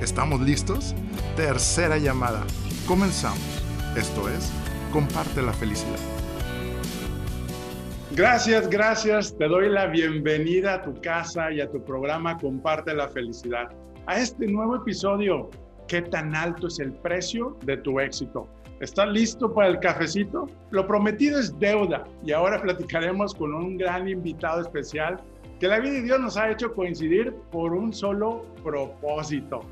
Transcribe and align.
¿Estamos 0.00 0.40
listos? 0.40 0.94
Tercera 1.36 1.98
llamada. 1.98 2.44
Comenzamos. 2.86 3.62
Esto 3.96 4.28
es, 4.28 4.52
comparte 4.92 5.40
la 5.40 5.52
felicidad. 5.52 5.98
Gracias, 8.10 8.68
gracias. 8.68 9.36
Te 9.38 9.46
doy 9.46 9.68
la 9.68 9.86
bienvenida 9.86 10.74
a 10.74 10.82
tu 10.82 11.00
casa 11.00 11.52
y 11.52 11.60
a 11.60 11.70
tu 11.70 11.82
programa 11.84 12.36
Comparte 12.38 12.92
la 12.92 13.08
felicidad. 13.08 13.68
A 14.06 14.18
este 14.18 14.46
nuevo 14.48 14.76
episodio, 14.76 15.48
¿qué 15.86 16.02
tan 16.02 16.34
alto 16.34 16.66
es 16.66 16.80
el 16.80 16.92
precio 16.92 17.56
de 17.64 17.76
tu 17.76 18.00
éxito? 18.00 18.48
¿Estás 18.80 19.08
listo 19.08 19.54
para 19.54 19.68
el 19.68 19.78
cafecito? 19.78 20.48
Lo 20.70 20.86
prometido 20.86 21.38
es 21.38 21.56
deuda 21.60 22.04
y 22.24 22.32
ahora 22.32 22.60
platicaremos 22.60 23.32
con 23.32 23.54
un 23.54 23.78
gran 23.78 24.08
invitado 24.08 24.60
especial 24.60 25.20
que 25.60 25.68
la 25.68 25.78
vida 25.78 25.98
y 25.98 26.02
Dios 26.02 26.20
nos 26.20 26.36
ha 26.36 26.50
hecho 26.50 26.74
coincidir 26.74 27.32
por 27.52 27.72
un 27.72 27.92
solo 27.92 28.44
propósito. 28.64 29.64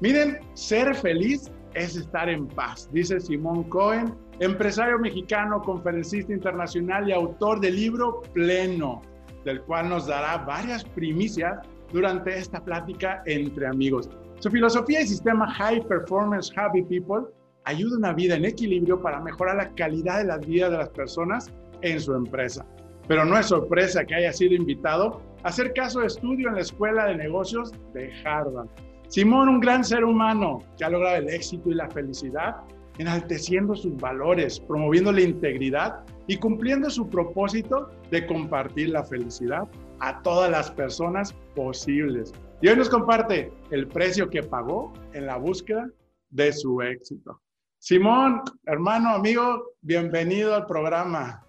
Miren, 0.00 0.38
ser 0.54 0.94
feliz 0.94 1.50
es 1.74 1.94
estar 1.94 2.30
en 2.30 2.48
paz, 2.48 2.88
dice 2.90 3.20
Simón 3.20 3.64
Cohen, 3.64 4.14
empresario 4.38 4.98
mexicano, 4.98 5.60
conferencista 5.60 6.32
internacional 6.32 7.06
y 7.06 7.12
autor 7.12 7.60
del 7.60 7.76
libro 7.76 8.22
Pleno, 8.32 9.02
del 9.44 9.60
cual 9.60 9.90
nos 9.90 10.06
dará 10.06 10.38
varias 10.38 10.84
primicias 10.84 11.58
durante 11.92 12.34
esta 12.34 12.64
plática 12.64 13.22
entre 13.26 13.66
amigos. 13.66 14.08
Su 14.38 14.50
filosofía 14.50 15.02
y 15.02 15.06
sistema 15.06 15.52
High 15.52 15.86
Performance 15.86 16.50
Happy 16.56 16.80
People 16.82 17.26
ayuda 17.64 17.96
a 17.96 17.98
una 17.98 18.12
vida 18.14 18.36
en 18.36 18.46
equilibrio 18.46 19.02
para 19.02 19.20
mejorar 19.20 19.56
la 19.56 19.74
calidad 19.74 20.20
de 20.20 20.24
la 20.24 20.38
vida 20.38 20.70
de 20.70 20.78
las 20.78 20.88
personas 20.88 21.52
en 21.82 22.00
su 22.00 22.14
empresa. 22.14 22.64
Pero 23.06 23.26
no 23.26 23.38
es 23.38 23.46
sorpresa 23.46 24.06
que 24.06 24.14
haya 24.14 24.32
sido 24.32 24.54
invitado 24.54 25.20
a 25.42 25.48
hacer 25.48 25.74
caso 25.74 26.00
de 26.00 26.06
estudio 26.06 26.48
en 26.48 26.54
la 26.54 26.62
Escuela 26.62 27.04
de 27.04 27.16
Negocios 27.16 27.70
de 27.92 28.10
Harvard 28.24 28.70
Simón, 29.10 29.48
un 29.48 29.58
gran 29.58 29.82
ser 29.82 30.04
humano 30.04 30.62
que 30.78 30.84
ha 30.84 30.88
logrado 30.88 31.16
el 31.16 31.28
éxito 31.30 31.68
y 31.68 31.74
la 31.74 31.90
felicidad, 31.90 32.58
enalteciendo 32.96 33.74
sus 33.74 33.96
valores, 33.96 34.60
promoviendo 34.60 35.10
la 35.10 35.22
integridad 35.22 36.04
y 36.28 36.36
cumpliendo 36.36 36.88
su 36.90 37.10
propósito 37.10 37.90
de 38.12 38.24
compartir 38.24 38.90
la 38.90 39.02
felicidad 39.02 39.64
a 39.98 40.22
todas 40.22 40.48
las 40.48 40.70
personas 40.70 41.34
posibles. 41.56 42.32
Y 42.62 42.68
hoy 42.68 42.76
nos 42.76 42.88
comparte 42.88 43.52
el 43.72 43.88
precio 43.88 44.30
que 44.30 44.44
pagó 44.44 44.92
en 45.12 45.26
la 45.26 45.38
búsqueda 45.38 45.90
de 46.30 46.52
su 46.52 46.80
éxito. 46.80 47.40
Simón, 47.78 48.42
hermano, 48.64 49.08
amigo, 49.08 49.72
bienvenido 49.80 50.54
al 50.54 50.66
programa. 50.66 51.44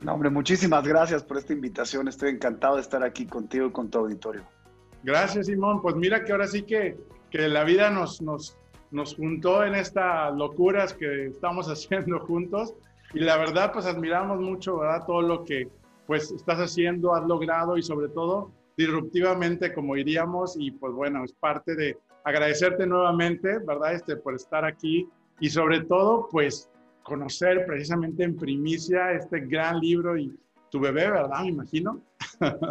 No, 0.00 0.14
hombre, 0.14 0.30
muchísimas 0.30 0.88
gracias 0.88 1.22
por 1.22 1.36
esta 1.36 1.52
invitación. 1.52 2.08
Estoy 2.08 2.30
encantado 2.30 2.76
de 2.76 2.80
estar 2.80 3.02
aquí 3.02 3.26
contigo 3.26 3.66
y 3.66 3.72
con 3.72 3.90
tu 3.90 3.98
auditorio. 3.98 4.42
Gracias, 5.02 5.46
Simón. 5.46 5.80
Pues 5.82 5.94
mira 5.96 6.24
que 6.24 6.32
ahora 6.32 6.46
sí 6.46 6.62
que, 6.62 6.96
que 7.30 7.48
la 7.48 7.64
vida 7.64 7.90
nos, 7.90 8.20
nos, 8.20 8.58
nos 8.90 9.14
juntó 9.14 9.64
en 9.64 9.74
estas 9.74 10.34
locuras 10.34 10.94
que 10.94 11.26
estamos 11.26 11.66
haciendo 11.68 12.20
juntos. 12.20 12.74
Y 13.14 13.20
la 13.20 13.36
verdad, 13.36 13.72
pues 13.72 13.86
admiramos 13.86 14.40
mucho, 14.40 14.78
¿verdad? 14.78 15.06
Todo 15.06 15.22
lo 15.22 15.44
que 15.44 15.68
pues 16.06 16.30
estás 16.30 16.58
haciendo, 16.58 17.14
has 17.14 17.26
logrado 17.26 17.76
y 17.76 17.82
sobre 17.82 18.08
todo 18.08 18.50
disruptivamente, 18.76 19.72
como 19.72 19.94
diríamos. 19.94 20.56
Y 20.58 20.70
pues 20.70 20.92
bueno, 20.92 21.24
es 21.24 21.32
parte 21.32 21.74
de 21.74 21.98
agradecerte 22.24 22.86
nuevamente, 22.86 23.58
¿verdad? 23.58 23.94
Este, 23.94 24.16
por 24.16 24.34
estar 24.34 24.64
aquí 24.64 25.08
y 25.40 25.50
sobre 25.50 25.84
todo, 25.84 26.28
pues 26.30 26.70
conocer 27.02 27.64
precisamente 27.66 28.24
en 28.24 28.36
primicia 28.36 29.12
este 29.12 29.40
gran 29.40 29.80
libro 29.80 30.16
y 30.18 30.38
tu 30.70 30.80
bebé, 30.80 31.10
¿verdad? 31.10 31.42
Me 31.42 31.48
imagino. 31.48 32.02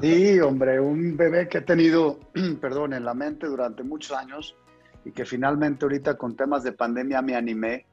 Sí, 0.02 0.40
hombre, 0.40 0.80
un 0.80 1.18
bebé 1.18 1.48
que 1.48 1.60
he 1.60 1.62
tenido, 1.62 2.20
perdón, 2.62 2.94
en 2.94 3.06
la 3.06 3.14
mente 3.14 3.48
durante 3.48 3.84
muchos 3.84 4.18
años 4.18 4.56
y 5.04 5.12
que 5.12 5.26
finalmente 5.26 5.86
ahorita 5.86 6.18
con 6.18 6.36
temas 6.36 6.64
de 6.64 6.72
pandemia 6.72 7.22
me 7.22 7.36
animé. 7.36 7.86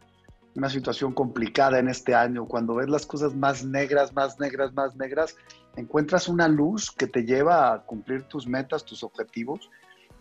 Una 0.57 0.69
situación 0.69 1.13
complicada 1.13 1.81
en 1.81 1.89
este 1.89 2.15
año, 2.15 2.47
cuando 2.47 2.77
ves 2.77 2.89
las 2.89 3.07
cosas 3.07 3.35
más 3.35 3.65
negras, 3.65 4.15
más 4.15 4.39
negras, 4.39 4.73
más 4.73 4.95
negras, 4.95 5.37
encuentras 5.75 6.29
una 6.29 6.47
luz 6.47 6.93
que 6.93 7.09
te 7.09 7.25
lleva 7.25 7.73
a 7.73 7.81
cumplir 7.81 8.23
tus 8.25 8.47
metas, 8.47 8.85
tus 8.85 9.03
objetivos. 9.03 9.69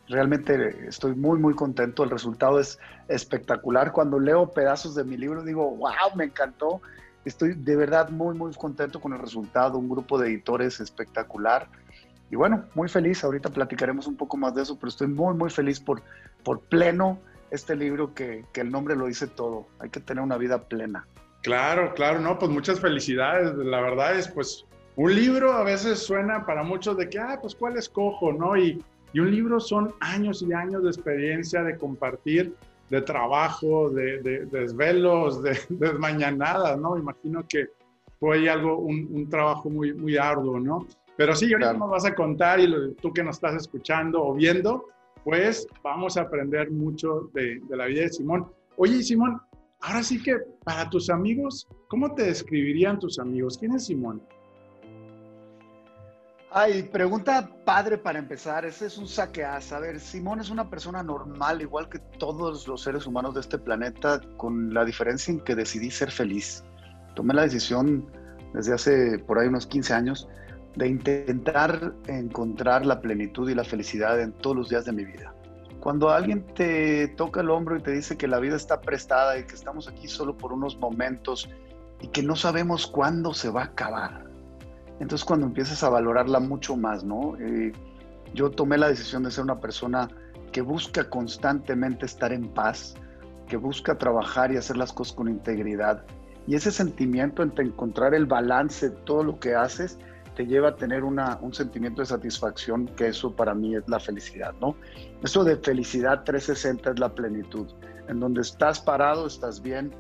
Realmente 0.08 0.88
estoy 0.88 1.14
muy, 1.14 1.38
muy 1.38 1.54
contento. 1.54 2.04
El 2.04 2.10
resultado 2.10 2.60
es 2.60 2.80
espectacular. 3.08 3.92
Cuando 3.92 4.20
leo 4.20 4.50
pedazos 4.50 4.96
de 4.96 5.04
mi 5.04 5.18
libro 5.18 5.44
digo, 5.44 5.70
wow, 5.76 6.16
me 6.16 6.26
encantó 6.26 6.82
Estoy 7.26 7.54
de 7.54 7.76
verdad 7.76 8.10
muy, 8.10 8.36
muy 8.36 8.54
contento 8.54 9.00
con 9.00 9.14
el 9.14 9.20
resultado, 9.20 9.78
un 9.78 9.90
grupo 9.90 10.18
de 10.18 10.28
editores 10.30 10.80
espectacular. 10.80 11.68
Y 12.30 12.36
bueno, 12.36 12.66
muy 12.74 12.90
feliz, 12.90 13.24
ahorita 13.24 13.50
platicaremos 13.50 14.08
un 14.08 14.18
poco 14.18 14.38
más 14.38 14.56
de 14.56 14.64
eso, 14.64 14.78
pero 14.78 14.90
estoy 14.90 15.08
muy, 15.08 15.34
muy 15.36 15.50
feliz 15.50 15.80
por, 15.80 16.02
por 16.44 16.60
pleno 16.62 17.20
este 17.52 17.76
libro 17.76 18.14
que, 18.14 18.46
que 18.52 18.62
el 18.62 18.72
nombre 18.72 18.96
lo 18.96 19.06
dice 19.06 19.28
todo. 19.28 19.68
Hay 19.80 19.90
que 19.90 20.00
tener 20.00 20.24
una 20.24 20.38
vida 20.38 20.64
plena. 20.64 21.06
Claro, 21.44 21.94
claro, 21.94 22.20
no, 22.20 22.40
pues 22.40 22.52
muchas 22.52 22.80
felicidades. 22.80 23.54
La 23.56 23.82
verdad 23.82 24.18
es, 24.18 24.28
pues, 24.28 24.66
un 24.96 25.14
libro 25.14 25.54
a 25.54 25.64
veces 25.64 26.00
suena 26.00 26.46
para 26.46 26.64
muchos 26.64 26.98
de 26.98 27.10
que, 27.10 27.20
ah, 27.20 27.38
pues, 27.42 27.54
¿cuál 27.54 27.78
escojo? 27.78 28.34
¿No? 28.34 28.58
Y, 28.58 28.84
y 29.14 29.20
un 29.20 29.32
libro 29.32 29.60
son 29.60 29.94
años 30.00 30.42
y 30.42 30.52
años 30.54 30.84
de 30.84 30.90
experiencia, 30.90 31.64
de 31.64 31.78
compartir 31.78 32.56
de 32.94 33.02
trabajo, 33.02 33.90
de, 33.90 34.46
desvelos, 34.46 35.42
de, 35.42 35.58
desmañanadas, 35.70 36.80
¿no? 36.80 36.96
Imagino 36.96 37.44
que 37.48 37.70
fue 38.20 38.48
algo, 38.48 38.78
un, 38.78 39.28
trabajo 39.30 39.68
muy, 39.68 39.96
muy 39.96 40.16
arduo, 40.16 40.60
¿no? 40.60 40.86
Pero 41.18 41.36
sí, 41.36 41.52
ahorita 41.52 41.74
nos 41.74 41.90
vas 41.90 42.06
a 42.06 42.14
contar 42.14 42.60
y 42.60 42.94
tú 43.02 43.12
que 43.12 43.24
nos 43.24 43.38
estás 43.38 43.56
escuchando 43.56 44.24
o 44.24 44.36
viendo, 44.36 44.86
pues 45.24 45.68
vamos 45.84 46.18
a 46.18 46.22
aprender 46.22 46.70
mucho 46.70 47.32
de, 47.34 47.60
de 47.68 47.78
la 47.78 47.88
vida 47.88 48.02
de 48.02 48.10
Simón. 48.10 48.46
Oye, 48.78 49.02
Simón, 49.02 49.42
ahora 49.82 50.04
sí 50.04 50.22
que 50.22 50.38
para 50.64 50.88
tus 50.88 51.10
amigos, 51.10 51.68
¿cómo 51.88 52.14
te 52.14 52.26
describirían 52.26 53.00
tus 53.00 53.18
amigos? 53.18 53.58
¿Quién 53.58 53.74
es 53.74 53.86
Simón? 53.86 54.22
Ay, 56.56 56.84
pregunta 56.84 57.50
padre 57.66 57.98
para 57.98 58.20
empezar. 58.20 58.64
Ese 58.64 58.86
es 58.86 59.00
un 59.00 59.08
saqueaz. 59.08 59.74
A 59.74 59.80
ver, 59.80 60.00
Simón 60.00 60.40
es 60.40 60.52
una 60.52 60.70
persona 60.70 61.02
normal, 61.02 61.64
igual 61.64 61.90
que 61.90 61.98
todos 61.98 62.68
los 62.68 62.84
seres 62.84 63.08
humanos 63.08 63.34
de 63.34 63.40
este 63.42 63.58
planeta, 63.58 64.22
con 64.38 64.72
la 64.72 64.86
diferencia 64.86 65.32
en 65.32 65.40
que 65.40 65.56
decidí 65.56 65.90
ser 65.90 66.12
feliz. 66.12 66.64
Tomé 67.16 67.34
la 67.34 67.42
decisión 67.42 68.06
desde 68.54 68.72
hace 68.72 69.18
por 69.18 69.40
ahí 69.40 69.48
unos 69.48 69.66
15 69.66 69.94
años 69.96 70.30
de 70.76 70.90
intentar 70.90 71.92
encontrar 72.06 72.86
la 72.86 73.02
plenitud 73.02 73.50
y 73.50 73.56
la 73.56 73.64
felicidad 73.64 74.22
en 74.22 74.32
todos 74.34 74.56
los 74.56 74.70
días 74.70 74.86
de 74.86 74.92
mi 74.92 75.06
vida. 75.06 75.34
Cuando 75.80 76.12
alguien 76.12 76.46
te 76.54 77.08
toca 77.18 77.42
el 77.42 77.50
hombro 77.50 77.78
y 77.78 77.82
te 77.82 77.90
dice 77.90 78.16
que 78.16 78.28
la 78.28 78.38
vida 78.38 78.58
está 78.58 78.80
prestada 78.80 79.40
y 79.40 79.46
que 79.46 79.56
estamos 79.56 79.88
aquí 79.88 80.08
solo 80.08 80.38
por 80.38 80.54
unos 80.54 80.78
momentos 80.78 81.50
y 82.00 82.10
que 82.10 82.22
no 82.22 82.36
sabemos 82.36 82.86
cuándo 82.86 83.34
se 83.34 83.50
va 83.50 83.62
a 83.62 83.66
acabar, 83.66 84.33
entonces 85.00 85.26
cuando 85.26 85.46
empiezas 85.46 85.84
a 85.84 85.90
valorarla 85.90 86.40
mucho 86.40 86.76
más, 86.76 87.04
¿no? 87.04 87.36
Eh, 87.40 87.72
yo 88.34 88.50
tomé 88.52 88.78
la 88.78 88.88
decisión 88.88 89.24
de 89.24 89.32
ser 89.32 89.44
una 89.44 89.60
persona 89.60 90.10
que 90.52 90.62
busca 90.62 91.10
constantemente 91.10 92.06
estar 92.06 92.32
en 92.32 92.48
paz, 92.48 92.96
que 93.48 93.58
busca 93.58 93.98
trabajar 93.98 94.52
y 94.52 94.58
hacer 94.58 94.78
las 94.78 94.94
cosas 94.94 95.16
con 95.16 95.28
integridad. 95.28 96.04
Y 96.48 96.56
ese 96.56 96.72
sentimiento 96.72 97.44
entre 97.44 97.66
encontrar 97.66 98.14
el 98.14 98.26
balance 98.26 98.90
de 98.90 98.96
todo 98.98 99.24
lo 99.24 99.40
que 99.40 99.56
haces 99.56 99.98
te 100.36 100.46
lleva 100.46 100.70
a 100.70 100.76
tener 100.76 101.04
una, 101.04 101.38
un 101.42 101.54
sentimiento 101.54 102.02
de 102.02 102.08
satisfacción, 102.08 102.88
que 102.88 103.08
eso 103.08 103.36
para 103.36 103.54
mí 103.54 103.76
es 103.76 103.88
la 103.88 104.00
felicidad, 104.00 104.54
¿no? 104.60 104.76
Eso 105.22 105.44
de 105.44 105.58
felicidad 105.58 106.24
360 106.24 106.92
es 106.92 107.00
la 107.00 107.14
plenitud, 107.14 107.68
en 108.08 108.20
donde 108.20 108.42
estás 108.42 108.80
parado, 108.80 109.28
estás 109.28 109.62
bien, 109.62 109.94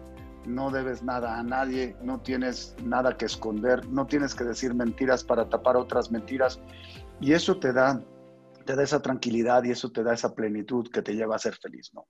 no 0.45 0.71
debes 0.71 1.03
nada 1.03 1.39
a 1.39 1.43
nadie, 1.43 1.95
no 2.01 2.21
tienes 2.21 2.75
nada 2.83 3.17
que 3.17 3.25
esconder, 3.25 3.85
no 3.87 4.05
tienes 4.05 4.35
que 4.35 4.43
decir 4.43 4.73
mentiras 4.73 5.23
para 5.23 5.49
tapar 5.49 5.77
otras 5.77 6.11
mentiras. 6.11 6.59
Y 7.19 7.33
eso 7.33 7.59
te 7.59 7.73
da, 7.73 8.03
te 8.65 8.75
da 8.75 8.83
esa 8.83 9.01
tranquilidad 9.01 9.63
y 9.63 9.71
eso 9.71 9.91
te 9.91 10.03
da 10.03 10.13
esa 10.13 10.33
plenitud 10.33 10.89
que 10.91 11.01
te 11.01 11.15
lleva 11.15 11.35
a 11.35 11.39
ser 11.39 11.55
feliz, 11.55 11.91
¿no? 11.93 12.05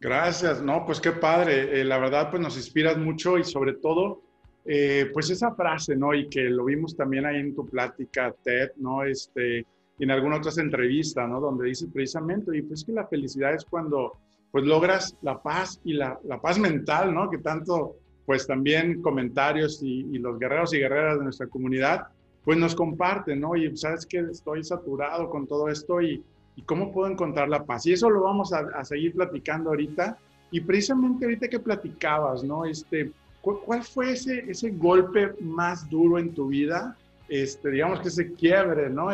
Gracias, 0.00 0.60
no, 0.60 0.84
pues 0.84 1.00
qué 1.00 1.12
padre. 1.12 1.80
Eh, 1.80 1.84
la 1.84 1.98
verdad, 1.98 2.28
pues 2.30 2.42
nos 2.42 2.56
inspiras 2.56 2.98
mucho 2.98 3.38
y 3.38 3.44
sobre 3.44 3.74
todo, 3.74 4.22
eh, 4.64 5.08
pues 5.12 5.30
esa 5.30 5.54
frase, 5.54 5.94
¿no? 5.94 6.12
Y 6.12 6.28
que 6.28 6.42
lo 6.42 6.64
vimos 6.64 6.96
también 6.96 7.24
ahí 7.24 7.38
en 7.38 7.54
tu 7.54 7.64
plática, 7.68 8.34
TED, 8.42 8.70
¿no? 8.76 9.04
Este, 9.04 9.64
en 10.00 10.10
alguna 10.10 10.38
otra 10.38 10.50
entrevista, 10.60 11.26
¿no? 11.28 11.40
Donde 11.40 11.66
dices 11.66 11.88
precisamente, 11.92 12.56
y 12.56 12.62
pues 12.62 12.84
que 12.84 12.92
la 12.92 13.06
felicidad 13.06 13.54
es 13.54 13.64
cuando 13.64 14.18
pues 14.52 14.64
logras 14.66 15.16
la 15.22 15.42
paz 15.42 15.80
y 15.82 15.94
la, 15.94 16.20
la 16.24 16.40
paz 16.40 16.58
mental, 16.58 17.12
¿no? 17.12 17.30
Que 17.30 17.38
tanto, 17.38 17.96
pues 18.26 18.46
también 18.46 19.00
comentarios 19.00 19.82
y, 19.82 20.18
los 20.18 20.38
guerreros 20.38 20.74
y 20.74 20.78
guerreras 20.78 21.18
de 21.18 21.24
nuestra 21.24 21.46
comunidad, 21.46 22.08
pues 22.44 22.58
nos 22.58 22.74
comparten, 22.74 23.40
¿no? 23.40 23.56
Y 23.56 23.74
sabes 23.76 24.04
que 24.04 24.18
estoy 24.18 24.62
saturado 24.62 25.30
con 25.30 25.46
todo 25.46 25.68
esto 25.68 26.02
y, 26.02 26.22
y, 26.54 26.62
cómo 26.62 26.92
puedo 26.92 27.10
encontrar 27.10 27.48
la 27.48 27.64
paz. 27.64 27.86
Y 27.86 27.94
eso 27.94 28.10
lo 28.10 28.22
vamos 28.22 28.52
a, 28.52 28.84
seguir 28.84 29.14
platicando 29.14 29.70
ahorita. 29.70 30.18
Y 30.50 30.60
precisamente 30.60 31.24
ahorita 31.24 31.48
que 31.48 31.58
platicabas, 31.58 32.44
¿no? 32.44 32.66
Este, 32.66 33.10
¿cuál, 33.40 33.82
fue 33.82 34.12
ese, 34.12 34.44
ese 34.50 34.68
golpe 34.70 35.32
más 35.40 35.88
duro 35.88 36.18
en 36.18 36.34
tu 36.34 36.48
vida? 36.48 36.94
Este, 37.26 37.70
digamos 37.70 38.00
que 38.00 38.08
ese 38.08 38.34
quiebre, 38.34 38.90
¿no? 38.90 39.08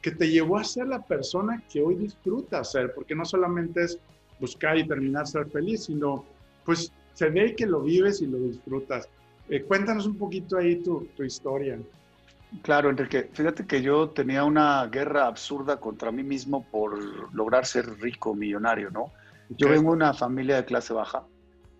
Que 0.00 0.12
te 0.12 0.30
llevó 0.30 0.56
a 0.56 0.62
ser 0.62 0.86
la 0.86 1.04
persona 1.04 1.60
que 1.68 1.82
hoy 1.82 1.96
disfrutas 1.96 2.70
ser, 2.70 2.94
porque 2.94 3.16
no 3.16 3.24
solamente 3.24 3.82
es 3.82 3.98
buscar 4.40 4.76
y 4.78 4.86
terminar 4.86 5.26
ser 5.26 5.46
feliz, 5.50 5.84
sino 5.84 6.24
pues 6.64 6.92
se 7.12 7.30
ve 7.30 7.54
que 7.54 7.66
lo 7.66 7.80
vives 7.80 8.20
y 8.22 8.26
lo 8.26 8.38
disfrutas. 8.38 9.08
Eh, 9.48 9.62
cuéntanos 9.62 10.06
un 10.06 10.16
poquito 10.16 10.56
ahí 10.56 10.76
tu, 10.76 11.06
tu, 11.16 11.22
historia. 11.22 11.78
Claro, 12.62 12.90
Enrique, 12.90 13.28
fíjate 13.32 13.66
que 13.66 13.82
yo 13.82 14.10
tenía 14.10 14.44
una 14.44 14.86
guerra 14.86 15.26
absurda 15.26 15.78
contra 15.78 16.10
mí 16.10 16.22
mismo 16.22 16.64
por 16.70 17.34
lograr 17.34 17.66
ser 17.66 17.86
rico, 18.00 18.34
millonario, 18.34 18.90
¿no? 18.90 19.12
Yo 19.50 19.68
vengo 19.68 19.90
de 19.90 19.96
una 19.96 20.14
familia 20.14 20.56
de 20.56 20.64
clase 20.64 20.94
baja. 20.94 21.24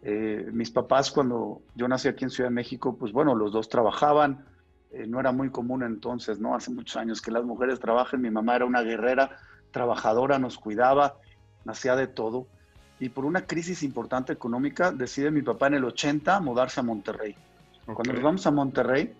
Eh, 0.02 0.50
mis 0.52 0.70
papás, 0.70 1.10
cuando 1.10 1.62
yo 1.74 1.88
nací 1.88 2.08
aquí 2.08 2.24
en 2.24 2.30
Ciudad 2.30 2.50
de 2.50 2.54
México, 2.54 2.96
pues 2.98 3.12
bueno, 3.12 3.34
los 3.34 3.52
dos 3.52 3.68
trabajaban. 3.68 4.44
Eh, 4.90 5.06
no 5.06 5.18
era 5.18 5.32
muy 5.32 5.50
común 5.50 5.82
entonces, 5.82 6.38
¿no? 6.38 6.54
Hace 6.54 6.70
muchos 6.70 6.96
años 6.96 7.22
que 7.22 7.30
las 7.30 7.44
mujeres 7.44 7.80
trabajen. 7.80 8.20
Mi 8.20 8.30
mamá 8.30 8.56
era 8.56 8.66
una 8.66 8.82
guerrera, 8.82 9.38
trabajadora, 9.70 10.38
nos 10.38 10.58
cuidaba 10.58 11.16
nacía 11.64 11.96
de 11.96 12.06
todo. 12.06 12.46
Y 13.00 13.08
por 13.08 13.24
una 13.24 13.46
crisis 13.46 13.82
importante 13.82 14.32
económica, 14.32 14.92
decide 14.92 15.30
mi 15.30 15.42
papá 15.42 15.66
en 15.66 15.74
el 15.74 15.84
80 15.84 16.40
mudarse 16.40 16.80
a 16.80 16.82
Monterrey. 16.82 17.36
Okay. 17.82 17.94
Cuando 17.94 18.12
nos 18.12 18.22
vamos 18.22 18.46
a 18.46 18.50
Monterrey, 18.50 19.12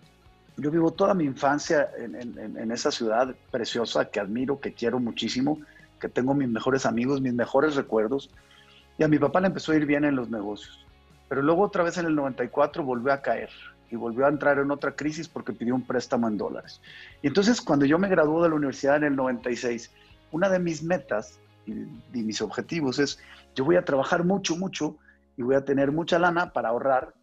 yo 0.57 0.71
vivo 0.71 0.91
toda 0.91 1.13
mi 1.13 1.25
infancia 1.25 1.89
en, 1.97 2.15
en, 2.15 2.57
en, 2.57 2.71
esa 2.71 2.89
ciudad 2.89 3.35
preciosa 3.51 4.05
que 4.05 4.19
admiro, 4.19 4.59
que 4.59 4.73
quiero 4.73 4.99
muchísimo, 4.99 5.59
que 5.99 6.07
tengo 6.07 6.33
mis 6.33 6.47
mejores 6.47 6.85
amigos, 6.85 7.21
mis 7.21 7.33
mejores 7.33 7.75
recuerdos. 7.75 8.29
Y 8.97 9.03
a 9.03 9.07
mi 9.07 9.19
papá 9.19 9.41
le 9.41 9.47
empezó 9.47 9.73
a 9.73 9.75
ir 9.75 9.85
bien 9.85 10.05
en 10.05 10.15
los 10.15 10.29
negocios. 10.29 10.85
Pero 11.27 11.41
luego 11.41 11.63
otra 11.63 11.83
vez 11.83 11.97
en 11.97 12.05
el 12.05 12.15
94 12.15 12.83
volvió 12.83 13.11
a 13.11 13.21
caer 13.21 13.49
y 13.91 13.95
volvió 13.95 14.25
a 14.25 14.29
entrar 14.29 14.57
en 14.59 14.71
otra 14.71 14.95
crisis 14.95 15.27
porque 15.27 15.53
pidió 15.53 15.75
un 15.75 15.85
préstamo 15.85 16.27
en 16.27 16.37
dólares. 16.37 16.81
Y 17.21 17.27
entonces 17.27 17.61
cuando 17.61 17.85
yo 17.85 17.99
me 17.99 18.07
gradué 18.07 18.43
de 18.43 18.49
la 18.49 18.55
universidad 18.55 18.97
en 18.97 19.03
el 19.03 19.15
96, 19.15 19.91
una 20.31 20.49
de 20.49 20.59
mis 20.59 20.83
metas 20.83 21.39
y, 21.65 22.23
mis 22.23 22.41
objetivos 22.41 22.99
es, 22.99 23.19
yo 23.55 23.65
voy 23.65 23.75
a 23.75 23.85
trabajar 23.85 24.23
mucho, 24.23 24.55
mucho 24.55 24.97
y 25.37 25.43
voy 25.43 25.55
a 25.55 25.65
tener 25.65 25.91
mucha 25.91 26.19
lana 26.19 26.53
para 26.53 26.69
ahorrar, 26.69 27.13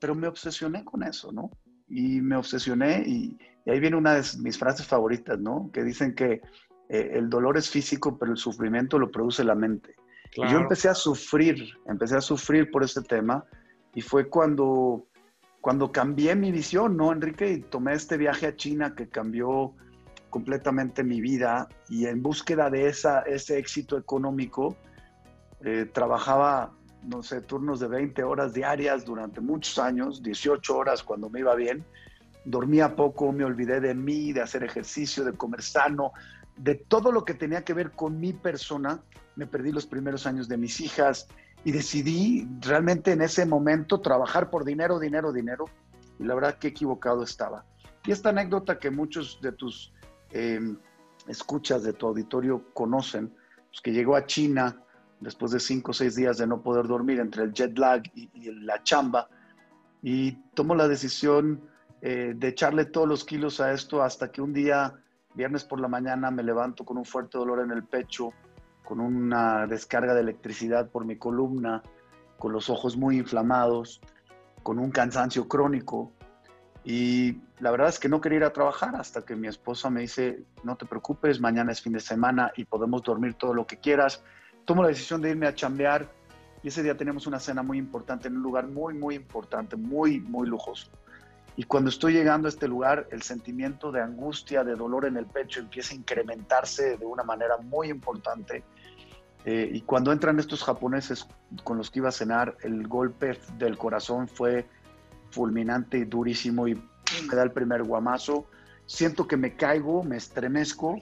pero 0.00 0.14
me 0.14 0.26
obsesioné 0.26 0.84
con 0.84 1.02
eso, 1.02 1.32
¿no? 1.32 1.50
Y 1.88 2.20
me 2.20 2.36
obsesioné 2.36 3.04
y, 3.06 3.38
y 3.64 3.70
ahí 3.70 3.80
viene 3.80 3.96
una 3.96 4.14
de 4.14 4.22
mis 4.38 4.58
frases 4.58 4.86
favoritas, 4.86 5.38
¿no? 5.38 5.70
Que 5.72 5.82
dicen 5.82 6.14
que 6.14 6.40
eh, 6.88 7.10
el 7.14 7.28
dolor 7.28 7.56
es 7.58 7.68
físico, 7.68 8.18
pero 8.18 8.32
el 8.32 8.38
sufrimiento 8.38 8.98
lo 8.98 9.10
produce 9.10 9.44
la 9.44 9.54
mente. 9.54 9.94
Claro. 10.32 10.50
Y 10.50 10.52
yo 10.54 10.60
empecé 10.60 10.88
a 10.88 10.94
sufrir, 10.94 11.74
empecé 11.86 12.16
a 12.16 12.20
sufrir 12.20 12.70
por 12.70 12.82
este 12.82 13.02
tema 13.02 13.44
y 13.94 14.00
fue 14.00 14.28
cuando, 14.28 15.06
cuando 15.60 15.92
cambié 15.92 16.34
mi 16.34 16.52
visión, 16.52 16.96
¿no, 16.96 17.12
Enrique? 17.12 17.52
Y 17.52 17.60
tomé 17.60 17.94
este 17.94 18.16
viaje 18.16 18.46
a 18.46 18.56
China 18.56 18.94
que 18.94 19.08
cambió 19.08 19.74
completamente 20.30 21.02
mi 21.04 21.20
vida 21.20 21.68
y 21.88 22.06
en 22.06 22.22
búsqueda 22.22 22.70
de 22.70 22.88
esa, 22.88 23.20
ese 23.22 23.58
éxito 23.58 23.96
económico, 23.96 24.76
eh, 25.64 25.86
trabajaba, 25.92 26.72
no 27.02 27.22
sé, 27.22 27.40
turnos 27.40 27.80
de 27.80 27.88
20 27.88 28.22
horas 28.22 28.52
diarias 28.52 29.04
durante 29.04 29.40
muchos 29.40 29.78
años, 29.78 30.22
18 30.22 30.76
horas 30.76 31.02
cuando 31.02 31.30
me 31.30 31.40
iba 31.40 31.54
bien, 31.54 31.84
dormía 32.44 32.94
poco, 32.94 33.32
me 33.32 33.44
olvidé 33.44 33.80
de 33.80 33.94
mí, 33.94 34.32
de 34.32 34.42
hacer 34.42 34.62
ejercicio, 34.62 35.24
de 35.24 35.32
comer 35.32 35.62
sano, 35.62 36.12
de 36.56 36.74
todo 36.74 37.12
lo 37.12 37.24
que 37.24 37.34
tenía 37.34 37.64
que 37.64 37.74
ver 37.74 37.92
con 37.92 38.20
mi 38.20 38.32
persona, 38.32 39.00
me 39.36 39.46
perdí 39.46 39.72
los 39.72 39.86
primeros 39.86 40.26
años 40.26 40.48
de 40.48 40.56
mis 40.56 40.80
hijas 40.80 41.28
y 41.64 41.72
decidí 41.72 42.48
realmente 42.60 43.12
en 43.12 43.22
ese 43.22 43.46
momento 43.46 44.00
trabajar 44.00 44.50
por 44.50 44.64
dinero, 44.64 44.98
dinero, 44.98 45.32
dinero. 45.32 45.66
Y 46.18 46.24
la 46.24 46.34
verdad 46.34 46.58
que 46.58 46.68
equivocado 46.68 47.22
estaba. 47.22 47.64
Y 48.04 48.12
esta 48.12 48.30
anécdota 48.30 48.78
que 48.78 48.90
muchos 48.90 49.40
de 49.40 49.52
tus 49.52 49.92
eh, 50.32 50.60
escuchas 51.26 51.82
de 51.82 51.92
tu 51.92 52.06
auditorio 52.06 52.64
conocen, 52.72 53.34
pues 53.68 53.80
que 53.82 53.92
llegó 53.92 54.16
a 54.16 54.26
China 54.26 54.82
después 55.20 55.52
de 55.52 55.60
cinco 55.60 55.90
o 55.90 55.94
seis 55.94 56.14
días 56.14 56.38
de 56.38 56.46
no 56.46 56.62
poder 56.62 56.86
dormir 56.86 57.20
entre 57.20 57.44
el 57.44 57.52
jet 57.52 57.76
lag 57.78 58.02
y, 58.14 58.28
la 58.62 58.82
chamba, 58.82 59.28
y 60.02 60.32
tomo 60.54 60.74
la 60.74 60.88
decisión 60.88 61.60
eh, 62.00 62.34
de 62.36 62.48
echarle 62.48 62.84
todos 62.84 63.08
los 63.08 63.24
kilos 63.24 63.60
a 63.60 63.72
esto 63.72 64.02
hasta 64.02 64.30
que 64.30 64.40
un 64.40 64.52
día, 64.52 64.94
viernes 65.34 65.64
por 65.64 65.80
la 65.80 65.88
mañana, 65.88 66.30
me 66.30 66.42
levanto 66.42 66.84
con 66.84 66.98
un 66.98 67.04
fuerte 67.04 67.38
dolor 67.38 67.60
en 67.60 67.72
el 67.72 67.84
pecho, 67.84 68.32
con 68.84 69.00
una 69.00 69.66
descarga 69.66 70.14
de 70.14 70.20
electricidad 70.20 70.88
por 70.88 71.04
mi 71.04 71.16
columna, 71.16 71.82
con 72.38 72.52
los 72.52 72.70
ojos 72.70 72.96
muy 72.96 73.18
inflamados, 73.18 74.00
con 74.62 74.78
un 74.78 74.90
cansancio 74.90 75.48
crónico. 75.48 76.12
Y 76.90 77.42
la 77.60 77.70
verdad 77.70 77.90
es 77.90 77.98
que 77.98 78.08
no 78.08 78.22
quería 78.22 78.38
ir 78.38 78.44
a 78.44 78.52
trabajar 78.54 78.96
hasta 78.96 79.20
que 79.20 79.36
mi 79.36 79.46
esposa 79.46 79.90
me 79.90 80.00
dice, 80.00 80.44
no 80.62 80.74
te 80.74 80.86
preocupes, 80.86 81.38
mañana 81.38 81.70
es 81.70 81.82
fin 81.82 81.92
de 81.92 82.00
semana 82.00 82.50
y 82.56 82.64
podemos 82.64 83.02
dormir 83.02 83.34
todo 83.34 83.52
lo 83.52 83.66
que 83.66 83.76
quieras. 83.78 84.24
Tomo 84.64 84.80
la 84.80 84.88
decisión 84.88 85.20
de 85.20 85.28
irme 85.28 85.46
a 85.46 85.54
chambear 85.54 86.10
y 86.62 86.68
ese 86.68 86.82
día 86.82 86.96
tenemos 86.96 87.26
una 87.26 87.40
cena 87.40 87.62
muy 87.62 87.76
importante 87.76 88.28
en 88.28 88.38
un 88.38 88.42
lugar 88.42 88.68
muy, 88.68 88.94
muy 88.94 89.16
importante, 89.16 89.76
muy, 89.76 90.20
muy 90.20 90.48
lujoso. 90.48 90.88
Y 91.56 91.64
cuando 91.64 91.90
estoy 91.90 92.14
llegando 92.14 92.48
a 92.48 92.48
este 92.48 92.66
lugar, 92.66 93.06
el 93.10 93.20
sentimiento 93.20 93.92
de 93.92 94.00
angustia, 94.00 94.64
de 94.64 94.74
dolor 94.74 95.04
en 95.04 95.18
el 95.18 95.26
pecho 95.26 95.60
empieza 95.60 95.92
a 95.92 95.96
incrementarse 95.98 96.96
de 96.96 97.04
una 97.04 97.22
manera 97.22 97.58
muy 97.58 97.90
importante. 97.90 98.64
Eh, 99.44 99.70
y 99.74 99.82
cuando 99.82 100.10
entran 100.10 100.38
estos 100.38 100.64
japoneses 100.64 101.28
con 101.64 101.76
los 101.76 101.90
que 101.90 101.98
iba 101.98 102.08
a 102.08 102.12
cenar, 102.12 102.56
el 102.62 102.88
golpe 102.88 103.38
del 103.58 103.76
corazón 103.76 104.26
fue 104.26 104.66
fulminante 105.30 105.98
y 105.98 106.04
durísimo 106.04 106.68
y 106.68 106.74
me 106.74 107.34
da 107.34 107.42
el 107.42 107.52
primer 107.52 107.82
guamazo. 107.82 108.46
Siento 108.86 109.26
que 109.26 109.36
me 109.36 109.54
caigo, 109.56 110.02
me 110.02 110.16
estremezco 110.16 110.98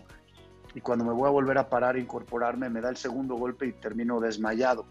y 0.75 0.81
cuando 0.81 1.05
me 1.05 1.13
voy 1.13 1.29
a 1.29 1.31
volver 1.31 1.59
a 1.59 1.69
parar 1.69 1.97
e 1.97 2.01
incorporarme, 2.01 2.69
me 2.69 2.81
da 2.81 2.91
el 2.91 2.97
segundo 2.97 3.37
golpe 3.37 3.67
y 3.67 3.73
termino 3.73 4.21
desmayado. 4.21 4.85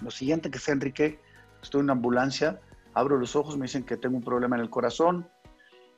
Lo 0.00 0.10
siguiente 0.10 0.50
que 0.50 0.58
sé, 0.58 0.72
Enrique, 0.72 1.20
estoy 1.62 1.80
en 1.80 1.84
una 1.84 1.92
ambulancia, 1.92 2.60
abro 2.94 3.18
los 3.18 3.36
ojos, 3.36 3.56
me 3.56 3.66
dicen 3.66 3.84
que 3.84 3.96
tengo 3.96 4.16
un 4.16 4.22
problema 4.22 4.56
en 4.56 4.62
el 4.62 4.70
corazón 4.70 5.28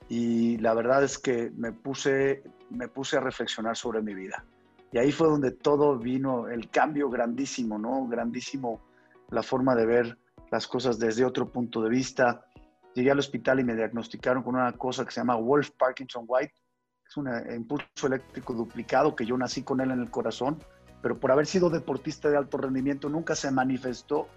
y 0.08 0.58
la 0.58 0.74
verdad 0.74 1.04
es 1.04 1.18
que 1.18 1.52
me 1.56 1.72
puse, 1.72 2.42
me 2.70 2.88
puse 2.88 3.16
a 3.16 3.20
reflexionar 3.20 3.76
sobre 3.76 4.02
mi 4.02 4.14
vida. 4.14 4.44
Y 4.90 4.98
ahí 4.98 5.12
fue 5.12 5.28
donde 5.28 5.52
todo 5.52 5.96
vino, 5.96 6.48
el 6.48 6.68
cambio 6.68 7.08
grandísimo, 7.08 7.78
¿no? 7.78 8.06
Grandísimo 8.06 8.82
la 9.30 9.42
forma 9.42 9.74
de 9.74 9.86
ver 9.86 10.18
las 10.50 10.66
cosas 10.66 10.98
desde 10.98 11.24
otro 11.24 11.48
punto 11.48 11.80
de 11.80 11.88
vista. 11.88 12.44
Llegué 12.94 13.10
al 13.10 13.18
hospital 13.18 13.60
y 13.60 13.64
me 13.64 13.74
diagnosticaron 13.74 14.42
con 14.42 14.54
una 14.54 14.72
cosa 14.72 15.04
que 15.04 15.10
se 15.10 15.20
llama 15.20 15.36
Wolf 15.36 15.70
Parkinson 15.78 16.24
White. 16.26 16.54
Es 17.06 17.16
un 17.16 17.28
impulso 17.54 18.06
eléctrico 18.06 18.52
duplicado 18.52 19.14
que 19.14 19.26
yo 19.26 19.36
nací 19.36 19.62
con 19.62 19.80
él 19.80 19.90
en 19.90 20.00
el 20.00 20.10
corazón, 20.10 20.58
pero 21.02 21.18
por 21.18 21.30
haber 21.32 21.46
sido 21.46 21.68
deportista 21.70 22.30
de 22.30 22.36
alto 22.36 22.58
rendimiento 22.58 23.08
nunca 23.08 23.34
se 23.34 23.50
manifestó 23.50 24.28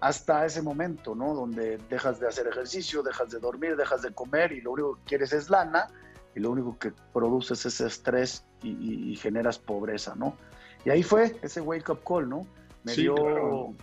hasta 0.00 0.44
ese 0.44 0.62
momento, 0.62 1.14
¿no? 1.14 1.34
Donde 1.34 1.78
dejas 1.88 2.20
de 2.20 2.28
hacer 2.28 2.46
ejercicio, 2.46 3.02
dejas 3.02 3.30
de 3.30 3.40
dormir, 3.40 3.76
dejas 3.76 4.02
de 4.02 4.12
comer 4.12 4.52
y 4.52 4.60
lo 4.60 4.72
único 4.72 4.96
que 4.96 5.02
quieres 5.04 5.32
es 5.32 5.50
lana 5.50 5.88
y 6.34 6.40
lo 6.40 6.50
único 6.50 6.78
que 6.78 6.92
produces 7.12 7.64
es 7.64 7.80
estrés 7.80 8.44
y, 8.62 8.70
y, 8.70 9.12
y 9.12 9.16
generas 9.16 9.58
pobreza, 9.58 10.14
¿no? 10.14 10.36
Y 10.84 10.90
ahí 10.90 11.02
fue 11.02 11.36
ese 11.42 11.60
wake 11.60 11.90
up 11.90 12.00
call, 12.06 12.28
¿no? 12.28 12.46
Me 12.84 12.92
sí, 12.92 13.02
dio, 13.02 13.14
claro. 13.14 13.74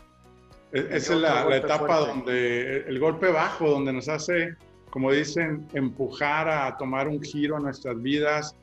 Esa 0.73 1.13
es 1.13 1.21
la, 1.21 1.45
la 1.45 1.57
etapa 1.57 1.85
fuerte. 1.85 2.07
donde 2.07 2.77
el 2.87 2.99
golpe 2.99 3.31
bajo, 3.31 3.69
donde 3.69 3.93
nos 3.93 4.09
hace, 4.09 4.55
como 4.89 5.11
dicen, 5.11 5.67
empujar 5.73 6.49
a 6.49 6.75
tomar 6.77 7.07
un 7.07 7.21
giro 7.21 7.57
a 7.57 7.59
nuestras 7.59 8.01
vidas. 8.01 8.55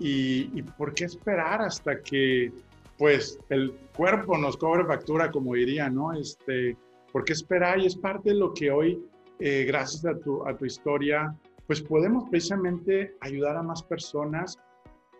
Y, 0.00 0.50
y 0.58 0.62
por 0.62 0.92
qué 0.94 1.04
esperar 1.04 1.62
hasta 1.62 2.00
que, 2.00 2.52
pues, 2.98 3.38
el 3.48 3.72
cuerpo 3.96 4.36
nos 4.36 4.56
cobre 4.56 4.84
factura, 4.84 5.30
como 5.30 5.54
diría, 5.54 5.88
¿no? 5.88 6.12
Este, 6.12 6.76
¿Por 7.12 7.24
qué 7.24 7.34
esperar? 7.34 7.78
Y 7.78 7.86
es 7.86 7.96
parte 7.96 8.30
de 8.30 8.36
lo 8.36 8.52
que 8.54 8.70
hoy, 8.70 9.00
eh, 9.38 9.64
gracias 9.64 10.04
a 10.06 10.18
tu, 10.18 10.44
a 10.46 10.56
tu 10.56 10.64
historia, 10.64 11.32
pues 11.66 11.80
podemos 11.80 12.28
precisamente 12.30 13.14
ayudar 13.20 13.56
a 13.56 13.62
más 13.62 13.82
personas 13.82 14.58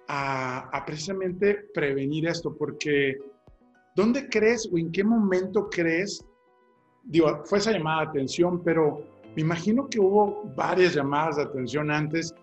a, 0.09 0.69
a, 0.77 0.85
precisamente 0.85 1.67
prevenir 1.73 2.27
esto, 2.27 2.55
porque 2.57 3.19
¿dónde 3.95 4.29
crees 4.29 4.69
o 4.73 4.79
en 4.79 4.91
qué 4.91 5.05
momento 5.05 5.69
crees? 5.71 6.25
Digo, 7.05 7.43
fue 7.45 7.59
esa 7.59 7.73
llamada 7.73 8.03
de 8.03 8.09
atención, 8.09 8.63
pero 8.63 9.03
me 9.35 9.43
imagino 9.43 9.89
que 9.89 9.99
hubo 9.99 10.43
varias 10.57 10.95
llamadas 10.95 11.37
de 11.37 11.43
atención 11.43 11.91
antes 11.91 12.35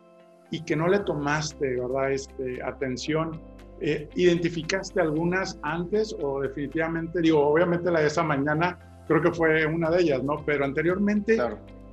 y 0.51 0.63
que 0.63 0.75
no 0.75 0.87
le 0.87 0.99
tomaste, 0.99 1.79
¿verdad? 1.79 2.11
Este, 2.11 2.61
atención. 2.63 3.39
eh, 3.81 4.09
¿identificaste 4.15 4.99
algunas 4.99 5.57
antes 5.61 6.13
o 6.21 6.41
definitivamente, 6.41 7.21
digo, 7.21 7.47
obviamente 7.47 7.89
la 7.89 8.01
de 8.01 8.07
esa 8.07 8.23
mañana 8.23 8.77
creo 9.07 9.21
que 9.21 9.31
fue 9.31 9.65
una 9.65 9.89
de 9.89 10.01
ellas, 10.01 10.23
¿no? 10.23 10.43
Pero 10.45 10.65
anteriormente, 10.65 11.37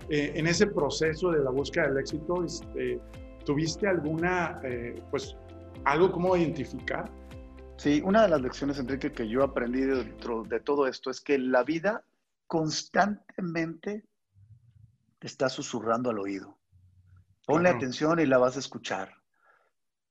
eh, 0.08 0.32
en 0.35 0.46
ese 0.46 0.66
proceso 0.66 1.30
de 1.30 1.44
la 1.44 1.50
búsqueda 1.50 1.88
del 1.88 1.99
éxito, 1.99 2.44
este, 2.44 3.00
¿tuviste 3.44 3.87
alguna, 3.87 4.61
eh, 4.64 5.00
pues, 5.11 5.37
algo 5.85 6.11
como 6.11 6.37
identificar? 6.37 7.11
Sí, 7.76 8.02
una 8.04 8.23
de 8.23 8.28
las 8.28 8.40
lecciones, 8.40 8.78
Enrique, 8.78 9.12
que 9.12 9.28
yo 9.28 9.44
aprendí 9.44 9.82
dentro 9.82 10.42
de 10.42 10.61
todo 10.61 10.87
esto 10.87 11.11
es 11.11 11.20
que 11.20 11.38
la 11.38 11.62
vida 11.62 12.02
constantemente 12.47 14.05
te 15.19 15.26
está 15.26 15.49
susurrando 15.49 16.11
al 16.11 16.19
oído. 16.19 16.59
Ponle 17.47 17.69
atención 17.69 18.19
y 18.19 18.26
la 18.26 18.38
vas 18.38 18.57
a 18.57 18.61
escuchar. 18.61 19.15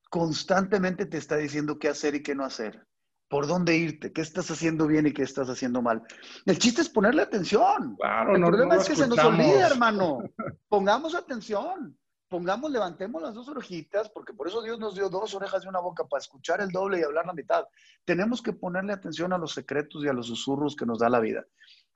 Constantemente 0.09 1.05
te 1.05 1.17
está 1.17 1.35
diciendo 1.35 1.77
qué 1.77 1.89
hacer 1.89 2.15
y 2.15 2.23
qué 2.23 2.33
no 2.33 2.45
hacer. 2.45 2.87
Por 3.27 3.47
dónde 3.47 3.75
irte, 3.75 4.13
qué 4.13 4.21
estás 4.21 4.49
haciendo 4.51 4.87
bien 4.87 5.07
y 5.07 5.13
qué 5.13 5.23
estás 5.23 5.49
haciendo 5.49 5.81
mal. 5.81 6.03
El 6.45 6.59
chiste 6.59 6.81
es 6.81 6.89
ponerle 6.89 7.23
atención. 7.23 7.95
Claro, 7.97 8.35
El 8.35 8.41
no, 8.41 8.47
problema 8.47 8.75
no 8.75 8.81
es 8.81 8.87
que 8.87 8.95
se 8.95 9.07
nos 9.07 9.19
olvida, 9.19 9.67
hermano. 9.67 10.19
Pongamos 10.69 11.15
atención. 11.15 11.97
Pongamos, 12.29 12.71
levantemos 12.71 13.21
las 13.21 13.33
dos 13.33 13.47
orejitas, 13.49 14.09
porque 14.09 14.33
por 14.33 14.47
eso 14.47 14.61
Dios 14.61 14.79
nos 14.79 14.95
dio 14.95 15.09
dos 15.09 15.33
orejas 15.35 15.63
y 15.63 15.67
una 15.67 15.79
boca 15.79 16.05
para 16.05 16.21
escuchar 16.21 16.61
el 16.61 16.69
doble 16.69 16.99
y 16.99 17.03
hablar 17.03 17.25
la 17.25 17.33
mitad. 17.33 17.65
Tenemos 18.03 18.41
que 18.41 18.53
ponerle 18.53 18.93
atención 18.93 19.33
a 19.33 19.37
los 19.37 19.53
secretos 19.53 20.03
y 20.03 20.07
a 20.07 20.13
los 20.13 20.27
susurros 20.27 20.75
que 20.75 20.85
nos 20.85 20.99
da 20.99 21.09
la 21.09 21.19
vida. 21.19 21.45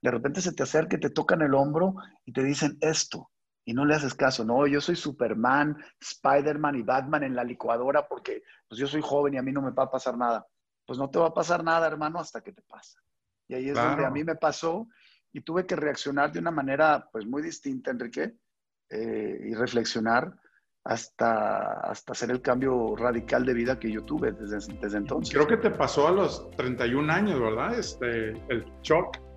De 0.01 0.11
repente 0.11 0.41
se 0.41 0.53
te 0.53 0.63
acerca 0.63 0.97
y 0.97 0.99
te 0.99 1.09
tocan 1.09 1.41
el 1.41 1.53
hombro 1.53 1.95
y 2.25 2.31
te 2.31 2.43
dicen 2.43 2.77
esto, 2.81 3.29
y 3.69 3.73
no 3.73 3.85
le 3.85 3.93
haces 3.93 4.15
caso. 4.15 4.43
No, 4.43 4.65
yo 4.65 4.81
soy 4.81 4.95
Superman, 4.95 5.77
Spider-Man 5.99 6.75
y 6.75 6.81
Batman 6.81 7.23
en 7.23 7.35
la 7.35 7.43
licuadora 7.43 8.07
porque 8.07 8.41
pues 8.67 8.79
yo 8.79 8.87
soy 8.87 9.01
joven 9.01 9.35
y 9.35 9.37
a 9.37 9.43
mí 9.43 9.51
no 9.51 9.61
me 9.61 9.69
va 9.69 9.83
a 9.83 9.91
pasar 9.91 10.17
nada. 10.17 10.43
Pues 10.87 10.97
no 10.97 11.09
te 11.11 11.19
va 11.19 11.27
a 11.27 11.33
pasar 11.35 11.63
nada, 11.63 11.85
hermano, 11.85 12.19
hasta 12.19 12.41
que 12.41 12.51
te 12.51 12.63
pasa. 12.63 12.99
Y 13.47 13.53
ahí 13.53 13.69
es 13.69 13.75
donde 13.75 14.05
a 14.05 14.09
mí 14.09 14.23
me 14.23 14.35
pasó 14.35 14.87
y 15.31 15.41
tuve 15.41 15.67
que 15.67 15.75
reaccionar 15.75 16.31
de 16.31 16.39
una 16.39 16.49
manera 16.49 17.07
pues 17.11 17.27
muy 17.27 17.43
distinta, 17.43 17.91
Enrique, 17.91 18.37
eh, 18.89 19.39
y 19.39 19.53
reflexionar 19.53 20.33
hasta, 20.83 21.81
hasta 21.81 22.13
hacer 22.13 22.31
el 22.31 22.41
cambio 22.41 22.95
radical 22.95 23.45
de 23.45 23.53
vida 23.53 23.79
que 23.79 23.91
yo 23.91 24.03
tuve 24.03 24.31
desde, 24.31 24.73
desde 24.81 24.97
entonces. 24.97 25.31
Creo 25.31 25.45
que 25.45 25.57
te 25.57 25.69
pasó 25.69 26.07
a 26.07 26.11
los 26.11 26.49
31 26.57 27.13
años, 27.13 27.39
¿verdad? 27.39 27.77
Este, 27.77 28.29
el 28.49 28.65
shock. 28.81 29.28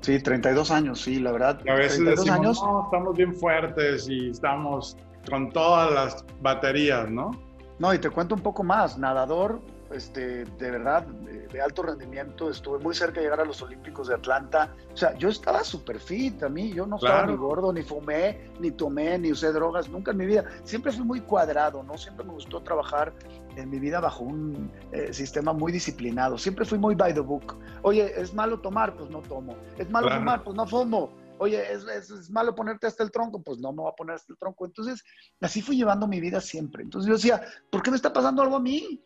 Sí, 0.00 0.18
32 0.18 0.70
años, 0.70 1.00
sí, 1.00 1.18
la 1.18 1.32
verdad. 1.32 1.60
a 1.68 1.74
veces 1.74 2.04
decimos, 2.04 2.30
años. 2.30 2.62
no, 2.62 2.84
estamos 2.84 3.16
bien 3.16 3.34
fuertes 3.34 4.08
y 4.08 4.30
estamos 4.30 4.96
con 5.28 5.50
todas 5.50 5.92
las 5.92 6.24
baterías, 6.40 7.10
¿no? 7.10 7.32
No, 7.78 7.92
y 7.92 7.98
te 7.98 8.08
cuento 8.10 8.34
un 8.34 8.40
poco 8.40 8.62
más. 8.62 8.98
Nadador, 8.98 9.60
este, 9.92 10.44
de 10.44 10.70
verdad, 10.70 11.04
de, 11.06 11.60
alto 11.60 11.82
rendimiento. 11.82 12.50
Estuve 12.50 12.78
muy 12.78 12.94
cerca 12.94 13.20
de 13.20 13.26
llegar 13.26 13.40
a 13.40 13.44
los 13.44 13.60
Olímpicos 13.62 14.08
de 14.08 14.14
Atlanta. 14.14 14.74
O 14.92 14.96
sea, 14.96 15.14
yo 15.16 15.28
estaba 15.28 15.64
súper 15.64 15.98
fit 15.98 16.42
a 16.42 16.48
mí. 16.48 16.72
Yo 16.72 16.86
no 16.86 16.96
estaba 16.96 17.26
ni 17.26 17.36
gordo, 17.36 17.72
ni 17.72 17.82
fumé, 17.82 18.50
ni 18.60 18.70
tomé, 18.70 19.18
ni 19.18 19.32
usé 19.32 19.52
drogas. 19.52 19.88
Nunca 19.88 20.12
en 20.12 20.18
mi 20.18 20.26
vida. 20.26 20.44
Siempre 20.64 20.92
fui 20.92 21.04
muy 21.04 21.20
cuadrado, 21.20 21.82
¿no? 21.82 21.98
Siempre 21.98 22.24
me 22.24 22.32
gustó 22.32 22.62
trabajar 22.62 23.12
en 23.56 23.68
mi 23.68 23.78
vida 23.78 24.00
bajo 24.00 24.24
un 24.24 24.70
eh, 24.92 25.12
sistema 25.12 25.52
muy 25.52 25.72
disciplinado. 25.72 26.38
Siempre 26.38 26.64
fui 26.64 26.78
muy 26.78 26.94
by 26.94 27.12
the 27.14 27.20
book. 27.20 27.56
Oye, 27.82 28.12
¿es 28.20 28.32
malo 28.34 28.60
tomar? 28.60 28.94
Pues 28.94 29.10
no 29.10 29.20
tomo. 29.22 29.56
¿Es 29.78 29.90
malo 29.90 30.10
fumar? 30.10 30.44
Pues 30.44 30.56
no 30.56 30.66
fumo. 30.66 31.10
Oye, 31.38 31.72
¿es, 31.72 31.84
¿es, 32.10 32.30
malo 32.30 32.54
ponerte 32.54 32.86
hasta 32.86 33.02
el 33.02 33.10
tronco? 33.10 33.42
Pues 33.42 33.58
no 33.58 33.72
me 33.72 33.78
voy 33.80 33.90
a 33.90 33.96
poner 33.96 34.16
hasta 34.16 34.30
el 34.30 34.38
tronco. 34.38 34.66
Entonces, 34.66 35.02
así 35.40 35.62
fui 35.62 35.76
llevando 35.76 36.06
mi 36.06 36.20
vida 36.20 36.38
siempre. 36.38 36.82
Entonces 36.82 37.08
yo 37.08 37.14
decía, 37.14 37.40
¿por 37.70 37.82
qué 37.82 37.90
me 37.90 37.96
está 37.96 38.12
pasando 38.12 38.42
algo 38.42 38.56
a 38.56 38.60
mí? 38.60 39.00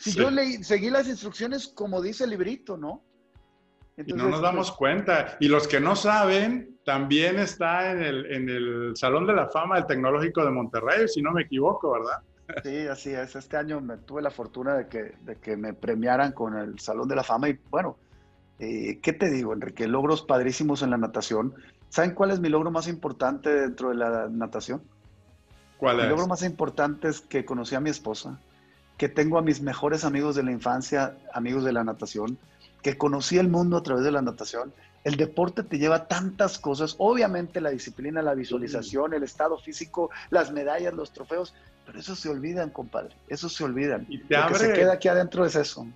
Si 0.00 0.12
yo 0.12 0.30
leí, 0.30 0.64
seguí 0.64 0.88
las 0.88 1.06
instrucciones 1.08 1.68
como 1.68 2.00
dice 2.00 2.24
el 2.24 2.30
librito, 2.30 2.78
¿no? 2.78 3.04
y 3.98 4.14
no 4.14 4.30
nos 4.30 4.40
damos 4.40 4.68
pues, 4.68 4.78
cuenta. 4.78 5.36
Y 5.40 5.48
los 5.48 5.68
que 5.68 5.78
no 5.78 5.94
saben, 5.94 6.78
también 6.86 7.38
está 7.38 7.92
en 7.92 8.02
el, 8.02 8.24
en 8.32 8.48
el 8.48 8.96
Salón 8.96 9.26
de 9.26 9.34
la 9.34 9.48
Fama 9.48 9.76
del 9.76 9.84
Tecnológico 9.84 10.42
de 10.42 10.52
Monterrey, 10.52 11.06
si 11.06 11.20
no 11.20 11.32
me 11.32 11.42
equivoco, 11.42 11.92
¿verdad? 11.92 12.22
Sí, 12.64 12.86
así 12.86 13.10
es. 13.10 13.36
Este 13.36 13.58
año 13.58 13.82
me 13.82 13.98
tuve 13.98 14.22
la 14.22 14.30
fortuna 14.30 14.74
de 14.74 14.88
que, 14.88 15.16
de 15.20 15.36
que 15.36 15.54
me 15.58 15.74
premiaran 15.74 16.32
con 16.32 16.56
el 16.56 16.78
Salón 16.78 17.06
de 17.06 17.16
la 17.16 17.22
Fama 17.22 17.50
y 17.50 17.58
bueno, 17.68 17.98
eh, 18.58 19.00
¿qué 19.02 19.12
te 19.12 19.28
digo, 19.28 19.52
Enrique? 19.52 19.86
Logros 19.86 20.22
padrísimos 20.22 20.80
en 20.80 20.88
la 20.88 20.96
natación. 20.96 21.54
¿Saben 21.90 22.14
cuál 22.14 22.30
es 22.30 22.40
mi 22.40 22.48
logro 22.48 22.70
más 22.70 22.88
importante 22.88 23.50
dentro 23.50 23.90
de 23.90 23.96
la 23.96 24.28
natación? 24.30 24.82
¿Cuál 25.76 25.98
es? 26.00 26.04
Mi 26.04 26.08
logro 26.08 26.26
más 26.26 26.42
importante 26.42 27.08
es 27.08 27.20
que 27.20 27.44
conocí 27.44 27.74
a 27.74 27.80
mi 27.80 27.90
esposa 27.90 28.40
que 29.00 29.08
tengo 29.08 29.38
a 29.38 29.42
mis 29.42 29.62
mejores 29.62 30.04
amigos 30.04 30.36
de 30.36 30.42
la 30.42 30.52
infancia, 30.52 31.16
amigos 31.32 31.64
de 31.64 31.72
la 31.72 31.82
natación, 31.82 32.36
que 32.82 32.98
conocí 32.98 33.38
el 33.38 33.48
mundo 33.48 33.78
a 33.78 33.82
través 33.82 34.04
de 34.04 34.12
la 34.12 34.20
natación. 34.20 34.74
El 35.04 35.16
deporte 35.16 35.62
te 35.62 35.78
lleva 35.78 36.06
tantas 36.06 36.58
cosas, 36.58 36.96
obviamente 36.98 37.62
la 37.62 37.70
disciplina, 37.70 38.20
la 38.20 38.34
visualización, 38.34 39.14
el 39.14 39.22
estado 39.22 39.56
físico, 39.56 40.10
las 40.28 40.52
medallas, 40.52 40.92
los 40.92 41.14
trofeos, 41.14 41.54
pero 41.86 41.98
eso 41.98 42.14
se 42.14 42.28
olvidan, 42.28 42.68
compadre, 42.68 43.16
eso 43.28 43.48
se 43.48 43.64
olvidan. 43.64 44.04
Y 44.10 44.18
te 44.18 44.36
Lo 44.36 44.48
que 44.48 44.54
se 44.56 44.72
queda 44.74 44.92
aquí 44.92 45.08
adentro 45.08 45.46
es 45.46 45.56
eso. 45.56 45.86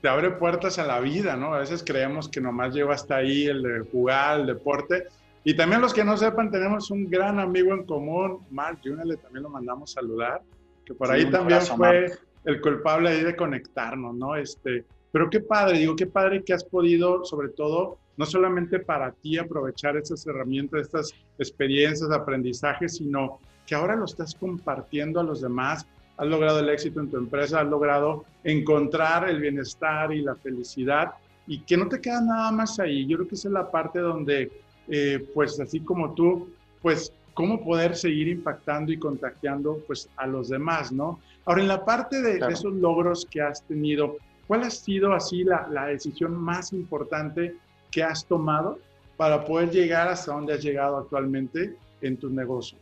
Te 0.00 0.08
abre 0.08 0.30
puertas 0.30 0.78
a 0.78 0.86
la 0.86 1.00
vida, 1.00 1.34
¿no? 1.34 1.54
A 1.54 1.58
veces 1.58 1.82
creemos 1.84 2.28
que 2.28 2.40
nomás 2.40 2.72
lleva 2.72 2.94
hasta 2.94 3.16
ahí 3.16 3.46
el 3.46 3.64
de 3.64 3.80
jugar, 3.90 4.38
el 4.38 4.46
deporte. 4.46 5.08
Y 5.42 5.56
también 5.56 5.80
los 5.80 5.92
que 5.92 6.04
no 6.04 6.16
sepan, 6.16 6.52
tenemos 6.52 6.92
un 6.92 7.10
gran 7.10 7.40
amigo 7.40 7.74
en 7.74 7.82
común, 7.86 8.46
Mark 8.52 8.78
Junele, 8.84 9.16
también 9.16 9.42
lo 9.42 9.48
mandamos 9.48 9.90
saludar, 9.90 10.42
que 10.86 10.94
por 10.94 11.10
ahí 11.10 11.28
también 11.28 11.60
fue 11.62 12.06
el 12.44 12.60
culpable 12.60 13.10
ahí 13.10 13.22
de 13.22 13.36
conectarnos, 13.36 14.14
¿no? 14.14 14.36
Este, 14.36 14.84
pero 15.10 15.28
qué 15.30 15.40
padre, 15.40 15.78
digo, 15.78 15.94
qué 15.96 16.06
padre 16.06 16.42
que 16.42 16.52
has 16.52 16.64
podido, 16.64 17.24
sobre 17.24 17.50
todo, 17.50 17.98
no 18.16 18.26
solamente 18.26 18.78
para 18.78 19.12
ti 19.12 19.38
aprovechar 19.38 19.96
esas 19.96 20.26
herramientas, 20.26 20.82
estas 20.82 21.12
experiencias, 21.38 22.10
aprendizajes, 22.10 22.96
sino 22.96 23.38
que 23.66 23.74
ahora 23.74 23.96
lo 23.96 24.04
estás 24.04 24.34
compartiendo 24.34 25.20
a 25.20 25.24
los 25.24 25.40
demás, 25.40 25.86
has 26.16 26.26
logrado 26.26 26.60
el 26.60 26.68
éxito 26.68 27.00
en 27.00 27.10
tu 27.10 27.16
empresa, 27.16 27.60
has 27.60 27.68
logrado 27.68 28.24
encontrar 28.44 29.28
el 29.28 29.40
bienestar 29.40 30.12
y 30.12 30.22
la 30.22 30.34
felicidad 30.36 31.12
y 31.46 31.60
que 31.60 31.76
no 31.76 31.88
te 31.88 32.00
queda 32.00 32.20
nada 32.20 32.52
más 32.52 32.78
ahí. 32.78 33.06
Yo 33.06 33.16
creo 33.18 33.28
que 33.28 33.34
esa 33.34 33.48
es 33.48 33.54
la 33.54 33.70
parte 33.70 33.98
donde, 33.98 34.50
eh, 34.88 35.26
pues 35.34 35.58
así 35.58 35.80
como 35.80 36.14
tú, 36.14 36.50
pues 36.80 37.12
cómo 37.34 37.64
poder 37.64 37.96
seguir 37.96 38.28
impactando 38.28 38.92
y 38.92 38.98
contagiando 38.98 39.78
pues 39.86 40.08
a 40.16 40.26
los 40.26 40.48
demás, 40.48 40.92
¿no? 40.92 41.20
Ahora, 41.44 41.62
en 41.62 41.68
la 41.68 41.84
parte 41.84 42.20
de, 42.20 42.38
esos 42.52 42.72
logros 42.74 43.26
que 43.30 43.40
has 43.40 43.62
tenido, 43.64 44.16
¿cuál 44.46 44.62
ha 44.62 44.70
sido 44.70 45.12
así 45.12 45.44
la, 45.44 45.66
la, 45.70 45.86
decisión 45.86 46.34
más 46.36 46.72
importante 46.72 47.56
que 47.90 48.02
has 48.02 48.24
tomado 48.26 48.78
para 49.16 49.44
poder 49.44 49.70
llegar 49.70 50.08
hasta 50.08 50.32
donde 50.32 50.54
has 50.54 50.62
llegado 50.62 50.98
actualmente 50.98 51.76
en 52.00 52.16
tus 52.16 52.30
negocios? 52.30 52.80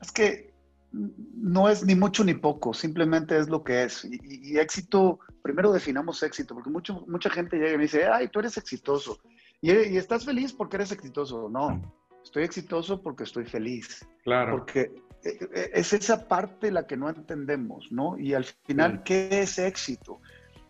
Es 0.00 0.12
que 0.12 0.50
no 0.92 1.68
es 1.68 1.84
ni 1.84 1.94
mucho 1.94 2.24
ni 2.24 2.34
poco, 2.34 2.74
simplemente 2.74 3.38
es 3.38 3.48
lo 3.48 3.62
que 3.62 3.84
es. 3.84 4.04
Y, 4.04 4.58
éxito, 4.58 5.20
primero 5.42 5.72
definamos 5.72 6.22
éxito, 6.22 6.54
porque 6.54 6.70
mucho, 6.70 7.04
mucha 7.06 7.30
gente 7.30 7.56
llega 7.56 7.72
y 7.72 7.76
me 7.76 7.84
dice, 7.84 8.06
ay, 8.06 8.28
tú 8.28 8.40
eres 8.40 8.56
exitoso. 8.56 9.18
Y, 9.60 9.72
y 9.72 9.96
estás 9.96 10.24
feliz 10.24 10.52
porque 10.52 10.76
eres 10.76 10.92
exitoso. 10.92 11.48
No, 11.48 11.80
estoy 12.22 12.44
exitoso 12.44 13.00
porque 13.02 13.24
estoy 13.24 13.44
feliz. 13.44 14.06
Claro. 14.22 14.58
Porque 14.58 14.92
eh, 15.24 15.38
eh, 15.54 15.70
es 15.74 15.92
esa 15.92 16.28
parte 16.28 16.70
la 16.70 16.86
que 16.86 16.96
no 16.96 17.08
entendemos, 17.08 17.90
¿no? 17.90 18.18
Y 18.18 18.34
al 18.34 18.44
final, 18.44 19.02
¿qué 19.02 19.40
es 19.42 19.58
éxito? 19.58 20.20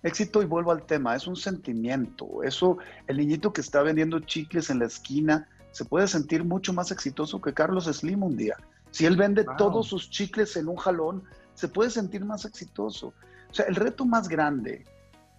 Éxito, 0.03 0.43
y 0.43 0.47
vuelvo 0.47 0.73
al 0.73 0.87
tema, 0.87 1.15
es 1.15 1.27
un 1.27 1.37
sentimiento. 1.37 2.43
Eso, 2.43 2.79
el 3.07 3.19
niñito 3.19 3.53
que 3.53 3.61
está 3.61 3.83
vendiendo 3.83 4.21
chicles 4.21 4.71
en 4.71 4.79
la 4.79 4.87
esquina 4.87 5.49
se 5.73 5.85
puede 5.85 6.09
sentir 6.09 6.45
mucho 6.45 6.73
más 6.73 6.91
exitoso 6.91 7.41
que 7.41 7.53
Carlos 7.53 7.85
Slim 7.85 8.23
un 8.23 8.37
día. 8.37 8.57
Si 8.91 9.07
él 9.07 9.17
vende 9.17 9.47
todos 9.57 9.89
sus 9.89 10.11
chicles 10.11 10.57
en 10.57 10.69
un 10.69 10.77
jalón, 10.77 11.23
se 11.55 11.69
puede 11.69 11.91
sentir 11.91 12.25
más 12.25 12.45
exitoso. 12.45 13.13
O 13.51 13.55
sea, 13.55 13.67
el 13.67 13.77
reto 13.77 14.05
más 14.05 14.29
grande, 14.29 14.85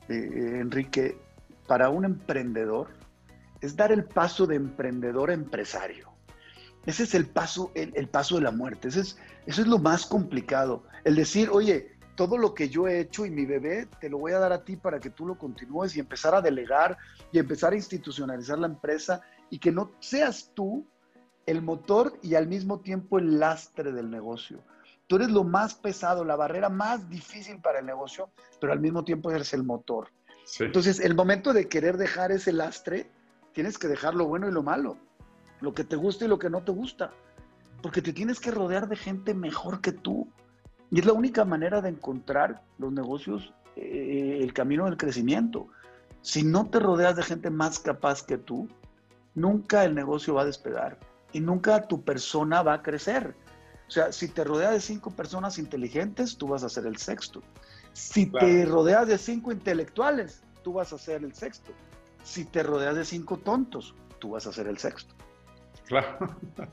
eh, 0.08 0.60
Enrique, 0.62 1.18
para 1.68 1.89
un 1.89 2.06
emprendedor 2.06 2.88
es 3.62 3.75
dar 3.75 3.91
el 3.91 4.03
paso 4.03 4.48
de 4.48 4.56
emprendedor 4.56 5.30
a 5.30 5.34
empresario. 5.34 6.12
Ese 6.86 7.03
es 7.03 7.13
el 7.13 7.27
paso, 7.27 7.72
el, 7.75 8.08
paso 8.10 8.36
de 8.36 8.41
la 8.41 8.51
muerte. 8.51 8.88
Ese 8.88 9.01
es, 9.01 9.18
eso 9.46 9.62
es 9.62 9.68
lo 9.68 9.77
más 9.77 10.06
complicado. 10.06 10.84
El 11.03 11.15
decir, 11.15 11.50
oye, 11.51 11.96
todo 12.15 12.38
lo 12.38 12.53
que 12.53 12.70
yo 12.70 12.88
he 12.88 13.00
hecho 13.00 13.25
y 13.25 13.30
mi 13.30 13.46
bebé 13.46 13.88
te 14.00 14.10
lo 14.10 14.18
voy 14.18 14.32
a 14.32 14.39
dar 14.39 14.51
a 14.51 14.63
ti 14.63 14.75
para 14.75 15.00
que 15.00 15.12
tú 15.12 15.25
lo 15.25 15.38
continúes 15.38 15.96
y 15.96 16.00
empezar 16.00 16.34
a 16.34 16.41
delegar 16.41 16.98
y 17.32 17.39
empezar 17.39 17.74
a 17.74 17.75
institucionalizar 17.75 18.58
la 18.58 18.68
empresa 18.68 19.22
y 19.50 19.60
que 19.60 19.72
no 19.72 19.91
seas 20.00 20.51
tú 20.56 20.86
el 21.46 21.62
motor 21.62 22.18
y 22.22 22.36
al 22.36 22.48
mismo 22.48 22.80
tiempo 22.80 23.20
el 23.20 23.39
lastre 23.39 23.91
del 23.91 24.10
negocio. 24.10 24.63
Tú 25.08 25.18
eres 25.18 25.30
lo 25.30 25.44
más 25.44 25.74
pesado, 25.74 26.24
la 26.24 26.36
barrera 26.36 26.70
más 26.70 27.10
difícil 27.10 27.60
para 27.60 27.80
el 27.80 27.86
negocio, 27.86 28.30
pero 28.60 28.74
al 28.74 28.80
mismo 28.80 29.03
tiempo 29.03 29.30
eres 29.30 29.53
el 29.53 29.63
motor. 29.63 30.08
Entonces, 30.60 31.00
el 31.00 31.15
momento 31.15 31.53
de 31.53 31.68
querer 31.68 31.98
dejar 31.98 32.32
ese 32.32 32.51
lastre, 32.51 33.10
tienes 33.53 33.77
que 33.77 33.88
dejar 33.88 34.15
lo 34.15 34.27
bueno 34.27 34.48
y 34.48 34.51
lo 34.51 34.63
malo 34.63 34.98
lo 35.62 35.74
que 35.74 35.84
te 35.84 35.96
gusta 35.96 36.25
y 36.25 36.27
lo 36.27 36.39
que 36.39 36.50
no 36.50 36.63
te 36.63 36.72
gusta, 36.72 37.12
porque 37.81 38.01
te 38.01 38.13
tienes 38.13 38.39
que 38.39 38.51
rodear 38.51 38.89
de 38.89 38.96
gente 38.96 39.34
mejor 39.34 39.79
que 39.79 39.91
tú. 39.91 40.27
Y 40.89 41.00
es 41.00 41.05
la 41.05 41.13
única 41.13 41.46
manera 41.46 41.81
de 41.81 41.89
encontrar 41.89 42.62
los 42.77 42.91
negocios 42.91 43.53
eh, 43.77 44.39
el 44.41 44.53
camino 44.53 44.86
del 44.86 44.98
crecimiento. 44.98 45.67
Si 46.22 46.43
no 46.43 46.70
te 46.70 46.79
rodeas 46.79 47.15
de 47.15 47.24
gente 47.24 47.50
más 47.50 47.79
capaz 47.79 48.24
que 48.24 48.38
tú, 48.38 48.67
nunca 49.34 49.86
el 49.86 49.96
negocio 49.96 50.34
va 50.34 50.41
a 50.41 50.46
despegar 50.46 51.00
y 51.31 51.39
nunca 51.39 51.88
tu 51.88 52.03
persona 52.03 52.62
va 52.62 52.74
a 52.74 52.81
crecer. 52.81 53.36
O 53.88 53.91
sea, 53.91 54.12
si 54.12 54.27
te 54.27 54.43
rodeas 54.43 54.72
de 54.72 54.81
cinco 54.81 55.12
personas 55.12 55.58
inteligentes, 55.58 56.38
tú 56.38 56.48
vas 56.50 56.63
a 56.63 56.70
ser 56.70 56.86
el 56.86 56.98
sexto. 56.98 57.41
Si 57.93 58.25
te 58.25 58.65
rodeas 58.65 59.08
de 59.08 59.17
cinco 59.17 59.51
intelectuales, 59.51 60.43
tú 60.63 60.74
vas 60.74 60.93
a 60.93 60.98
ser 60.98 61.24
el 61.24 61.34
sexto. 61.34 61.72
Si 62.23 62.45
te 62.45 62.63
rodeas 62.63 62.95
de 62.95 63.05
cinco 63.05 63.37
tontos, 63.37 63.95
tú 64.19 64.31
vas 64.31 64.47
a 64.47 64.53
ser 64.53 64.67
el 64.67 64.77
sexto. 64.77 65.15
Claro. 65.85 66.17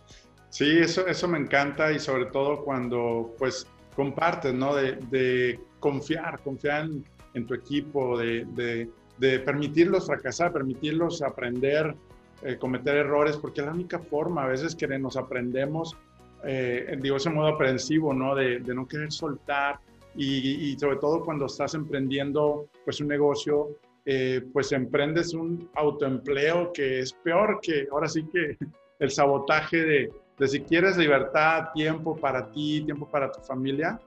Sí, 0.50 0.78
eso, 0.78 1.06
eso 1.06 1.28
me 1.28 1.38
encanta 1.38 1.92
y 1.92 1.98
sobre 1.98 2.26
todo 2.26 2.64
cuando 2.64 3.34
pues 3.38 3.66
compartes, 3.94 4.54
¿no? 4.54 4.74
De, 4.74 5.60
confiar, 5.78 6.40
confiar 6.40 6.88
en, 7.34 7.46
tu 7.46 7.54
equipo, 7.54 8.16
de, 8.18 8.88
permitirlos 9.18 10.06
fracasar, 10.06 10.52
permitirlos 10.52 11.20
aprender, 11.22 11.94
eh, 12.42 12.56
cometer 12.56 12.96
errores, 12.96 13.36
porque 13.36 13.60
es 13.60 13.66
la 13.66 13.72
única 13.72 13.98
forma 13.98 14.44
a 14.44 14.46
veces 14.46 14.74
que 14.74 14.86
nos 14.98 15.16
aprendemos, 15.16 15.96
eh, 16.44 16.96
digo, 17.00 17.16
ese 17.16 17.30
modo 17.30 17.48
aprensivo, 17.48 18.14
¿no? 18.14 18.34
De, 18.34 18.60
no 18.60 18.86
querer 18.88 19.12
soltar 19.12 19.80
y, 20.16 20.70
y, 20.70 20.78
sobre 20.78 20.96
todo 20.96 21.24
cuando 21.24 21.46
estás 21.46 21.74
emprendiendo 21.74 22.68
pues 22.84 23.00
un 23.00 23.08
negocio, 23.08 23.68
eh, 24.10 24.40
pues 24.54 24.72
emprendes 24.72 25.34
un 25.34 25.68
autoempleo 25.74 26.72
que 26.72 27.00
es 27.00 27.12
peor 27.12 27.58
que 27.60 27.86
ahora 27.92 28.08
sí 28.08 28.26
que 28.32 28.56
el 29.00 29.10
sabotaje 29.10 29.76
de, 29.76 30.12
de 30.38 30.48
si 30.48 30.60
quieres 30.60 30.96
libertad, 30.96 31.66
tiempo 31.74 32.16
para 32.16 32.50
ti, 32.50 32.80
tiempo 32.86 33.06
para 33.06 33.30
tu 33.30 33.40
familia, 33.40 34.00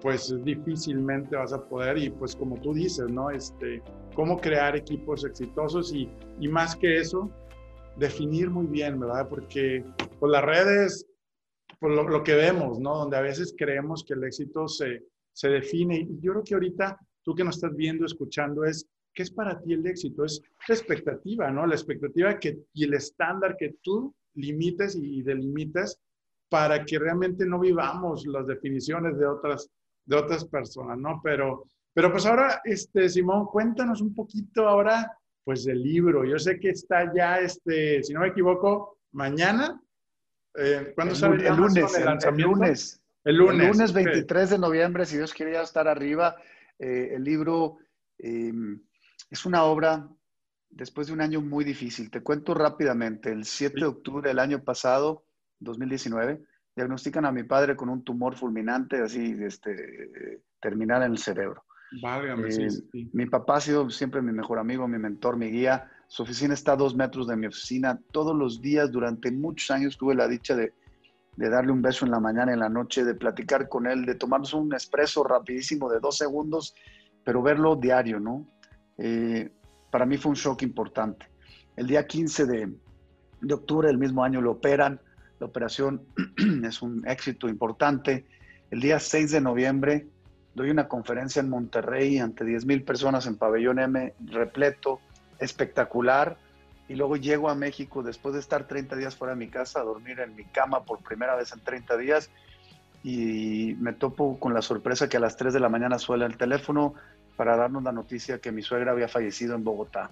pues 0.00 0.32
difícilmente 0.44 1.34
vas 1.34 1.52
a 1.52 1.64
poder 1.68 1.98
y 1.98 2.10
pues 2.10 2.36
como 2.36 2.60
tú 2.60 2.72
dices, 2.74 3.10
¿no? 3.10 3.28
Este, 3.28 3.82
cómo 4.14 4.40
crear 4.40 4.76
equipos 4.76 5.24
exitosos 5.24 5.92
y, 5.92 6.08
y 6.38 6.46
más 6.46 6.76
que 6.76 6.98
eso, 6.98 7.28
definir 7.96 8.50
muy 8.50 8.66
bien, 8.66 9.00
¿verdad? 9.00 9.28
Porque 9.28 9.84
pues 10.20 10.30
las 10.30 10.44
redes, 10.44 11.06
pues 11.80 11.92
lo, 11.92 12.22
que 12.22 12.36
vemos, 12.36 12.78
¿no? 12.78 12.98
Donde 12.98 13.16
a 13.16 13.20
veces 13.20 13.52
creemos 13.58 14.04
que 14.04 14.14
el 14.14 14.22
éxito 14.22 14.68
se, 14.68 15.02
se 15.32 15.48
define 15.48 16.06
y 16.08 16.20
yo 16.20 16.34
creo 16.34 16.44
que 16.44 16.54
ahorita 16.54 17.00
tú 17.24 17.34
que 17.34 17.42
nos 17.42 17.56
estás 17.56 17.74
viendo, 17.74 18.06
escuchando 18.06 18.64
es 18.64 18.86
¿Qué 19.12 19.22
es 19.22 19.30
para 19.30 19.60
ti 19.60 19.72
el 19.72 19.86
éxito? 19.86 20.24
Es 20.24 20.42
la 20.68 20.74
expectativa, 20.74 21.50
¿no? 21.50 21.66
La 21.66 21.74
expectativa 21.74 22.38
que, 22.38 22.58
y 22.72 22.84
el 22.84 22.94
estándar 22.94 23.56
que 23.58 23.76
tú 23.82 24.14
limites 24.34 24.96
y 24.96 25.22
delimites 25.22 26.00
para 26.48 26.84
que 26.84 26.98
realmente 26.98 27.46
no 27.46 27.58
vivamos 27.58 28.26
las 28.26 28.46
definiciones 28.46 29.18
de 29.18 29.26
otras, 29.26 29.70
de 30.04 30.16
otras 30.16 30.44
personas, 30.44 30.98
¿no? 30.98 31.20
Pero, 31.22 31.64
pero 31.92 32.10
pues 32.10 32.26
ahora, 32.26 32.60
este, 32.64 33.08
Simón, 33.08 33.46
cuéntanos 33.46 34.00
un 34.00 34.14
poquito 34.14 34.68
ahora, 34.68 35.16
pues 35.44 35.64
del 35.64 35.82
libro. 35.82 36.24
Yo 36.24 36.38
sé 36.38 36.58
que 36.58 36.70
está 36.70 37.12
ya, 37.14 37.38
este, 37.38 38.02
si 38.02 38.12
no 38.12 38.20
me 38.20 38.28
equivoco, 38.28 38.98
mañana. 39.12 39.80
Eh, 40.56 40.92
¿Cuándo 40.94 41.14
el, 41.14 41.46
el, 41.46 41.56
lunes, 41.56 41.94
el, 41.96 42.04
lanzamiento? 42.04 42.52
el 42.52 42.58
lunes. 42.58 43.02
El 43.24 43.36
lunes. 43.36 43.60
El 43.60 43.68
lunes 43.68 43.92
23 43.92 44.50
de 44.50 44.58
noviembre, 44.58 45.06
si 45.06 45.16
Dios 45.16 45.32
quiere 45.32 45.52
ya 45.52 45.62
estar 45.62 45.86
arriba. 45.86 46.36
Eh, 46.78 47.14
el 47.14 47.24
libro 47.24 47.78
em, 48.18 48.80
es 49.30 49.46
una 49.46 49.64
obra 49.64 50.08
después 50.70 51.06
de 51.06 51.12
un 51.12 51.20
año 51.20 51.40
muy 51.40 51.64
difícil. 51.64 52.10
Te 52.10 52.22
cuento 52.22 52.54
rápidamente. 52.54 53.30
El 53.30 53.44
7 53.44 53.80
de 53.80 53.86
octubre 53.86 54.28
del 54.28 54.38
año 54.38 54.62
pasado, 54.62 55.24
2019, 55.60 56.42
diagnostican 56.74 57.24
a 57.24 57.32
mi 57.32 57.44
padre 57.44 57.76
con 57.76 57.88
un 57.88 58.04
tumor 58.04 58.36
fulminante, 58.36 59.00
así, 59.00 59.36
este, 59.40 60.42
terminal 60.60 61.02
en 61.02 61.12
el 61.12 61.18
cerebro. 61.18 61.64
Válgame, 62.02 62.48
eh, 62.48 62.68
Mi 63.12 63.26
papá 63.26 63.56
ha 63.56 63.60
sido 63.60 63.90
siempre 63.90 64.22
mi 64.22 64.32
mejor 64.32 64.58
amigo, 64.58 64.86
mi 64.86 64.98
mentor, 64.98 65.36
mi 65.36 65.50
guía. 65.50 65.90
Su 66.06 66.22
oficina 66.22 66.54
está 66.54 66.72
a 66.72 66.76
dos 66.76 66.94
metros 66.94 67.26
de 67.26 67.36
mi 67.36 67.46
oficina. 67.46 68.00
Todos 68.12 68.36
los 68.36 68.60
días, 68.60 68.90
durante 68.92 69.30
muchos 69.32 69.70
años, 69.70 69.96
tuve 69.96 70.14
la 70.14 70.28
dicha 70.28 70.54
de, 70.54 70.72
de 71.36 71.48
darle 71.48 71.72
un 71.72 71.82
beso 71.82 72.04
en 72.04 72.12
la 72.12 72.20
mañana, 72.20 72.52
en 72.52 72.60
la 72.60 72.68
noche, 72.68 73.04
de 73.04 73.14
platicar 73.14 73.68
con 73.68 73.86
él, 73.86 74.06
de 74.06 74.14
tomarnos 74.14 74.54
un 74.54 74.72
espresso 74.74 75.24
rapidísimo 75.24 75.90
de 75.90 75.98
dos 75.98 76.16
segundos, 76.16 76.74
pero 77.24 77.42
verlo 77.42 77.74
diario, 77.74 78.20
¿no? 78.20 78.46
Eh, 79.00 79.50
para 79.90 80.04
mí 80.04 80.18
fue 80.18 80.30
un 80.30 80.36
shock 80.36 80.62
importante. 80.62 81.26
El 81.74 81.86
día 81.86 82.06
15 82.06 82.46
de, 82.46 83.54
octubre 83.54 83.88
del 83.88 83.96
mismo 83.96 84.22
año 84.22 84.42
lo 84.42 84.52
operan, 84.52 85.00
la 85.40 85.46
operación 85.46 86.02
es 86.64 86.82
un 86.82 87.08
éxito 87.08 87.48
importante. 87.48 88.26
El 88.70 88.80
día 88.80 89.00
6 89.00 89.32
de 89.32 89.40
noviembre 89.40 90.06
doy 90.54 90.70
una 90.70 90.86
conferencia 90.86 91.40
en 91.40 91.48
Monterrey 91.48 92.18
ante 92.18 92.44
10 92.44 92.66
mil 92.66 92.82
personas 92.82 93.26
en 93.26 93.36
Pabellón 93.36 93.78
M, 93.78 94.12
repleto, 94.26 95.00
espectacular. 95.38 96.36
Y 96.86 96.96
luego 96.96 97.16
llego 97.16 97.48
a 97.48 97.54
México 97.54 98.02
después 98.02 98.34
de 98.34 98.40
estar 98.40 98.66
30 98.66 98.96
días 98.96 99.16
fuera 99.16 99.32
de 99.32 99.38
mi 99.38 99.48
casa, 99.48 99.80
a 99.80 99.84
dormir 99.84 100.20
en 100.20 100.34
mi 100.34 100.44
cama 100.44 100.84
por 100.84 100.98
primera 101.02 101.36
vez 101.36 101.52
en 101.52 101.60
30 101.60 101.96
días. 101.96 102.30
Y 103.02 103.76
me 103.80 103.94
topo 103.94 104.38
con 104.38 104.52
la 104.52 104.60
sorpresa 104.60 105.08
que 105.08 105.16
a 105.16 105.20
las 105.20 105.38
3 105.38 105.54
de 105.54 105.60
la 105.60 105.70
mañana 105.70 105.98
suena 105.98 106.26
el 106.26 106.36
teléfono 106.36 106.94
para 107.40 107.56
darnos 107.56 107.82
la 107.82 107.90
noticia 107.90 108.38
que 108.38 108.52
mi 108.52 108.60
suegra 108.60 108.92
había 108.92 109.08
fallecido 109.08 109.54
en 109.54 109.64
Bogotá. 109.64 110.10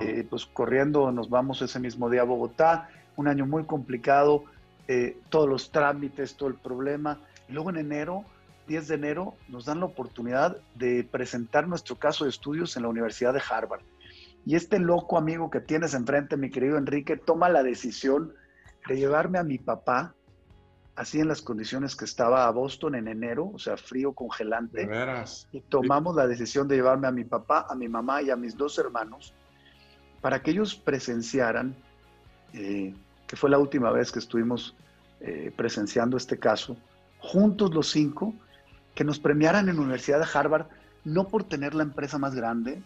Eh, 0.00 0.26
pues 0.30 0.46
corriendo 0.46 1.12
nos 1.12 1.28
vamos 1.28 1.60
ese 1.60 1.78
mismo 1.78 2.08
día 2.08 2.22
a 2.22 2.24
Bogotá, 2.24 2.88
un 3.16 3.28
año 3.28 3.44
muy 3.44 3.64
complicado, 3.64 4.44
eh, 4.88 5.18
todos 5.28 5.50
los 5.50 5.70
trámites, 5.70 6.34
todo 6.34 6.48
el 6.48 6.54
problema. 6.54 7.20
Y 7.46 7.52
luego 7.52 7.68
en 7.68 7.76
enero, 7.76 8.24
10 8.68 8.88
de 8.88 8.94
enero, 8.94 9.34
nos 9.48 9.66
dan 9.66 9.80
la 9.80 9.84
oportunidad 9.84 10.56
de 10.74 11.04
presentar 11.04 11.68
nuestro 11.68 11.96
caso 11.96 12.24
de 12.24 12.30
estudios 12.30 12.74
en 12.78 12.84
la 12.84 12.88
Universidad 12.88 13.34
de 13.34 13.42
Harvard. 13.50 13.82
Y 14.46 14.56
este 14.56 14.78
loco 14.78 15.18
amigo 15.18 15.50
que 15.50 15.60
tienes 15.60 15.92
enfrente, 15.92 16.38
mi 16.38 16.48
querido 16.48 16.78
Enrique, 16.78 17.18
toma 17.18 17.50
la 17.50 17.62
decisión 17.64 18.32
de 18.88 18.96
llevarme 18.96 19.38
a 19.38 19.44
mi 19.44 19.58
papá 19.58 20.14
así 20.96 21.20
en 21.20 21.28
las 21.28 21.42
condiciones 21.42 21.94
que 21.94 22.04
estaba 22.04 22.46
a 22.46 22.50
Boston 22.50 22.94
en 22.94 23.08
enero, 23.08 23.50
o 23.54 23.58
sea, 23.58 23.76
frío 23.76 24.12
congelante. 24.12 24.88
Y 25.52 25.60
tomamos 25.60 26.16
la 26.16 26.26
decisión 26.26 26.66
de 26.66 26.76
llevarme 26.76 27.06
a 27.06 27.12
mi 27.12 27.24
papá, 27.24 27.66
a 27.68 27.74
mi 27.74 27.88
mamá 27.88 28.22
y 28.22 28.30
a 28.30 28.36
mis 28.36 28.56
dos 28.56 28.78
hermanos 28.78 29.34
para 30.26 30.42
que 30.42 30.50
ellos 30.50 30.74
presenciaran, 30.74 31.76
eh, 32.52 32.92
que 33.28 33.36
fue 33.36 33.48
la 33.48 33.58
última 33.58 33.92
vez 33.92 34.10
que 34.10 34.18
estuvimos 34.18 34.74
eh, 35.20 35.52
presenciando 35.54 36.16
este 36.16 36.36
caso, 36.36 36.76
juntos 37.18 37.72
los 37.72 37.90
cinco, 37.90 38.34
que 38.96 39.04
nos 39.04 39.20
premiaran 39.20 39.68
en 39.68 39.76
la 39.76 39.82
Universidad 39.82 40.18
de 40.18 40.26
Harvard, 40.32 40.66
no 41.04 41.28
por 41.28 41.44
tener 41.44 41.76
la 41.76 41.84
empresa 41.84 42.18
más 42.18 42.34
grande, 42.34 42.82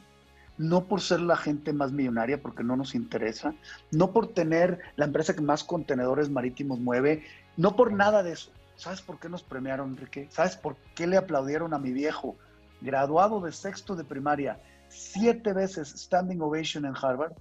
no 0.59 0.85
por 0.85 1.01
ser 1.01 1.21
la 1.21 1.37
gente 1.39 1.73
más 1.73 1.93
millonaria, 1.93 2.43
porque 2.43 2.63
no 2.63 2.77
nos 2.77 2.95
interesa, 2.95 3.55
no 3.91 4.13
por 4.13 4.35
tener 4.35 4.79
la 4.97 5.07
empresa 5.07 5.35
que 5.35 5.41
más 5.41 5.65
contenedores 5.65 6.29
marítimos 6.29 6.79
mueve, 6.79 7.25
no 7.61 7.77
por 7.77 7.93
nada 7.93 8.23
de 8.23 8.33
eso. 8.33 8.51
¿Sabes 8.77 9.03
por 9.03 9.21
qué 9.21 9.29
nos 9.29 9.43
premiaron, 9.43 9.91
Enrique? 9.91 10.29
¿Sabes 10.31 10.57
por 10.57 10.77
qué 10.95 11.07
le 11.07 11.19
aplaudieron 11.19 11.75
a 11.75 11.79
mi 11.79 11.93
viejo, 11.93 12.39
graduado 12.81 13.39
de 13.43 13.53
sexto 13.53 13.95
de 13.95 14.05
primaria, 14.05 14.59
siete 14.89 15.53
veces 15.53 15.91
standing 15.91 16.41
ovation 16.41 16.87
en 16.87 16.95
Harvard? 16.97 17.35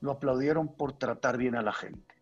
Lo 0.00 0.12
aplaudieron 0.12 0.68
por 0.74 0.94
tratar 0.94 1.36
bien 1.36 1.56
a 1.56 1.62
la 1.62 1.74
gente, 1.74 2.14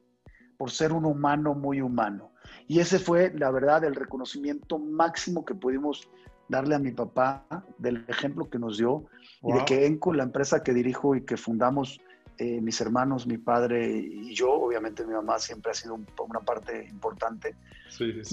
por 0.58 0.72
ser 0.72 0.92
un 0.92 1.04
humano 1.04 1.54
muy 1.54 1.80
humano. 1.80 2.32
Y 2.66 2.80
ese 2.80 2.98
fue, 2.98 3.32
la 3.32 3.52
verdad, 3.52 3.84
el 3.84 3.94
reconocimiento 3.94 4.80
máximo 4.80 5.44
que 5.44 5.54
pudimos 5.54 6.10
darle 6.48 6.74
a 6.74 6.80
mi 6.80 6.90
papá 6.90 7.46
del 7.78 8.04
ejemplo 8.08 8.50
que 8.50 8.58
nos 8.58 8.78
dio 8.78 9.04
y 9.44 9.52
de 9.52 9.64
que 9.64 9.86
Enco, 9.86 10.12
la 10.12 10.24
empresa 10.24 10.64
que 10.64 10.74
dirijo 10.74 11.14
y 11.14 11.24
que 11.24 11.36
fundamos 11.36 12.00
eh, 12.38 12.60
mis 12.60 12.80
hermanos, 12.80 13.26
mi 13.26 13.38
padre 13.38 13.88
y 13.88 14.34
yo, 14.34 14.52
obviamente 14.52 15.04
mi 15.04 15.12
mamá 15.12 15.38
siempre 15.38 15.72
ha 15.72 15.74
sido 15.74 15.94
una 15.94 16.40
parte 16.40 16.86
importante, 16.86 17.54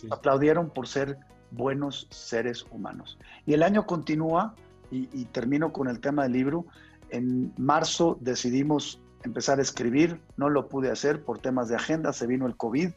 aplaudieron 0.09 0.69
por 0.69 0.87
ser 0.87 1.17
buenos 1.51 2.07
seres 2.09 2.65
humanos. 2.71 3.19
Y 3.45 3.53
el 3.53 3.63
año 3.63 3.85
continúa 3.85 4.55
y, 4.91 5.25
termino 5.25 5.71
con 5.71 5.87
el 5.87 5.99
tema 5.99 6.23
del 6.23 6.31
libro. 6.31 6.65
En 7.09 7.53
marzo 7.57 8.17
decidimos 8.21 8.99
empezar 9.23 9.59
a 9.59 9.61
escribir, 9.61 10.19
no 10.37 10.49
lo 10.49 10.67
pude 10.67 10.89
hacer 10.89 11.23
por 11.23 11.39
temas 11.39 11.69
de 11.69 11.75
agenda, 11.75 12.13
se 12.13 12.25
vino 12.25 12.47
el 12.47 12.55
COVID. 12.55 12.89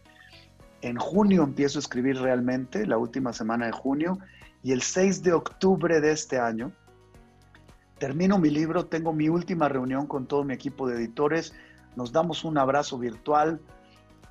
En 0.82 0.96
junio 0.96 1.42
empiezo 1.42 1.78
a 1.78 1.80
escribir 1.80 2.18
realmente, 2.18 2.86
la 2.86 2.96
última 2.96 3.32
semana 3.32 3.66
de 3.66 3.72
junio, 3.72 4.18
y 4.62 4.72
el 4.72 4.82
6 4.82 5.22
de 5.22 5.32
octubre 5.32 6.00
de 6.00 6.12
este 6.12 6.38
año 6.38 6.72
Termino 8.02 8.36
mi 8.36 8.50
libro, 8.50 8.86
tengo 8.86 9.12
mi 9.12 9.28
última 9.28 9.68
reunión 9.68 10.08
con 10.08 10.26
todo 10.26 10.42
mi 10.42 10.54
equipo 10.54 10.88
de 10.88 10.96
editores, 10.96 11.54
nos 11.94 12.10
damos 12.10 12.42
un 12.42 12.58
abrazo 12.58 12.98
virtual, 12.98 13.60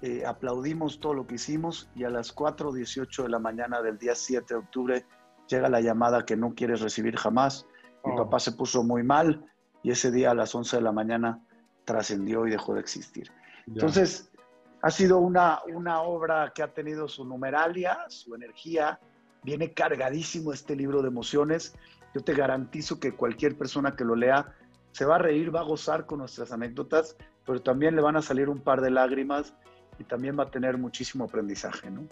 eh, 0.01 0.25
aplaudimos 0.25 0.99
todo 0.99 1.13
lo 1.13 1.25
que 1.25 1.35
hicimos 1.35 1.89
y 1.95 2.03
a 2.03 2.09
las 2.09 2.35
4.18 2.35 3.23
de 3.23 3.29
la 3.29 3.39
mañana 3.39 3.81
del 3.81 3.97
día 3.97 4.13
7 4.13 4.45
de 4.53 4.59
octubre 4.59 5.05
llega 5.47 5.69
la 5.69 5.79
llamada 5.79 6.25
que 6.25 6.35
no 6.35 6.53
quieres 6.53 6.81
recibir 6.81 7.15
jamás. 7.15 7.65
Mi 8.03 8.11
oh. 8.11 8.17
papá 8.17 8.41
se 8.41 8.51
puso 8.51 8.83
muy 8.83 9.03
mal 9.03 9.45
y 9.83 9.91
ese 9.91 10.11
día 10.11 10.31
a 10.31 10.35
las 10.35 10.53
11 10.53 10.75
de 10.75 10.81
la 10.81 10.91
mañana 10.91 11.39
trascendió 11.85 12.45
y 12.45 12.51
dejó 12.51 12.73
de 12.73 12.81
existir. 12.81 13.31
Entonces, 13.67 14.33
ha 14.81 14.91
sido 14.91 15.19
una, 15.19 15.61
una 15.73 16.01
obra 16.01 16.51
que 16.53 16.61
ha 16.61 16.73
tenido 16.73 17.07
su 17.07 17.23
numeralia, 17.23 17.99
su 18.09 18.35
energía, 18.35 18.99
viene 19.43 19.71
cargadísimo 19.71 20.51
este 20.51 20.75
libro 20.75 21.01
de 21.01 21.07
emociones 21.07 21.73
Yo 22.13 22.21
te 22.21 22.33
garantizo 22.33 22.99
que 22.99 23.13
cualquier 23.13 23.57
persona 23.57 23.95
que 23.95 24.03
lo 24.03 24.15
lea 24.15 24.53
se 24.91 25.05
va 25.05 25.15
a 25.15 25.19
reír, 25.19 25.53
va 25.53 25.61
a 25.61 25.63
gozar 25.63 26.05
con 26.05 26.19
nuestras 26.19 26.51
anécdotas, 26.51 27.15
pero 27.45 27.61
también 27.61 27.95
le 27.95 28.01
van 28.01 28.17
a 28.17 28.21
salir 28.21 28.49
un 28.49 28.59
par 28.59 28.81
de 28.81 28.91
lágrimas 28.91 29.53
y 29.97 30.03
también 30.03 30.37
va 30.37 30.43
a 30.43 30.51
tener 30.51 30.77
muchísimo 30.77 31.25
aprendizaje, 31.25 31.89
¿no? 31.89 32.07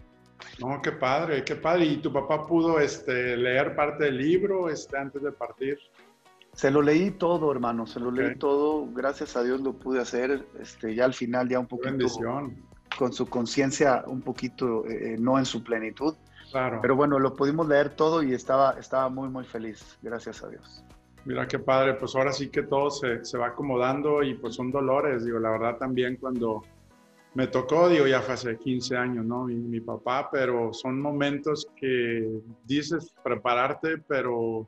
No, 0.60 0.82
qué 0.82 0.92
padre, 0.92 1.44
qué 1.44 1.56
padre. 1.56 1.86
¿Y 1.86 1.98
tu 1.98 2.12
papá 2.12 2.46
pudo 2.46 2.80
este, 2.80 3.36
leer 3.36 3.76
parte 3.76 4.06
del 4.06 4.18
libro 4.18 4.70
este, 4.70 4.98
antes 4.98 5.22
de 5.22 5.32
partir? 5.32 5.78
Se 6.54 6.72
lo 6.72 6.82
leí 6.82 7.12
todo, 7.12 7.52
hermano, 7.52 7.86
se 7.86 8.00
lo 8.00 8.12
leí 8.12 8.36
todo. 8.36 8.88
Gracias 8.92 9.36
a 9.36 9.44
Dios 9.44 9.62
lo 9.62 9.74
pude 9.74 10.00
hacer. 10.00 10.46
Este, 10.60 10.96
ya 10.96 11.06
al 11.06 11.14
final, 11.14 11.48
ya 11.50 11.60
un 11.60 11.68
poquito. 11.68 11.92
Bendición. 11.92 12.64
Con 12.98 13.14
su 13.14 13.28
conciencia 13.28 14.04
un 14.08 14.22
poquito, 14.22 14.86
eh, 14.88 15.16
no 15.20 15.38
en 15.38 15.46
su 15.46 15.64
plenitud. 15.64 16.16
Claro. 16.52 16.80
Pero 16.82 16.96
bueno, 16.96 17.20
lo 17.20 17.36
pudimos 17.36 17.68
leer 17.68 17.92
todo 17.92 18.24
y 18.24 18.34
estaba, 18.34 18.72
estaba 18.80 19.10
muy, 19.10 19.30
muy 19.30 19.46
feliz. 19.46 19.98
Gracias 20.02 20.44
a 20.44 20.50
Dios. 20.50 20.84
Mira 21.26 21.48
qué 21.48 21.60
padre, 21.60 21.96
pues 21.96 22.16
ahora 22.16 22.32
sí 22.32 22.50
que 22.50 22.64
todo 22.64 22.90
se, 22.90 23.24
se 23.24 23.38
va 23.38 23.48
acomodando 23.48 24.24
y 24.24 24.36
pues 24.36 24.56
son 24.56 24.72
dolores. 24.72 25.26
Digo, 25.26 25.40
la 25.40 25.52
verdad 25.52 25.78
también 25.78 26.16
cuando 26.16 26.64
me 27.34 27.48
tocó, 27.48 27.90
digo, 27.90 28.08
ya 28.08 28.22
fue 28.22 28.34
hace 28.34 28.58
15 28.58 28.98
años, 28.98 29.26
¿no? 29.26 29.46
Mi, 29.46 29.56
mi, 29.56 29.80
papá, 29.80 30.30
pero 30.32 30.74
son 30.74 31.00
momentos 31.00 31.68
que 31.76 32.42
dices 32.66 33.14
prepararte, 33.24 33.98
pero 34.08 34.66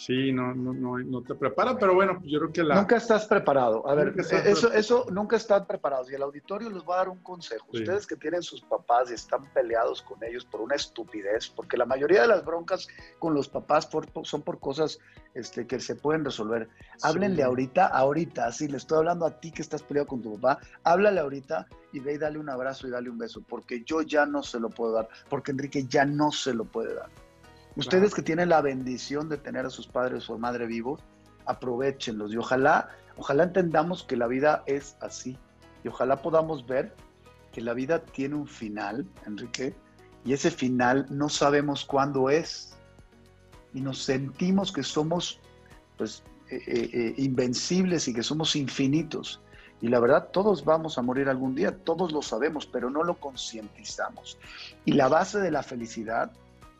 sí, 0.00 0.32
no, 0.32 0.54
no, 0.54 0.72
no, 0.72 0.98
no 0.98 1.22
te 1.22 1.34
prepara, 1.34 1.78
pero 1.78 1.94
bueno, 1.94 2.20
yo 2.24 2.38
creo 2.40 2.52
que 2.52 2.62
la... 2.62 2.76
Nunca 2.76 2.96
estás 2.96 3.26
preparado. 3.26 3.86
A 3.88 3.94
ver, 3.94 4.14
eso, 4.18 4.72
eso 4.72 5.06
nunca 5.10 5.36
están 5.36 5.66
preparados. 5.66 6.10
Y 6.10 6.14
el 6.14 6.22
auditorio 6.22 6.70
les 6.70 6.82
va 6.82 6.94
a 6.94 6.98
dar 6.98 7.08
un 7.10 7.18
consejo. 7.18 7.66
Sí. 7.72 7.80
Ustedes 7.80 8.06
que 8.06 8.16
tienen 8.16 8.42
sus 8.42 8.62
papás 8.62 9.10
y 9.10 9.14
están 9.14 9.44
peleados 9.52 10.02
con 10.02 10.22
ellos 10.24 10.44
por 10.44 10.60
una 10.60 10.74
estupidez, 10.74 11.48
porque 11.48 11.76
la 11.76 11.86
mayoría 11.86 12.22
de 12.22 12.28
las 12.28 12.44
broncas 12.44 12.88
con 13.18 13.34
los 13.34 13.48
papás 13.48 13.86
por, 13.86 14.06
son 14.24 14.42
por 14.42 14.58
cosas 14.58 14.98
este, 15.34 15.66
que 15.66 15.80
se 15.80 15.94
pueden 15.94 16.24
resolver. 16.24 16.68
Háblenle 17.02 17.36
sí. 17.36 17.42
ahorita, 17.42 17.86
ahorita, 17.86 18.46
así 18.46 18.68
le 18.68 18.78
estoy 18.78 18.98
hablando 18.98 19.26
a 19.26 19.38
ti 19.40 19.52
que 19.52 19.62
estás 19.62 19.82
peleado 19.82 20.08
con 20.08 20.22
tu 20.22 20.34
papá, 20.38 20.60
háblale 20.82 21.20
ahorita 21.20 21.68
y 21.92 22.00
ve 22.00 22.14
y 22.14 22.18
dale 22.18 22.38
un 22.38 22.48
abrazo 22.48 22.88
y 22.88 22.90
dale 22.90 23.10
un 23.10 23.18
beso, 23.18 23.42
porque 23.46 23.82
yo 23.84 24.02
ya 24.02 24.26
no 24.26 24.42
se 24.42 24.58
lo 24.58 24.70
puedo 24.70 24.92
dar, 24.92 25.08
porque 25.28 25.52
Enrique 25.52 25.84
ya 25.86 26.04
no 26.04 26.32
se 26.32 26.54
lo 26.54 26.64
puede 26.64 26.94
dar. 26.94 27.10
Ustedes 27.76 28.10
claro. 28.10 28.16
que 28.16 28.22
tienen 28.22 28.48
la 28.48 28.60
bendición 28.60 29.28
de 29.28 29.36
tener 29.36 29.66
a 29.66 29.70
sus 29.70 29.86
padres 29.86 30.28
o 30.28 30.38
madre 30.38 30.66
vivos, 30.66 31.00
aprovechenlos 31.46 32.32
y 32.32 32.36
ojalá, 32.36 32.88
ojalá 33.16 33.44
entendamos 33.44 34.04
que 34.04 34.16
la 34.16 34.26
vida 34.26 34.62
es 34.66 34.96
así 35.00 35.38
y 35.84 35.88
ojalá 35.88 36.22
podamos 36.22 36.66
ver 36.66 36.94
que 37.52 37.60
la 37.60 37.74
vida 37.74 38.02
tiene 38.04 38.36
un 38.36 38.46
final, 38.46 39.06
Enrique, 39.26 39.74
y 40.24 40.32
ese 40.32 40.50
final 40.50 41.06
no 41.10 41.28
sabemos 41.28 41.84
cuándo 41.84 42.30
es 42.30 42.76
y 43.72 43.80
nos 43.80 44.02
sentimos 44.02 44.72
que 44.72 44.82
somos 44.82 45.40
pues 45.96 46.22
eh, 46.50 46.60
eh, 46.66 47.14
invencibles 47.18 48.08
y 48.08 48.14
que 48.14 48.22
somos 48.22 48.56
infinitos. 48.56 49.40
Y 49.80 49.88
la 49.88 49.98
verdad, 49.98 50.28
todos 50.30 50.64
vamos 50.64 50.98
a 50.98 51.02
morir 51.02 51.28
algún 51.28 51.54
día, 51.54 51.74
todos 51.84 52.12
lo 52.12 52.20
sabemos, 52.20 52.66
pero 52.66 52.90
no 52.90 53.02
lo 53.02 53.18
concientizamos. 53.18 54.38
Y 54.84 54.92
la 54.92 55.08
base 55.08 55.38
de 55.38 55.50
la 55.50 55.62
felicidad, 55.62 56.32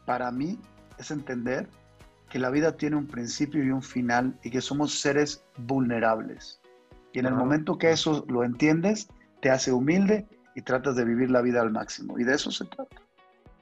para 0.04 0.30
mí, 0.30 0.58
es 1.00 1.10
entender 1.10 1.68
que 2.28 2.38
la 2.38 2.50
vida 2.50 2.76
tiene 2.76 2.96
un 2.96 3.06
principio 3.06 3.64
y 3.64 3.70
un 3.70 3.82
final 3.82 4.38
y 4.44 4.50
que 4.50 4.60
somos 4.60 5.00
seres 5.00 5.44
vulnerables. 5.58 6.60
Y 7.12 7.18
en 7.18 7.26
el 7.26 7.34
momento 7.34 7.76
que 7.76 7.90
eso 7.90 8.24
lo 8.28 8.44
entiendes, 8.44 9.08
te 9.40 9.50
hace 9.50 9.72
humilde 9.72 10.26
y 10.54 10.62
tratas 10.62 10.94
de 10.94 11.04
vivir 11.04 11.30
la 11.30 11.42
vida 11.42 11.60
al 11.60 11.72
máximo. 11.72 12.18
Y 12.18 12.24
de 12.24 12.34
eso 12.34 12.52
se 12.52 12.66
trata. 12.66 13.02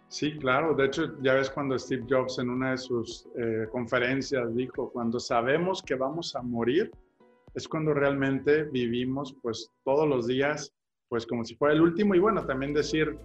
Sí, 0.08 0.36
claro. 0.38 0.74
De 0.74 0.86
hecho, 0.86 1.20
ya 1.22 1.34
ves 1.34 1.50
cuando 1.50 1.78
Steve 1.78 2.04
Jobs 2.08 2.38
en 2.38 2.50
una 2.50 2.72
de 2.72 2.78
sus 2.78 3.26
eh, 3.36 3.66
conferencias 3.70 4.54
dijo, 4.54 4.90
cuando 4.90 5.18
sabemos 5.18 5.82
que 5.82 5.94
vamos 5.94 6.34
a 6.36 6.42
morir, 6.42 6.90
es 7.54 7.66
cuando 7.66 7.94
realmente 7.94 8.64
vivimos 8.64 9.34
pues 9.42 9.70
todos 9.84 10.06
los 10.06 10.26
días 10.26 10.72
pues 11.08 11.26
como 11.26 11.44
si 11.44 11.54
fuera 11.54 11.74
el 11.74 11.80
último 11.80 12.14
y 12.14 12.18
bueno, 12.18 12.44
también 12.44 12.74
decir, 12.74 13.18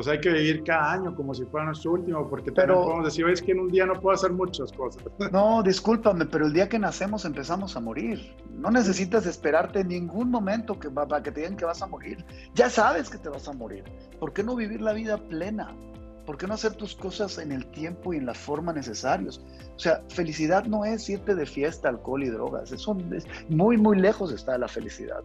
pues 0.00 0.08
hay 0.08 0.18
que 0.18 0.30
vivir 0.30 0.64
cada 0.64 0.92
año 0.92 1.14
como 1.14 1.34
si 1.34 1.44
fuera 1.44 1.66
nuestro 1.66 1.92
último, 1.92 2.26
porque 2.26 2.50
pero, 2.50 2.68
también 2.68 2.84
podemos 2.84 3.04
decir, 3.04 3.28
es 3.28 3.42
que 3.42 3.52
en 3.52 3.60
un 3.60 3.68
día 3.68 3.84
no 3.84 4.00
puedo 4.00 4.14
hacer 4.14 4.32
muchas 4.32 4.72
cosas. 4.72 5.02
No, 5.30 5.62
discúlpame, 5.62 6.24
pero 6.24 6.46
el 6.46 6.54
día 6.54 6.70
que 6.70 6.78
nacemos 6.78 7.26
empezamos 7.26 7.76
a 7.76 7.80
morir. 7.80 8.34
No 8.50 8.70
necesitas 8.70 9.26
esperarte 9.26 9.80
en 9.80 9.88
ningún 9.88 10.30
momento 10.30 10.78
que, 10.78 10.88
para 10.88 11.22
que 11.22 11.30
te 11.30 11.40
digan 11.40 11.54
que 11.54 11.66
vas 11.66 11.82
a 11.82 11.86
morir. 11.86 12.24
Ya 12.54 12.70
sabes 12.70 13.10
que 13.10 13.18
te 13.18 13.28
vas 13.28 13.46
a 13.46 13.52
morir. 13.52 13.84
¿Por 14.18 14.32
qué 14.32 14.42
no 14.42 14.56
vivir 14.56 14.80
la 14.80 14.94
vida 14.94 15.18
plena? 15.18 15.76
¿Por 16.24 16.38
qué 16.38 16.46
no 16.46 16.54
hacer 16.54 16.72
tus 16.72 16.94
cosas 16.94 17.36
en 17.36 17.52
el 17.52 17.66
tiempo 17.66 18.14
y 18.14 18.16
en 18.16 18.24
la 18.24 18.32
forma 18.32 18.72
necesarios? 18.72 19.44
O 19.76 19.78
sea, 19.78 20.02
felicidad 20.08 20.64
no 20.64 20.86
es 20.86 21.10
irte 21.10 21.34
de 21.34 21.44
fiesta, 21.44 21.90
alcohol 21.90 22.24
y 22.24 22.30
drogas. 22.30 22.72
Eso 22.72 22.96
es 23.12 23.26
muy, 23.50 23.76
muy 23.76 23.98
lejos 23.98 24.32
está 24.32 24.56
la 24.56 24.68
felicidad. 24.68 25.20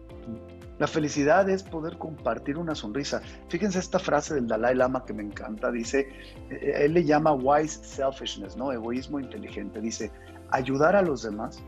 La 0.78 0.86
felicidad 0.86 1.48
es 1.48 1.62
poder 1.62 1.96
compartir 1.96 2.58
una 2.58 2.74
sonrisa. 2.74 3.22
Fíjense 3.48 3.78
esta 3.78 3.98
frase 3.98 4.34
del 4.34 4.46
Dalai 4.46 4.74
Lama 4.74 5.04
que 5.06 5.14
me 5.14 5.22
encanta. 5.22 5.70
Dice, 5.70 6.08
él 6.50 6.92
le 6.92 7.04
llama 7.04 7.32
wise 7.32 7.82
selfishness, 7.82 8.56
¿no? 8.56 8.72
Egoísmo 8.72 9.18
inteligente. 9.18 9.80
Dice, 9.80 10.12
ayudar 10.50 10.94
a 10.94 11.02
los 11.02 11.22
demás, 11.22 11.62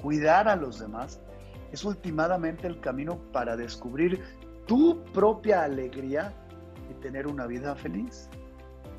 cuidar 0.00 0.48
a 0.48 0.56
los 0.56 0.80
demás, 0.80 1.20
es 1.72 1.84
últimamente 1.84 2.66
el 2.66 2.80
camino 2.80 3.18
para 3.32 3.56
descubrir 3.56 4.22
tu 4.66 5.04
propia 5.12 5.64
alegría 5.64 6.32
y 6.90 6.94
tener 7.02 7.26
una 7.26 7.46
vida 7.46 7.74
feliz. 7.74 8.30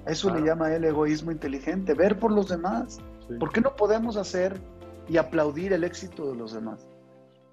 Eso 0.05 0.27
claro. 0.27 0.43
le 0.43 0.47
llama 0.47 0.73
el 0.75 0.83
egoísmo 0.83 1.31
inteligente, 1.31 1.95
ver 1.95 2.19
por 2.19 2.31
los 2.31 2.49
demás. 2.49 2.99
Sí. 3.27 3.33
¿Por 3.39 3.51
qué 3.51 3.61
no 3.61 3.75
podemos 3.75 4.15
hacer 4.15 4.59
y 5.07 5.17
aplaudir 5.17 5.73
el 5.73 5.83
éxito 5.83 6.29
de 6.29 6.35
los 6.35 6.53
demás? 6.53 6.87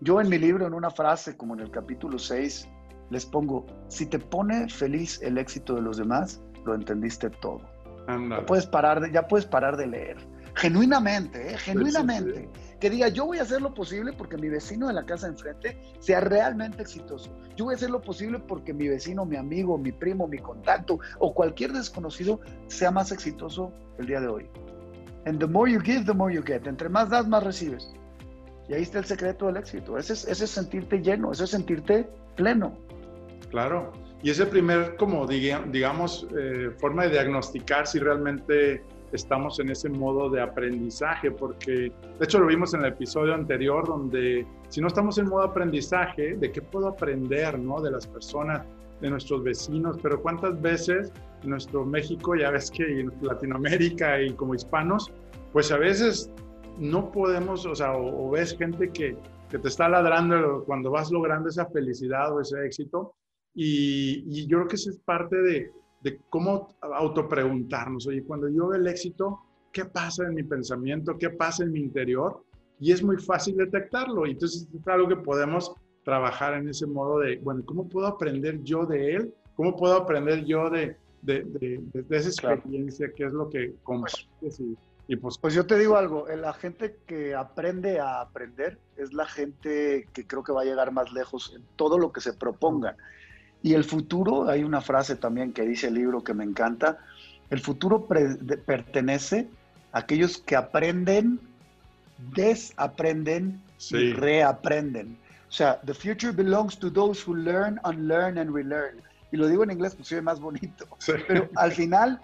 Yo 0.02 0.20
en 0.20 0.28
mi 0.28 0.36
libro, 0.36 0.66
en 0.66 0.74
una 0.74 0.90
frase, 0.90 1.36
como 1.36 1.54
en 1.54 1.60
el 1.60 1.70
capítulo 1.70 2.18
6, 2.18 2.68
les 3.10 3.24
pongo, 3.24 3.66
si 3.86 4.04
te 4.04 4.18
pone 4.18 4.68
feliz 4.68 5.22
el 5.22 5.38
éxito 5.38 5.76
de 5.76 5.82
los 5.82 5.96
demás, 5.96 6.42
lo 6.64 6.74
entendiste 6.74 7.30
todo. 7.30 7.60
Ya 8.08 8.44
puedes, 8.44 8.66
parar 8.66 9.00
de, 9.00 9.12
ya 9.12 9.28
puedes 9.28 9.46
parar 9.46 9.76
de 9.76 9.86
leer. 9.86 10.16
Genuinamente, 10.56 11.52
¿eh? 11.52 11.56
genuinamente. 11.56 12.50
Que 12.80 12.90
diga, 12.90 13.08
yo 13.08 13.26
voy 13.26 13.38
a 13.38 13.42
hacer 13.42 13.62
lo 13.62 13.72
posible 13.74 14.12
porque 14.12 14.36
mi 14.36 14.48
vecino 14.48 14.88
de 14.88 14.92
la 14.92 15.06
casa 15.06 15.26
de 15.26 15.34
enfrente 15.34 15.80
sea 16.00 16.18
realmente 16.18 16.82
exitoso. 16.82 17.30
Yo 17.54 17.66
voy 17.66 17.74
a 17.74 17.76
hacer 17.76 17.90
lo 17.90 18.00
posible 18.00 18.40
porque 18.40 18.74
mi 18.74 18.88
vecino, 18.88 19.24
mi 19.24 19.36
amigo, 19.36 19.78
mi 19.78 19.92
primo, 19.92 20.26
mi 20.26 20.38
contacto 20.38 20.98
o 21.20 21.32
cualquier 21.32 21.72
desconocido 21.72 22.40
sea 22.66 22.90
más 22.90 23.12
exitoso 23.12 23.72
el 23.98 24.06
día 24.06 24.20
de 24.20 24.26
hoy. 24.26 24.50
And 25.26 25.38
the 25.38 25.46
more 25.46 25.70
you 25.70 25.80
give, 25.80 26.06
the 26.06 26.12
more 26.12 26.34
you 26.34 26.42
get. 26.42 26.66
Entre 26.66 26.88
más 26.88 27.08
das, 27.08 27.28
más 27.28 27.44
recibes. 27.44 27.88
Y 28.68 28.74
ahí 28.74 28.82
está 28.82 28.98
el 28.98 29.04
secreto 29.04 29.46
del 29.46 29.56
éxito. 29.56 29.98
Ese 29.98 30.12
es, 30.12 30.26
ese 30.26 30.44
es 30.44 30.50
sentirte 30.50 31.00
lleno, 31.00 31.32
ese 31.32 31.44
es 31.44 31.50
sentirte 31.50 32.08
pleno. 32.36 32.76
Claro. 33.50 33.92
Y 34.22 34.30
ese 34.30 34.46
primer, 34.46 34.96
como 34.96 35.26
digamos, 35.26 36.26
eh, 36.38 36.70
forma 36.78 37.04
de 37.04 37.10
diagnosticar 37.10 37.86
si 37.86 37.98
realmente 37.98 38.82
estamos 39.12 39.58
en 39.60 39.70
ese 39.70 39.88
modo 39.88 40.30
de 40.30 40.40
aprendizaje, 40.40 41.30
porque 41.30 41.72
de 41.72 42.24
hecho 42.24 42.38
lo 42.38 42.46
vimos 42.46 42.72
en 42.72 42.80
el 42.80 42.86
episodio 42.86 43.34
anterior, 43.34 43.86
donde 43.86 44.46
si 44.68 44.80
no 44.80 44.86
estamos 44.86 45.18
en 45.18 45.28
modo 45.28 45.42
aprendizaje, 45.42 46.36
¿de 46.36 46.50
qué 46.50 46.62
puedo 46.62 46.88
aprender, 46.88 47.58
no? 47.58 47.80
De 47.80 47.90
las 47.90 48.06
personas, 48.06 48.62
de 49.00 49.10
nuestros 49.10 49.42
vecinos, 49.42 49.98
pero 50.00 50.22
cuántas 50.22 50.60
veces 50.62 51.12
en 51.42 51.50
nuestro 51.50 51.84
México, 51.84 52.36
ya 52.36 52.50
ves 52.50 52.70
que 52.70 53.00
en 53.00 53.12
Latinoamérica 53.20 54.22
y 54.22 54.32
como 54.32 54.54
hispanos, 54.54 55.10
pues 55.52 55.72
a 55.72 55.76
veces 55.76 56.30
no 56.78 57.10
podemos, 57.10 57.66
o 57.66 57.74
sea, 57.74 57.96
o, 57.96 58.28
o 58.28 58.30
ves 58.30 58.56
gente 58.56 58.90
que, 58.90 59.16
que, 59.50 59.58
te 59.58 59.68
está 59.68 59.88
ladrando 59.88 60.64
cuando 60.64 60.90
vas 60.90 61.10
logrando 61.10 61.48
esa 61.48 61.66
felicidad 61.66 62.34
o 62.34 62.40
ese 62.40 62.64
éxito. 62.64 63.14
Y, 63.54 64.24
y 64.26 64.46
yo 64.46 64.58
creo 64.58 64.68
que 64.68 64.76
eso 64.76 64.90
es 64.90 64.98
parte 64.98 65.36
de, 65.36 65.70
de 66.02 66.20
cómo 66.30 66.68
autopreguntarnos, 66.80 68.06
oye, 68.06 68.24
cuando 68.24 68.48
yo 68.48 68.68
veo 68.68 68.80
el 68.80 68.86
éxito, 68.86 69.40
¿qué 69.72 69.84
pasa 69.84 70.24
en 70.26 70.34
mi 70.34 70.42
pensamiento? 70.42 71.16
¿Qué 71.18 71.30
pasa 71.30 71.64
en 71.64 71.72
mi 71.72 71.80
interior? 71.80 72.42
Y 72.80 72.92
es 72.92 73.02
muy 73.02 73.16
fácil 73.18 73.56
detectarlo. 73.56 74.26
Y 74.26 74.32
entonces 74.32 74.68
es 74.74 74.88
algo 74.88 75.08
que 75.08 75.16
podemos 75.16 75.72
trabajar 76.04 76.54
en 76.54 76.68
ese 76.68 76.86
modo 76.86 77.20
de, 77.20 77.38
bueno, 77.38 77.62
¿cómo 77.64 77.88
puedo 77.88 78.06
aprender 78.06 78.62
yo 78.62 78.84
de 78.86 79.14
él? 79.14 79.34
¿Cómo 79.54 79.76
puedo 79.76 79.94
aprender 79.94 80.44
yo 80.44 80.68
de, 80.68 80.96
de, 81.22 81.44
de, 81.44 81.80
de 81.92 82.16
esa 82.16 82.28
experiencia? 82.48 83.12
¿Qué 83.14 83.24
es 83.24 83.32
lo 83.32 83.48
que 83.48 83.74
compartes? 83.84 84.60
Y, 84.60 84.76
y 85.12 85.16
pues, 85.16 85.36
pues 85.36 85.52
yo 85.52 85.66
te 85.66 85.78
digo 85.78 85.98
algo, 85.98 86.26
la 86.28 86.54
gente 86.54 86.96
que 87.06 87.34
aprende 87.34 88.00
a 88.00 88.22
aprender 88.22 88.78
es 88.96 89.12
la 89.12 89.26
gente 89.26 90.08
que 90.14 90.26
creo 90.26 90.42
que 90.42 90.52
va 90.52 90.62
a 90.62 90.64
llegar 90.64 90.90
más 90.90 91.12
lejos 91.12 91.52
en 91.54 91.62
todo 91.76 91.98
lo 91.98 92.12
que 92.12 92.22
se 92.22 92.32
propongan. 92.32 92.96
Y 93.62 93.74
el 93.74 93.84
futuro, 93.84 94.48
hay 94.48 94.64
una 94.64 94.80
frase 94.80 95.16
también 95.16 95.52
que 95.52 95.66
dice 95.66 95.88
el 95.88 95.94
libro 95.94 96.24
que 96.24 96.32
me 96.32 96.44
encanta, 96.44 96.96
el 97.50 97.60
futuro 97.60 98.08
pertenece 98.64 99.50
a 99.92 99.98
aquellos 99.98 100.38
que 100.38 100.56
aprenden, 100.56 101.38
desaprenden 102.34 103.62
sí. 103.76 103.96
y 103.96 104.12
reaprenden. 104.14 105.18
O 105.46 105.52
sea, 105.52 105.78
the 105.82 105.92
future 105.92 106.32
belongs 106.32 106.78
to 106.78 106.90
those 106.90 107.22
who 107.22 107.36
learn, 107.36 107.78
unlearn 107.84 108.38
and 108.38 108.50
relearn. 108.54 109.02
Y 109.30 109.36
lo 109.36 109.46
digo 109.46 109.62
en 109.62 109.72
inglés 109.72 109.94
porque 109.94 110.08
soy 110.08 110.22
más 110.22 110.40
bonito. 110.40 110.86
Sí. 111.00 111.12
Pero 111.28 111.50
al 111.56 111.72
final 111.72 112.18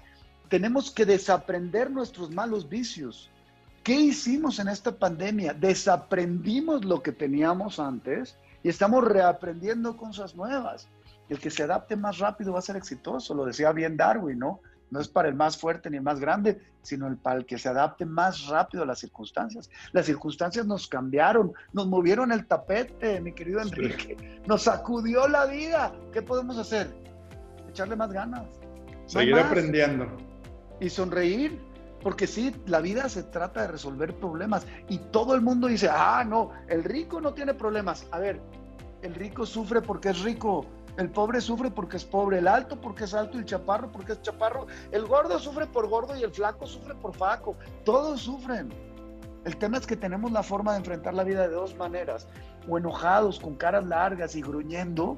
tenemos 0.48 0.90
que 0.90 1.04
desaprender 1.04 1.90
nuestros 1.90 2.30
malos 2.30 2.68
vicios. 2.68 3.30
¿Qué 3.82 3.94
hicimos 3.94 4.58
en 4.58 4.68
esta 4.68 4.92
pandemia? 4.92 5.54
Desaprendimos 5.54 6.84
lo 6.84 7.02
que 7.02 7.12
teníamos 7.12 7.78
antes 7.78 8.36
y 8.62 8.68
estamos 8.68 9.04
reaprendiendo 9.04 9.96
cosas 9.96 10.34
nuevas. 10.34 10.88
El 11.28 11.38
que 11.38 11.50
se 11.50 11.62
adapte 11.62 11.96
más 11.96 12.18
rápido 12.18 12.52
va 12.52 12.58
a 12.58 12.62
ser 12.62 12.76
exitoso, 12.76 13.34
lo 13.34 13.44
decía 13.44 13.72
bien 13.72 13.96
Darwin, 13.96 14.38
¿no? 14.38 14.60
No 14.90 15.00
es 15.00 15.08
para 15.08 15.28
el 15.28 15.34
más 15.34 15.58
fuerte 15.58 15.90
ni 15.90 15.98
el 15.98 16.02
más 16.02 16.18
grande, 16.18 16.60
sino 16.82 17.06
el 17.06 17.18
para 17.18 17.36
el 17.36 17.46
que 17.46 17.58
se 17.58 17.68
adapte 17.68 18.06
más 18.06 18.46
rápido 18.46 18.84
a 18.84 18.86
las 18.86 18.98
circunstancias. 19.00 19.68
Las 19.92 20.06
circunstancias 20.06 20.66
nos 20.66 20.86
cambiaron, 20.86 21.52
nos 21.74 21.86
movieron 21.86 22.32
el 22.32 22.46
tapete, 22.46 23.20
mi 23.20 23.32
querido 23.32 23.60
Enrique. 23.60 24.40
Nos 24.46 24.62
sacudió 24.62 25.28
la 25.28 25.44
vida. 25.44 25.92
¿Qué 26.12 26.22
podemos 26.22 26.56
hacer? 26.56 26.88
Echarle 27.68 27.96
más 27.96 28.10
ganas. 28.10 28.46
Seguir 29.06 29.38
aprendiendo. 29.38 30.27
Y 30.80 30.90
sonreír. 30.90 31.60
Porque 32.02 32.28
sí, 32.28 32.54
la 32.66 32.80
vida 32.80 33.08
se 33.08 33.24
trata 33.24 33.62
de 33.62 33.68
resolver 33.68 34.14
problemas. 34.14 34.66
Y 34.88 34.98
todo 34.98 35.34
el 35.34 35.40
mundo 35.40 35.66
dice, 35.66 35.88
ah, 35.90 36.24
no, 36.24 36.52
el 36.68 36.84
rico 36.84 37.20
no 37.20 37.34
tiene 37.34 37.54
problemas. 37.54 38.06
A 38.12 38.18
ver, 38.20 38.40
el 39.02 39.14
rico 39.14 39.44
sufre 39.44 39.82
porque 39.82 40.10
es 40.10 40.22
rico 40.22 40.64
el 40.98 41.10
pobre 41.10 41.40
sufre 41.40 41.70
porque 41.70 41.96
es 41.96 42.04
pobre, 42.04 42.38
el 42.38 42.48
alto 42.48 42.80
porque 42.80 43.04
es 43.04 43.14
alto 43.14 43.36
y 43.36 43.40
el 43.40 43.46
chaparro 43.46 43.90
porque 43.92 44.12
es 44.12 44.22
chaparro. 44.22 44.66
El 44.90 45.06
gordo 45.06 45.38
sufre 45.38 45.64
por 45.68 45.88
gordo 45.88 46.16
y 46.16 46.24
el 46.24 46.32
flaco 46.32 46.66
sufre 46.66 46.92
por 46.96 47.14
flaco. 47.14 47.54
Todos 47.84 48.22
sufren. 48.22 48.68
El 49.44 49.56
tema 49.56 49.78
es 49.78 49.86
que 49.86 49.96
tenemos 49.96 50.32
la 50.32 50.42
forma 50.42 50.72
de 50.72 50.78
enfrentar 50.78 51.14
la 51.14 51.22
vida 51.22 51.42
de 51.42 51.54
dos 51.54 51.76
maneras. 51.76 52.26
O 52.68 52.78
enojados, 52.78 53.38
con 53.38 53.54
caras 53.54 53.86
largas 53.86 54.34
y 54.34 54.42
gruñendo, 54.42 55.16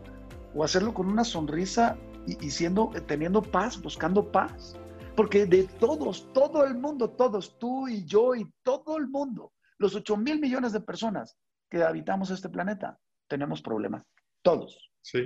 o 0.55 0.65
hacerlo 0.65 0.93
con 0.93 1.09
una 1.09 1.25
sonrisa 1.25 1.97
y, 2.27 2.51
siendo, 2.51 2.91
teniendo 3.07 3.41
paz, 3.41 3.81
buscando 3.81 4.31
paz. 4.31 4.77
Porque 5.17 5.47
de 5.47 5.65
todos, 5.65 6.33
todo 6.33 6.65
el 6.65 6.75
mundo, 6.75 7.11
todos, 7.11 7.59
tú 7.59 7.89
y 7.89 8.05
yo 8.05 8.35
y 8.35 8.51
todo 8.63 8.97
el 8.97 9.09
mundo, 9.09 9.53
los 9.79 9.95
8 9.95 10.17
mil 10.17 10.41
millones 10.41 10.73
de 10.73 10.81
personas 10.81 11.37
que 11.69 11.83
habitamos 11.83 12.31
este 12.31 12.49
planeta, 12.49 12.99
tenemos 13.29 13.63
problemas. 13.63 14.05
Todos. 14.43 14.91
Sí. 15.03 15.21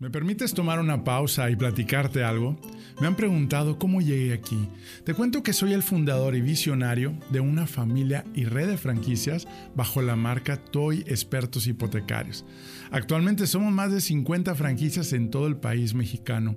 ¿Me 0.00 0.08
permites 0.08 0.54
tomar 0.54 0.80
una 0.80 1.04
pausa 1.04 1.50
y 1.50 1.56
platicarte 1.56 2.24
algo? 2.24 2.58
Me 3.02 3.06
han 3.06 3.16
preguntado 3.16 3.78
cómo 3.78 4.00
llegué 4.00 4.32
aquí. 4.32 4.70
Te 5.04 5.12
cuento 5.12 5.42
que 5.42 5.52
soy 5.52 5.74
el 5.74 5.82
fundador 5.82 6.34
y 6.34 6.40
visionario 6.40 7.18
de 7.28 7.40
una 7.40 7.66
familia 7.66 8.24
y 8.34 8.46
red 8.46 8.68
de 8.68 8.78
franquicias 8.78 9.46
bajo 9.74 10.00
la 10.00 10.16
marca 10.16 10.56
Toy 10.56 11.00
Expertos 11.00 11.66
Hipotecarios. 11.66 12.46
Actualmente 12.90 13.46
somos 13.46 13.74
más 13.74 13.92
de 13.92 14.00
50 14.00 14.54
franquicias 14.54 15.12
en 15.12 15.30
todo 15.30 15.46
el 15.46 15.58
país 15.58 15.92
mexicano 15.92 16.56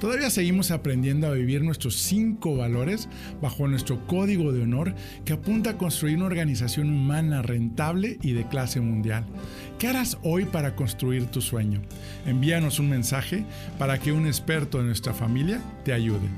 Todavía 0.00 0.30
seguimos 0.30 0.70
aprendiendo 0.70 1.26
a 1.26 1.32
vivir 1.32 1.62
nuestros 1.62 1.96
cinco 1.96 2.56
valores 2.56 3.08
bajo 3.40 3.66
nuestro 3.68 4.06
código 4.06 4.52
de 4.52 4.62
honor 4.62 4.94
que 5.24 5.32
apunta 5.32 5.70
a 5.70 5.78
construir 5.78 6.16
una 6.16 6.26
organización 6.26 6.90
humana 6.90 7.42
rentable 7.42 8.18
y 8.22 8.32
de 8.32 8.46
clase 8.48 8.80
mundial. 8.80 9.24
¿Qué 9.78 9.88
harás 9.88 10.18
hoy 10.22 10.44
para 10.44 10.76
construir 10.76 11.26
tu 11.26 11.40
sueño? 11.40 11.82
Envíanos 12.26 12.78
un 12.78 12.90
mensaje 12.90 13.44
para 13.78 13.98
que 13.98 14.12
un 14.12 14.26
experto 14.26 14.78
de 14.78 14.84
nuestra 14.84 15.14
familia 15.14 15.60
te 15.84 15.92
ayude. 15.92 16.28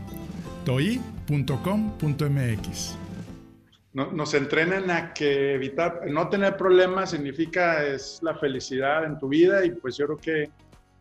toi.com.mx 0.64 1.50
nos 3.92 4.34
entrenan 4.34 4.90
a 4.90 5.12
que 5.12 5.54
evitar, 5.54 6.02
no 6.08 6.28
tener 6.28 6.56
problemas 6.56 7.10
significa 7.10 7.84
es 7.84 8.20
la 8.22 8.36
felicidad 8.36 9.04
en 9.04 9.18
tu 9.18 9.28
vida 9.28 9.64
y 9.64 9.70
pues 9.70 9.96
yo 9.96 10.06
creo 10.06 10.18
que 10.18 10.50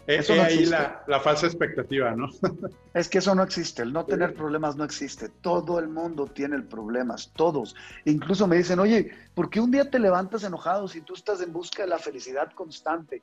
eso 0.09 0.33
es 0.33 0.39
ahí 0.39 0.65
la, 0.65 1.03
la, 1.07 1.19
falsa 1.19 1.45
expectativa, 1.45 2.15
¿no? 2.15 2.29
Es 2.95 3.07
que 3.07 3.19
eso 3.19 3.35
no 3.35 3.43
existe, 3.43 3.83
el 3.83 3.93
no 3.93 4.05
tener 4.05 4.33
problemas 4.33 4.75
no 4.75 4.83
existe. 4.83 5.29
Todo 5.29 5.77
el 5.77 5.87
mundo 5.87 6.25
tiene 6.25 6.59
problemas, 6.63 7.31
todos. 7.35 7.75
Incluso 8.05 8.47
me 8.47 8.57
dicen, 8.57 8.79
oye, 8.79 9.11
¿por 9.35 9.51
qué 9.51 9.59
un 9.59 9.69
día 9.69 9.89
te 9.89 9.99
levantas 9.99 10.43
enojado 10.43 10.87
si 10.87 11.01
tú 11.01 11.13
estás 11.13 11.41
en 11.41 11.53
busca 11.53 11.83
de 11.83 11.89
la 11.89 11.99
felicidad 11.99 12.51
constante? 12.53 13.21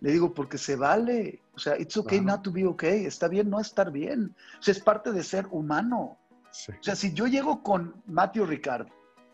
Le 0.00 0.12
digo, 0.12 0.34
porque 0.34 0.58
se 0.58 0.76
vale. 0.76 1.40
O 1.54 1.58
sea, 1.58 1.78
it's 1.78 1.96
okay 1.96 2.20
not 2.20 2.42
to 2.42 2.52
be 2.52 2.66
okay. 2.66 3.06
Está 3.06 3.28
bien 3.28 3.48
no 3.48 3.58
estar 3.58 3.90
bien. 3.90 4.36
O 4.60 4.62
sea, 4.62 4.72
es 4.72 4.80
parte 4.80 5.12
de 5.12 5.22
ser 5.24 5.46
humano. 5.50 6.18
O 6.68 6.82
sea, 6.82 6.96
si 6.96 7.14
yo 7.14 7.26
llego 7.26 7.62
con 7.62 7.94
Matthew 8.04 8.44
Ricard, 8.44 8.88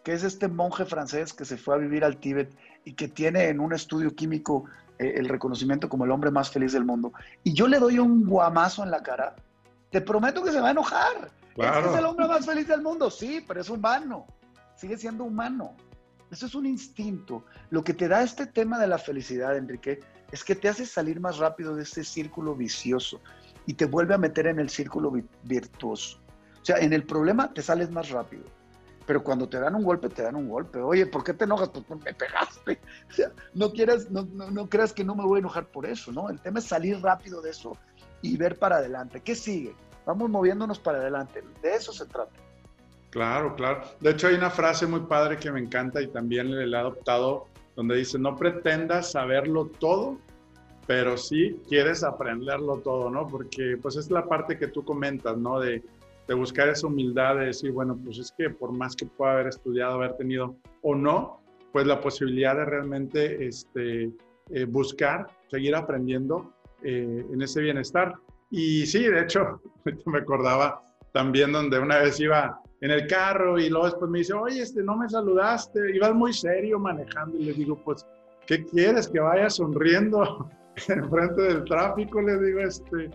que 0.04 0.12
es 0.12 0.22
este 0.22 0.46
monje 0.46 0.84
francés 0.84 1.32
que 1.32 1.44
se 1.44 1.56
fue 1.56 1.74
a 1.74 1.78
vivir 1.78 2.04
al 2.04 2.18
Tíbet 2.18 2.56
y 2.84 2.94
que 2.94 3.08
tiene 3.08 3.48
en 3.48 3.60
un 3.60 3.72
estudio 3.72 4.14
químico 4.14 4.64
eh, 4.91 4.91
el 5.10 5.28
reconocimiento 5.28 5.88
como 5.88 6.04
el 6.04 6.10
hombre 6.10 6.30
más 6.30 6.50
feliz 6.50 6.72
del 6.72 6.84
mundo, 6.84 7.12
y 7.44 7.52
yo 7.52 7.66
le 7.68 7.78
doy 7.78 7.98
un 7.98 8.24
guamazo 8.24 8.82
en 8.82 8.90
la 8.90 9.02
cara, 9.02 9.36
te 9.90 10.00
prometo 10.00 10.42
que 10.42 10.52
se 10.52 10.60
va 10.60 10.68
a 10.68 10.72
enojar. 10.72 11.30
Es, 11.56 11.96
el 11.96 12.04
hombre 12.06 12.26
más 12.26 12.46
feliz 12.46 12.66
del 12.66 12.80
mundo, 12.80 13.10
sí, 13.10 13.44
pero 13.46 13.60
es 13.60 13.68
humano, 13.68 14.26
sigue 14.76 14.96
siendo 14.96 15.24
humano. 15.24 15.74
Eso 16.30 16.46
es 16.46 16.54
un 16.54 16.64
instinto. 16.64 17.44
Lo 17.68 17.84
que 17.84 17.92
te 17.92 18.08
da 18.08 18.22
este 18.22 18.46
tema 18.46 18.78
de 18.78 18.86
la 18.86 18.96
felicidad, 18.96 19.54
Enrique, 19.54 20.00
es 20.30 20.42
que 20.44 20.54
te 20.54 20.70
hace 20.70 20.86
salir 20.86 21.20
más 21.20 21.36
rápido 21.36 21.76
de 21.76 21.82
este 21.82 22.04
círculo 22.04 22.54
vicioso 22.54 23.20
y 23.66 23.74
te 23.74 23.84
vuelve 23.84 24.14
a 24.14 24.18
meter 24.18 24.46
en 24.46 24.58
el 24.58 24.70
círculo 24.70 25.12
virtuoso. 25.42 26.20
O 26.62 26.64
sea, 26.64 26.78
en 26.78 26.94
el 26.94 27.04
problema 27.04 27.52
te 27.52 27.60
sales 27.60 27.90
más 27.90 28.08
rápido 28.08 28.44
pero 29.06 29.22
cuando 29.22 29.48
te 29.48 29.58
dan 29.58 29.74
un 29.74 29.84
golpe, 29.84 30.08
te 30.08 30.22
dan 30.22 30.36
un 30.36 30.48
golpe. 30.48 30.78
Oye, 30.80 31.06
¿por 31.06 31.24
qué 31.24 31.34
te 31.34 31.44
enojas? 31.44 31.70
Pues 31.70 32.00
me 32.04 32.14
pegaste. 32.14 32.80
O 33.08 33.14
sea, 33.14 33.30
no, 33.54 33.72
quieras, 33.72 34.10
no, 34.10 34.22
no, 34.22 34.68
creas 34.68 34.92
que 34.92 35.04
no 35.04 35.14
me 35.14 35.24
voy 35.24 35.38
a 35.38 35.40
enojar 35.40 35.66
por 35.66 35.84
eso, 35.84 36.12
¿no? 36.12 36.30
El 36.30 36.40
tema 36.40 36.60
es 36.60 36.64
salir 36.64 37.00
rápido 37.02 37.42
de 37.42 37.50
eso 37.50 37.76
y 38.22 38.36
ver 38.36 38.58
para 38.58 38.76
adelante. 38.76 39.20
¿Qué 39.20 39.34
sigue? 39.34 39.74
Vamos 40.06 40.30
moviéndonos 40.30 40.78
para 40.78 40.98
adelante. 40.98 41.42
De 41.62 41.74
eso 41.74 41.92
se 41.92 42.06
trata. 42.06 42.32
Claro, 43.10 43.54
claro. 43.54 43.82
De 44.00 44.10
hecho, 44.10 44.28
hay 44.28 44.36
una 44.36 44.50
frase 44.50 44.86
muy 44.86 45.00
padre 45.00 45.36
que 45.36 45.52
me 45.52 45.60
encanta 45.60 46.00
y 46.00 46.06
también 46.06 46.50
le 46.50 46.64
he 46.74 46.80
adoptado, 46.80 47.48
donde 47.76 47.96
dice, 47.96 48.18
no 48.18 48.36
pretendas 48.36 49.12
saberlo 49.12 49.66
todo, 49.66 50.16
pero 50.86 51.18
sí 51.18 51.60
quieres 51.68 52.02
aprenderlo 52.04 52.78
todo, 52.78 53.10
¿no? 53.10 53.26
Porque 53.26 53.78
pues 53.80 53.96
es 53.96 54.10
la 54.10 54.26
parte 54.26 54.58
que 54.58 54.68
tú 54.68 54.84
comentas, 54.84 55.36
¿no? 55.36 55.60
De 55.60 55.82
de 56.32 56.38
buscar 56.38 56.70
esa 56.70 56.86
humildad 56.86 57.36
de 57.36 57.46
decir, 57.46 57.72
bueno, 57.72 57.98
pues 58.02 58.18
es 58.18 58.32
que 58.32 58.48
por 58.48 58.72
más 58.72 58.96
que 58.96 59.04
pueda 59.04 59.32
haber 59.32 59.48
estudiado, 59.48 59.96
haber 59.96 60.16
tenido 60.16 60.56
o 60.80 60.94
no, 60.94 61.42
pues 61.72 61.86
la 61.86 62.00
posibilidad 62.00 62.56
de 62.56 62.64
realmente 62.64 63.46
este, 63.46 64.10
eh, 64.50 64.64
buscar, 64.64 65.26
seguir 65.50 65.74
aprendiendo 65.74 66.50
eh, 66.82 67.26
en 67.30 67.42
ese 67.42 67.60
bienestar. 67.60 68.14
Y 68.50 68.86
sí, 68.86 69.06
de 69.06 69.20
hecho, 69.20 69.60
me 70.06 70.18
acordaba 70.18 70.82
también 71.12 71.52
donde 71.52 71.78
una 71.78 71.98
vez 71.98 72.18
iba 72.18 72.58
en 72.80 72.90
el 72.90 73.06
carro 73.06 73.58
y 73.58 73.68
luego 73.68 73.84
después 73.84 74.10
me 74.10 74.20
dice, 74.20 74.32
oye, 74.32 74.62
este, 74.62 74.82
no 74.82 74.96
me 74.96 75.10
saludaste, 75.10 75.94
ibas 75.94 76.14
muy 76.14 76.32
serio 76.32 76.78
manejando 76.78 77.36
y 77.36 77.44
le 77.44 77.52
digo, 77.52 77.76
pues, 77.84 78.06
¿qué 78.46 78.64
quieres? 78.64 79.06
Que 79.06 79.20
vaya 79.20 79.50
sonriendo 79.50 80.48
en 80.88 81.10
frente 81.10 81.42
del 81.42 81.64
tráfico, 81.64 82.22
le 82.22 82.40
digo, 82.40 82.60
este, 82.60 83.10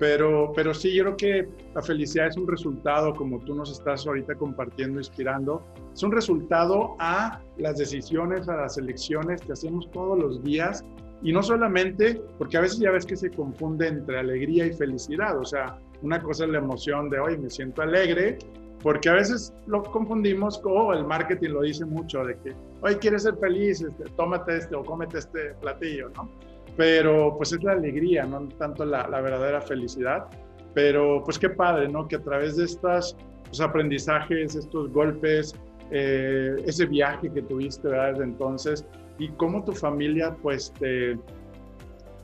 pero, 0.00 0.50
pero 0.56 0.72
sí, 0.72 0.94
yo 0.94 1.04
creo 1.04 1.16
que 1.18 1.48
la 1.74 1.82
felicidad 1.82 2.28
es 2.28 2.36
un 2.38 2.48
resultado, 2.48 3.14
como 3.14 3.38
tú 3.40 3.54
nos 3.54 3.70
estás 3.70 4.06
ahorita 4.06 4.34
compartiendo, 4.34 4.98
inspirando, 4.98 5.62
es 5.92 6.02
un 6.02 6.10
resultado 6.10 6.96
a 6.98 7.38
las 7.58 7.76
decisiones, 7.76 8.48
a 8.48 8.56
las 8.56 8.78
elecciones 8.78 9.42
que 9.42 9.52
hacemos 9.52 9.90
todos 9.90 10.18
los 10.18 10.42
días. 10.42 10.82
Y 11.22 11.34
no 11.34 11.42
solamente, 11.42 12.18
porque 12.38 12.56
a 12.56 12.62
veces 12.62 12.78
ya 12.78 12.90
ves 12.90 13.04
que 13.04 13.14
se 13.14 13.30
confunde 13.30 13.88
entre 13.88 14.18
alegría 14.18 14.64
y 14.64 14.72
felicidad. 14.72 15.38
O 15.38 15.44
sea, 15.44 15.78
una 16.00 16.18
cosa 16.22 16.44
es 16.44 16.50
la 16.50 16.58
emoción 16.58 17.10
de, 17.10 17.18
hoy 17.18 17.36
me 17.36 17.50
siento 17.50 17.82
alegre, 17.82 18.38
porque 18.82 19.10
a 19.10 19.12
veces 19.12 19.52
lo 19.66 19.82
confundimos 19.82 20.58
con, 20.60 20.72
oh, 20.78 20.94
el 20.94 21.04
marketing 21.04 21.50
lo 21.50 21.60
dice 21.60 21.84
mucho, 21.84 22.24
de 22.24 22.38
que, 22.38 22.54
hoy 22.80 22.94
quieres 22.94 23.24
ser 23.24 23.36
feliz, 23.36 23.82
este, 23.82 24.04
tómate 24.16 24.56
este 24.56 24.74
o 24.74 24.82
cómete 24.82 25.18
este 25.18 25.52
platillo, 25.60 26.08
¿no? 26.16 26.30
Pero 26.76 27.34
pues 27.36 27.52
es 27.52 27.62
la 27.62 27.72
alegría, 27.72 28.24
no 28.24 28.48
tanto 28.58 28.84
la, 28.84 29.06
verdadera 29.08 29.60
felicidad. 29.60 30.26
Pero 30.74 31.22
pues 31.24 31.38
qué 31.38 31.50
padre, 31.50 31.88
¿no? 31.88 32.06
Que 32.06 32.16
a 32.16 32.22
través 32.22 32.56
de 32.56 32.64
estos 32.64 33.16
pues, 33.44 33.60
aprendizajes, 33.60 34.54
estos 34.54 34.92
golpes, 34.92 35.54
eh, 35.90 36.54
ese 36.66 36.86
viaje 36.86 37.30
que 37.32 37.42
tuviste 37.42 37.88
¿verdad? 37.88 38.12
desde 38.12 38.24
entonces 38.24 38.86
y 39.18 39.28
cómo 39.30 39.64
tu 39.64 39.72
familia 39.72 40.36
pues 40.40 40.72
te, 40.78 41.18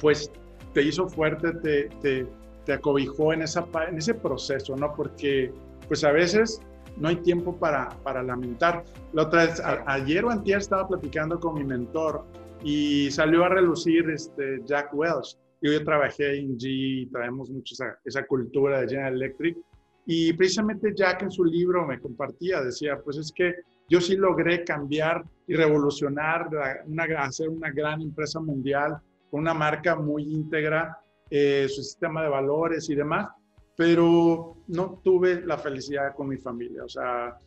pues, 0.01 0.31
te 0.73 0.83
hizo 0.83 1.09
fuerte, 1.09 1.53
te, 1.63 1.89
te, 2.01 2.27
te 2.65 2.73
acobijó 2.73 3.33
en, 3.33 3.43
esa, 3.43 3.67
en 3.89 3.99
ese 3.99 4.15
proceso, 4.15 4.77
¿no? 4.77 4.95
Porque 4.95 5.53
pues 5.89 6.05
a 6.05 6.13
veces 6.13 6.61
no 6.97 7.09
hay 7.09 7.17
tiempo 7.17 7.55
para, 7.57 7.91
para 8.03 8.23
lamentar. 8.23 8.85
La 9.13 9.25
otra 9.25 9.47
vez, 9.47 9.63
ayer 9.87 10.25
o 10.25 10.31
antier 10.31 10.59
estaba 10.59 10.89
platicando 10.89 11.39
con 11.39 11.55
mi 11.55 11.65
mentor 11.65 12.25
y 12.63 13.11
salió 13.11 13.45
a 13.45 13.49
relucir 13.49 14.09
este 14.11 14.61
Jack 14.65 14.95
Welch. 14.95 15.37
Yo, 15.63 15.73
yo 15.73 15.85
trabajé 15.85 16.39
en 16.39 16.59
G, 16.59 17.11
traemos 17.11 17.51
mucho 17.51 17.75
esa, 17.75 17.99
esa, 18.05 18.27
cultura 18.27 18.81
de 18.81 18.89
General 18.89 19.15
Electric 19.15 19.57
Y 20.05 20.33
precisamente 20.35 20.93
Jack 20.95 21.23
en 21.23 21.31
su 21.31 21.45
libro 21.45 21.87
me 21.87 21.99
compartía, 21.99 22.63
decía, 22.63 22.99
pues 23.03 23.17
es 23.17 23.33
que 23.33 23.55
yo 23.89 24.01
sí 24.01 24.17
logré 24.17 24.65
cambiar 24.65 25.25
y 25.47 25.55
revolucionar, 25.55 26.49
una, 26.87 27.05
hacer 27.23 27.49
una 27.49 27.71
gran 27.71 28.03
empresa 28.03 28.41
mundial 28.41 28.99
con 29.31 29.41
una 29.41 29.55
marca 29.55 29.95
muy 29.97 30.25
íntegra, 30.25 30.99
eh, 31.31 31.67
su 31.69 31.83
sistema 31.83 32.23
de 32.23 32.29
valores 32.29 32.89
y 32.91 32.95
demás, 32.95 33.29
pero 33.77 34.57
no 34.69 35.01
tuve 35.05 35.43
la 35.45 35.59
felicidad 35.59 36.15
con 36.15 36.29
mi 36.29 36.37
familia. 36.37 36.85
O 36.85 36.89
sea, 36.89 37.39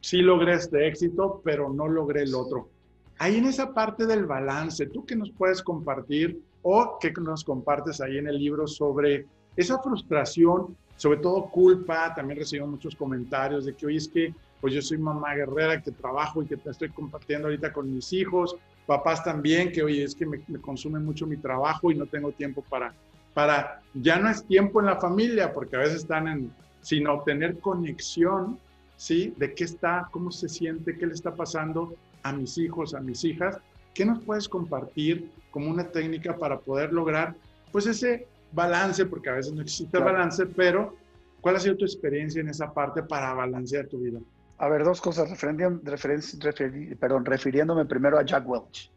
sí 0.00 0.18
logré 0.18 0.54
este 0.54 0.86
éxito, 0.86 1.40
pero 1.44 1.72
no 1.72 1.88
logré 1.88 2.22
el 2.22 2.34
otro. 2.34 2.70
Ahí 3.18 3.36
en 3.36 3.46
esa 3.46 3.72
parte 3.72 4.06
del 4.06 4.26
balance, 4.26 4.86
¿tú 4.86 5.04
qué 5.04 5.16
nos 5.16 5.30
puedes 5.30 5.62
compartir 5.62 6.40
o 6.62 6.98
qué 7.00 7.12
nos 7.12 7.44
compartes 7.44 8.00
ahí 8.00 8.18
en 8.18 8.28
el 8.28 8.38
libro 8.38 8.66
sobre 8.66 9.26
esa 9.56 9.78
frustración 9.78 10.76
sobre 10.96 11.18
todo 11.18 11.50
culpa, 11.50 12.14
también 12.14 12.40
recibo 12.40 12.66
muchos 12.66 12.96
comentarios 12.96 13.66
de 13.66 13.74
que, 13.74 13.86
oye, 13.86 13.98
es 13.98 14.08
que 14.08 14.34
pues 14.60 14.72
yo 14.72 14.80
soy 14.80 14.96
mamá 14.98 15.34
guerrera 15.34 15.82
que 15.82 15.92
trabajo 15.92 16.42
y 16.42 16.46
que 16.46 16.56
te 16.56 16.70
estoy 16.70 16.88
compartiendo 16.88 17.48
ahorita 17.48 17.72
con 17.72 17.92
mis 17.94 18.12
hijos, 18.14 18.56
papás 18.86 19.22
también, 19.22 19.70
que 19.70 19.82
oye, 19.82 20.02
es 20.02 20.14
que 20.14 20.24
me, 20.24 20.40
consume 20.60 20.98
mucho 20.98 21.26
mi 21.26 21.36
trabajo 21.36 21.90
y 21.90 21.94
no 21.94 22.06
tengo 22.06 22.32
tiempo 22.32 22.64
para, 22.68 22.94
para, 23.34 23.82
ya 23.92 24.18
no 24.18 24.30
es 24.30 24.44
tiempo 24.46 24.80
en 24.80 24.86
la 24.86 24.96
familia, 24.96 25.52
porque 25.52 25.76
a 25.76 25.80
veces 25.80 25.96
están 25.96 26.26
en, 26.26 26.50
sin 26.80 27.06
obtener 27.06 27.58
conexión, 27.58 28.58
¿sí? 28.96 29.34
De 29.36 29.54
qué 29.54 29.64
está, 29.64 30.08
cómo 30.10 30.30
se 30.30 30.48
siente, 30.48 30.96
qué 30.96 31.06
le 31.06 31.12
está 31.12 31.34
pasando 31.34 31.94
a 32.28 32.32
mis 32.32 32.58
hijos, 32.58 32.94
a 32.94 33.00
mis 33.00 33.24
hijas. 33.24 33.58
¿Qué 33.94 34.04
nos 34.04 34.22
puedes 34.24 34.48
compartir 34.48 35.30
como 35.56 35.70
una 35.70 35.84
técnica 35.84 36.36
para 36.36 36.58
poder 36.58 36.92
lograr, 36.92 37.34
pues 37.72 37.86
ese 37.86 38.26
balance, 38.52 39.06
porque 39.06 39.30
a 39.30 39.36
veces 39.36 39.54
no 39.54 39.62
existe 39.62 39.98
balance, 39.98 40.44
pero 40.44 40.94
¿cuál 41.40 41.56
ha 41.56 41.60
sido 41.60 41.78
tu 41.78 41.86
experiencia 41.86 42.42
en 42.42 42.50
esa 42.50 42.74
parte 42.74 43.02
para 43.02 43.32
balancear 43.32 43.86
tu 43.86 43.98
vida? 43.98 44.18
A 44.58 44.68
ver, 44.68 44.84
dos 44.84 45.00
cosas, 45.00 45.30
perdón, 45.40 47.24
refiriéndome 47.24 47.86
primero 47.86 48.18
a 48.18 48.22
Jack 48.22 48.46
Welch. 48.46 48.90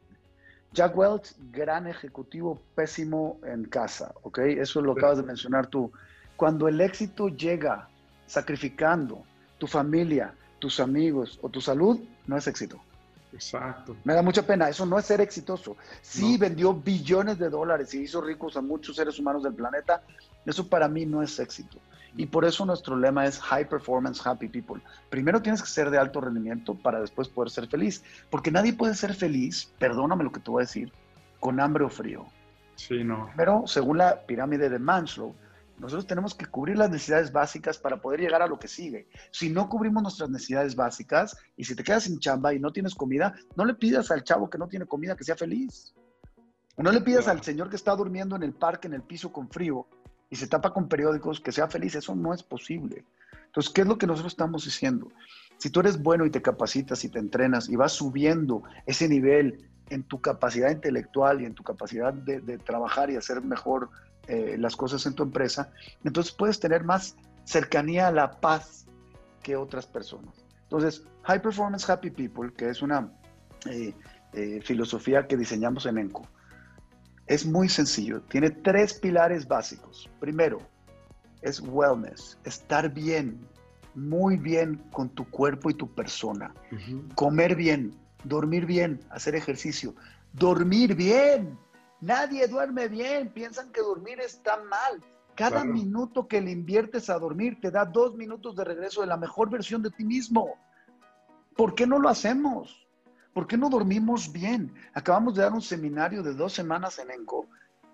Jack 0.73 0.97
Welch, 0.97 1.33
gran 1.51 1.87
ejecutivo, 1.87 2.61
pésimo 2.75 3.39
en 3.45 3.63
casa, 3.63 4.13
¿ok? 4.23 4.39
Eso 4.39 4.81
lo 4.81 4.91
acabas 4.91 5.17
de 5.17 5.23
mencionar 5.23 5.67
tú. 5.67 5.91
Cuando 6.35 6.67
el 6.67 6.81
éxito 6.81 7.29
llega 7.29 7.87
sacrificando 8.25 9.23
tu 9.59 9.65
familia, 9.65 10.33
tus 10.59 10.81
amigos 10.81 11.39
o 11.41 11.47
tu 11.47 11.61
salud, 11.61 12.01
no 12.27 12.35
es 12.35 12.47
éxito. 12.47 12.81
Exacto. 13.33 13.95
Me 14.03 14.13
da 14.13 14.21
mucha 14.21 14.41
pena, 14.43 14.69
eso 14.69 14.85
no 14.85 14.97
es 14.97 15.05
ser 15.05 15.21
exitoso. 15.21 15.77
Sí 16.01 16.37
vendió 16.37 16.73
billones 16.73 17.37
de 17.37 17.49
dólares 17.49 17.93
y 17.93 18.01
hizo 18.01 18.21
ricos 18.21 18.57
a 18.57 18.61
muchos 18.61 18.95
seres 18.95 19.19
humanos 19.19 19.43
del 19.43 19.53
planeta, 19.53 20.01
eso 20.45 20.67
para 20.67 20.87
mí 20.87 21.05
no 21.05 21.21
es 21.21 21.39
éxito. 21.39 21.79
Y 22.17 22.25
por 22.25 22.43
eso 22.43 22.65
nuestro 22.65 22.97
lema 22.97 23.25
es 23.25 23.39
High 23.39 23.69
Performance 23.69 24.25
Happy 24.25 24.47
People. 24.47 24.81
Primero 25.09 25.41
tienes 25.41 25.61
que 25.61 25.69
ser 25.69 25.89
de 25.89 25.97
alto 25.97 26.21
rendimiento 26.21 26.73
para 26.75 26.99
después 26.99 27.27
poder 27.27 27.51
ser 27.51 27.67
feliz. 27.67 28.03
Porque 28.29 28.51
nadie 28.51 28.73
puede 28.73 28.95
ser 28.95 29.13
feliz, 29.13 29.71
perdóname 29.77 30.23
lo 30.23 30.31
que 30.31 30.39
te 30.39 30.49
voy 30.49 30.63
a 30.63 30.65
decir, 30.65 30.91
con 31.39 31.59
hambre 31.59 31.83
o 31.83 31.89
frío. 31.89 32.25
Sí, 32.75 33.03
no. 33.03 33.29
Pero 33.37 33.63
según 33.67 33.99
la 33.99 34.21
pirámide 34.21 34.69
de 34.69 34.79
Maslow, 34.79 35.35
nosotros 35.79 36.07
tenemos 36.07 36.35
que 36.35 36.45
cubrir 36.45 36.77
las 36.77 36.89
necesidades 36.89 37.31
básicas 37.31 37.77
para 37.77 38.01
poder 38.01 38.19
llegar 38.19 38.41
a 38.41 38.47
lo 38.47 38.59
que 38.59 38.67
sigue. 38.67 39.07
Si 39.31 39.49
no 39.49 39.69
cubrimos 39.69 40.03
nuestras 40.03 40.29
necesidades 40.29 40.75
básicas 40.75 41.37
y 41.55 41.63
si 41.63 41.75
te 41.75 41.83
quedas 41.83 42.03
sin 42.03 42.19
chamba 42.19 42.53
y 42.53 42.59
no 42.59 42.71
tienes 42.71 42.93
comida, 42.93 43.33
no 43.55 43.63
le 43.63 43.73
pidas 43.73 44.11
al 44.11 44.23
chavo 44.23 44.49
que 44.49 44.57
no 44.57 44.67
tiene 44.67 44.85
comida 44.85 45.15
que 45.15 45.23
sea 45.23 45.37
feliz. 45.37 45.93
No 46.77 46.91
le 46.91 47.01
pidas 47.01 47.27
al 47.27 47.41
señor 47.43 47.69
que 47.69 47.75
está 47.77 47.95
durmiendo 47.95 48.35
en 48.35 48.43
el 48.43 48.53
parque, 48.53 48.87
en 48.87 48.93
el 48.93 49.03
piso 49.03 49.31
con 49.31 49.49
frío 49.49 49.87
y 50.29 50.35
se 50.35 50.47
tapa 50.47 50.73
con 50.73 50.87
periódicos 50.87 51.39
que 51.39 51.51
sea 51.51 51.67
feliz. 51.67 51.95
Eso 51.95 52.13
no 52.15 52.33
es 52.33 52.43
posible. 52.43 53.05
Entonces, 53.45 53.71
¿qué 53.71 53.81
es 53.81 53.87
lo 53.87 53.97
que 53.97 54.07
nosotros 54.07 54.33
estamos 54.33 54.65
diciendo? 54.65 55.07
Si 55.57 55.69
tú 55.69 55.79
eres 55.79 56.01
bueno 56.01 56.25
y 56.25 56.29
te 56.29 56.41
capacitas 56.41 57.03
y 57.03 57.09
te 57.09 57.19
entrenas 57.19 57.69
y 57.69 57.75
vas 57.75 57.93
subiendo 57.93 58.63
ese 58.85 59.07
nivel 59.07 59.69
en 59.89 60.03
tu 60.03 60.21
capacidad 60.21 60.71
intelectual 60.71 61.41
y 61.41 61.45
en 61.45 61.55
tu 61.55 61.63
capacidad 61.63 62.13
de, 62.13 62.41
de 62.41 62.57
trabajar 62.57 63.09
y 63.09 63.15
hacer 63.15 63.41
mejor 63.41 63.89
eh, 64.29 64.57
las 64.59 64.75
cosas 64.75 65.05
en 65.07 65.15
tu 65.15 65.23
empresa, 65.23 65.71
entonces 66.03 66.31
puedes 66.31 66.59
tener 66.59 66.83
más 66.83 67.15
cercanía 67.45 68.07
a 68.07 68.11
la 68.11 68.39
paz 68.39 68.85
que 69.41 69.55
otras 69.55 69.87
personas. 69.87 70.45
Entonces, 70.63 71.03
High 71.23 71.41
Performance 71.41 71.89
Happy 71.89 72.11
People, 72.11 72.53
que 72.53 72.69
es 72.69 72.83
una 72.83 73.11
eh, 73.65 73.95
eh, 74.33 74.61
filosofía 74.63 75.25
que 75.25 75.35
diseñamos 75.35 75.87
en 75.87 75.97
ENCO, 75.97 76.27
es 77.25 77.43
muy 77.43 77.69
sencillo. 77.69 78.21
Tiene 78.21 78.51
tres 78.51 78.93
pilares 78.93 79.47
básicos. 79.47 80.07
Primero, 80.19 80.59
es 81.41 81.59
wellness, 81.59 82.37
estar 82.43 82.93
bien, 82.93 83.39
muy 83.95 84.37
bien 84.37 84.75
con 84.91 85.09
tu 85.09 85.27
cuerpo 85.29 85.71
y 85.71 85.73
tu 85.73 85.91
persona. 85.93 86.53
Comer 87.15 87.55
bien, 87.55 87.95
dormir 88.23 88.67
bien, 88.67 88.99
hacer 89.09 89.33
ejercicio. 89.33 89.95
Dormir 90.33 90.93
bien, 90.93 91.57
Nadie 92.01 92.47
duerme 92.47 92.87
bien, 92.87 93.29
piensan 93.29 93.71
que 93.71 93.81
dormir 93.81 94.19
está 94.21 94.57
mal. 94.63 95.03
Cada 95.35 95.63
minuto 95.63 96.27
que 96.27 96.41
le 96.41 96.51
inviertes 96.51 97.09
a 97.09 97.17
dormir 97.17 97.59
te 97.61 97.71
da 97.71 97.85
dos 97.85 98.15
minutos 98.15 98.55
de 98.55 98.65
regreso 98.65 99.01
de 99.01 99.07
la 99.07 99.17
mejor 99.17 99.49
versión 99.49 99.81
de 99.81 99.89
ti 99.89 100.03
mismo. 100.03 100.55
¿Por 101.55 101.75
qué 101.75 101.87
no 101.87 101.97
lo 101.99 102.09
hacemos? 102.09 102.87
¿Por 103.33 103.47
qué 103.47 103.57
no 103.57 103.69
dormimos 103.69 104.31
bien? 104.31 104.73
Acabamos 104.93 105.35
de 105.35 105.43
dar 105.43 105.53
un 105.53 105.61
seminario 105.61 106.23
de 106.23 106.33
dos 106.33 106.53
semanas 106.53 106.99
en 106.99 107.11
ENCO, 107.11 107.47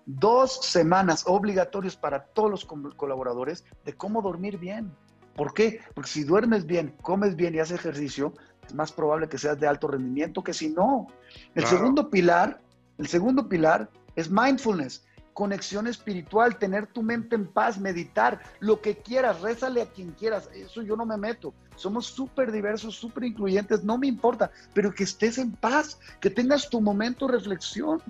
dos 0.06 0.64
semanas 0.64 1.24
obligatorios 1.26 1.96
para 1.96 2.24
todos 2.24 2.50
los 2.50 2.64
colaboradores 2.64 3.64
de 3.84 3.92
cómo 3.92 4.22
dormir 4.22 4.58
bien. 4.58 4.92
¿Por 5.36 5.52
qué? 5.52 5.80
Porque 5.94 6.10
si 6.10 6.24
duermes 6.24 6.64
bien, 6.64 6.96
comes 7.02 7.36
bien 7.36 7.54
y 7.54 7.58
haces 7.58 7.78
ejercicio, 7.78 8.32
es 8.66 8.74
más 8.74 8.90
probable 8.90 9.28
que 9.28 9.38
seas 9.38 9.60
de 9.60 9.68
alto 9.68 9.86
rendimiento 9.88 10.42
que 10.42 10.54
si 10.54 10.70
no. 10.70 11.06
El 11.54 11.66
segundo 11.66 12.10
pilar 12.10 12.60
el 12.98 13.06
segundo 13.06 13.48
pilar 13.48 13.90
es 14.14 14.30
mindfulness, 14.30 15.04
conexión 15.36 15.86
espiritual, 15.86 16.56
tener 16.56 16.86
tu 16.86 17.02
mente 17.02 17.36
en 17.36 17.46
paz, 17.46 17.78
meditar, 17.78 18.40
lo 18.60 18.80
que 18.80 18.96
quieras, 18.96 19.42
rézale 19.42 19.82
a 19.82 19.86
quien 19.86 20.12
quieras, 20.12 20.48
eso 20.54 20.80
yo 20.80 20.96
no 20.96 21.04
me 21.04 21.18
meto. 21.18 21.52
Somos 21.74 22.06
súper 22.06 22.50
diversos, 22.50 22.94
súper 22.94 23.24
incluyentes, 23.24 23.84
no 23.84 23.98
me 23.98 24.06
importa, 24.06 24.50
pero 24.72 24.94
que 24.94 25.04
estés 25.04 25.36
en 25.36 25.52
paz, 25.52 25.98
que 26.20 26.30
tengas 26.30 26.70
tu 26.70 26.80
momento 26.80 27.26
de 27.26 27.34
reflexión. 27.34 28.00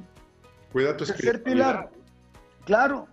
Cuida 0.72 0.96
tu 0.96 1.04
Tercer 1.04 1.42
pilar, 1.42 1.90
claro. 2.64 3.08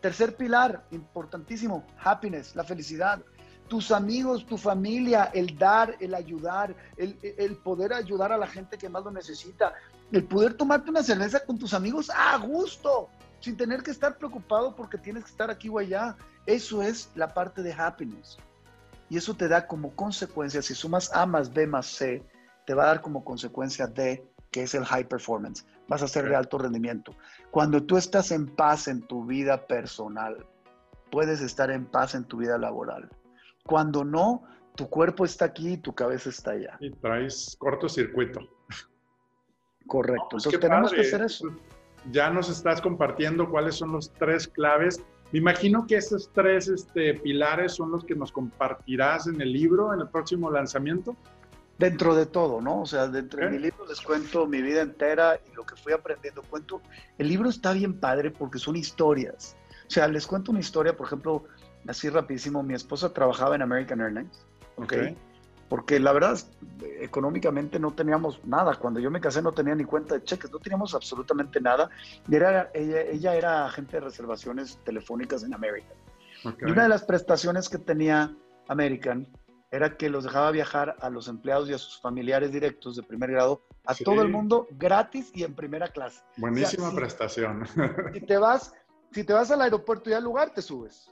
Tercer 0.00 0.36
pilar, 0.36 0.86
importantísimo, 0.92 1.84
happiness, 1.98 2.54
la 2.54 2.62
felicidad 2.62 3.20
tus 3.68 3.90
amigos, 3.90 4.46
tu 4.46 4.56
familia, 4.56 5.24
el 5.34 5.58
dar, 5.58 5.96
el 5.98 6.14
ayudar, 6.14 6.76
el, 6.96 7.18
el, 7.22 7.56
poder 7.56 7.92
ayudar 7.92 8.30
a 8.30 8.38
la 8.38 8.46
gente 8.46 8.78
que 8.78 8.88
más 8.88 9.02
lo 9.02 9.10
necesita, 9.10 9.74
el 10.12 10.24
poder 10.24 10.54
tomarte 10.54 10.90
una 10.90 11.02
cerveza 11.02 11.44
con 11.44 11.58
tus 11.58 11.74
amigos 11.74 12.10
a 12.14 12.36
gusto, 12.38 13.08
sin 13.40 13.56
tener 13.56 13.82
que 13.82 13.90
estar 13.90 14.16
preocupado 14.18 14.74
porque 14.74 14.98
tienes 14.98 15.24
que 15.24 15.30
estar 15.30 15.50
aquí 15.50 15.68
o 15.68 15.78
allá. 15.78 16.16
Eso 16.46 16.82
es 16.82 17.10
la 17.14 17.34
parte 17.34 17.62
de 17.62 17.72
happiness. 17.72 18.38
Y 19.08 19.16
eso 19.16 19.34
te 19.34 19.48
da 19.48 19.66
como 19.66 19.94
consecuencia, 19.94 20.62
si 20.62 20.74
sumas 20.74 21.12
A 21.14 21.26
más 21.26 21.52
B 21.52 21.66
más 21.66 21.86
C, 21.86 22.24
te 22.66 22.74
va 22.74 22.84
a 22.84 22.86
dar 22.86 23.00
como 23.00 23.24
consecuencia 23.24 23.86
D, 23.86 24.24
que 24.50 24.62
es 24.62 24.74
el 24.74 24.84
high 24.84 25.08
performance. 25.08 25.64
Vas 25.88 26.02
a 26.02 26.08
ser 26.08 26.28
de 26.28 26.34
alto 26.34 26.58
rendimiento. 26.58 27.12
Cuando 27.50 27.82
tú 27.82 27.96
estás 27.96 28.32
en 28.32 28.46
paz 28.46 28.88
en 28.88 29.02
tu 29.02 29.24
vida 29.24 29.66
personal, 29.66 30.44
puedes 31.10 31.40
estar 31.40 31.70
en 31.70 31.86
paz 31.86 32.14
en 32.14 32.24
tu 32.24 32.38
vida 32.38 32.58
laboral. 32.58 33.08
Cuando 33.64 34.04
no, 34.04 34.42
tu 34.74 34.88
cuerpo 34.88 35.24
está 35.24 35.46
aquí 35.46 35.74
y 35.74 35.76
tu 35.76 35.94
cabeza 35.94 36.30
está 36.30 36.52
allá. 36.52 36.76
Y 36.80 36.90
traes 36.90 37.56
cortocircuito. 37.58 38.40
Correcto. 39.86 40.26
Pues 40.30 40.46
Entonces 40.46 40.60
tenemos 40.60 40.92
que 40.92 41.00
hacer 41.00 41.22
eso. 41.22 41.48
Ya 42.12 42.30
nos 42.30 42.48
estás 42.48 42.80
compartiendo 42.80 43.48
cuáles 43.48 43.76
son 43.76 43.92
los 43.92 44.12
tres 44.12 44.46
claves. 44.46 45.00
Me 45.32 45.40
imagino 45.40 45.86
que 45.86 45.96
esos 45.96 46.30
tres 46.32 46.68
este, 46.68 47.14
pilares 47.14 47.72
son 47.72 47.90
los 47.90 48.04
que 48.04 48.14
nos 48.14 48.30
compartirás 48.30 49.26
en 49.26 49.40
el 49.40 49.52
libro, 49.52 49.92
en 49.92 50.00
el 50.00 50.08
próximo 50.08 50.50
lanzamiento. 50.50 51.16
Dentro 51.78 52.14
de 52.14 52.24
todo, 52.24 52.62
¿no? 52.62 52.80
O 52.82 52.86
sea, 52.86 53.06
dentro 53.06 53.44
de 53.44 53.50
mi 53.50 53.58
libro 53.58 53.84
les 53.86 54.00
cuento 54.00 54.46
mi 54.46 54.62
vida 54.62 54.80
entera 54.80 55.38
y 55.50 55.54
lo 55.54 55.66
que 55.66 55.76
fui 55.76 55.92
aprendiendo. 55.92 56.42
Cuento, 56.42 56.80
el 57.18 57.28
libro 57.28 57.50
está 57.50 57.72
bien 57.72 58.00
padre 58.00 58.30
porque 58.30 58.58
son 58.58 58.76
historias. 58.76 59.56
O 59.86 59.90
sea, 59.90 60.08
les 60.08 60.26
cuento 60.26 60.52
una 60.52 60.60
historia, 60.60 60.96
por 60.96 61.06
ejemplo, 61.06 61.44
así 61.86 62.08
rapidísimo, 62.08 62.62
mi 62.62 62.74
esposa 62.74 63.12
trabajaba 63.12 63.56
en 63.56 63.62
American 63.62 64.00
Airlines, 64.00 64.46
¿ok? 64.76 64.94
Porque 65.68 65.98
la 65.98 66.12
verdad, 66.12 66.38
económicamente 67.00 67.78
no 67.78 67.92
teníamos 67.92 68.44
nada. 68.44 68.74
Cuando 68.76 69.00
yo 69.00 69.10
me 69.10 69.20
casé 69.20 69.42
no 69.42 69.52
tenía 69.52 69.74
ni 69.74 69.84
cuenta 69.84 70.14
de 70.14 70.22
cheques, 70.22 70.50
no 70.50 70.58
teníamos 70.58 70.94
absolutamente 70.94 71.60
nada. 71.60 71.90
Y 72.28 72.36
era, 72.36 72.70
ella, 72.72 73.34
era 73.34 73.66
agente 73.66 73.96
de 73.96 74.00
reservaciones 74.00 74.78
telefónicas 74.84 75.42
en 75.42 75.54
American. 75.54 75.96
Y 76.60 76.70
una 76.70 76.84
de 76.84 76.88
las 76.88 77.02
prestaciones 77.02 77.68
que 77.68 77.78
tenía 77.78 78.36
American 78.68 79.26
era 79.70 79.96
que 79.96 80.08
los 80.08 80.24
dejaba 80.24 80.50
viajar 80.52 80.96
a 81.00 81.10
los 81.10 81.28
empleados 81.28 81.68
y 81.68 81.72
a 81.72 81.78
sus 81.78 82.00
familiares 82.00 82.52
directos 82.52 82.96
de 82.96 83.02
primer 83.02 83.32
grado 83.32 83.62
a 83.84 83.94
todo 83.94 84.22
el 84.22 84.28
mundo 84.28 84.68
gratis 84.70 85.30
y 85.34 85.42
en 85.42 85.54
primera 85.54 85.88
clase. 85.88 86.22
Buenísima 86.36 86.94
prestación. 86.94 87.66
Si 88.12 88.20
te 88.20 88.38
vas, 88.38 88.72
si 89.10 89.24
te 89.24 89.32
vas 89.32 89.50
al 89.50 89.62
aeropuerto 89.62 90.10
y 90.10 90.12
al 90.12 90.24
lugar, 90.24 90.50
te 90.50 90.62
subes. 90.62 91.10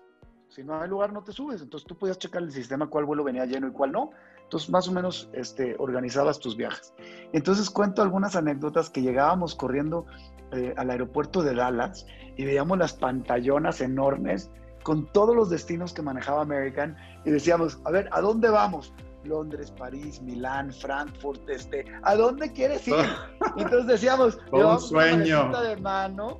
Si 0.49 0.63
no 0.63 0.81
hay 0.81 0.89
lugar, 0.89 1.13
no 1.13 1.25
te 1.25 1.33
subes. 1.33 1.63
Entonces 1.63 1.87
tú 1.87 1.97
podías 1.99 2.19
checar 2.19 2.43
el 2.43 2.53
sistema 2.53 2.87
cuál 2.87 3.05
vuelo 3.05 3.25
venía 3.25 3.45
lleno 3.45 3.67
y 3.67 3.73
cuál 3.73 3.91
no. 3.91 4.11
Entonces 4.45 4.71
más 4.71 4.89
o 4.89 4.93
menos 4.93 5.29
este, 5.33 5.77
organizabas 5.79 6.39
tus 6.39 6.57
viajes. 6.57 6.95
Entonces 7.33 7.69
cuento 7.71 8.03
algunas 8.03 8.37
anécdotas 8.37 8.91
que 8.91 9.03
llegábamos 9.03 9.55
corriendo 9.55 10.07
eh, 10.53 10.75
al 10.77 10.91
aeropuerto 10.91 11.43
de 11.43 11.55
Dallas 11.55 12.07
y 12.37 12.45
veíamos 12.45 12.79
las 12.79 12.93
pantallonas 12.93 13.81
enormes 13.81 14.51
con 14.83 15.11
todos 15.13 15.35
los 15.35 15.51
destinos 15.51 15.93
que 15.93 16.03
manejaba 16.03 16.43
American 16.43 16.97
y 17.25 17.31
decíamos, 17.31 17.81
a 17.85 17.91
ver, 17.91 18.09
¿a 18.13 18.21
dónde 18.21 18.51
vamos? 18.51 18.93
Londres, 19.25 19.71
París, 19.71 20.21
Milán, 20.21 20.73
Frankfurt, 20.73 21.49
este, 21.49 21.87
¿a 22.03 22.15
dónde 22.15 22.53
quieres 22.53 22.87
ir? 22.87 22.95
Y 23.57 23.63
entonces 23.63 23.87
decíamos, 23.87 24.39
un 24.53 24.79
sueño. 24.79 25.49
Una 25.49 25.63
de 25.63 25.77
mano 25.79 26.39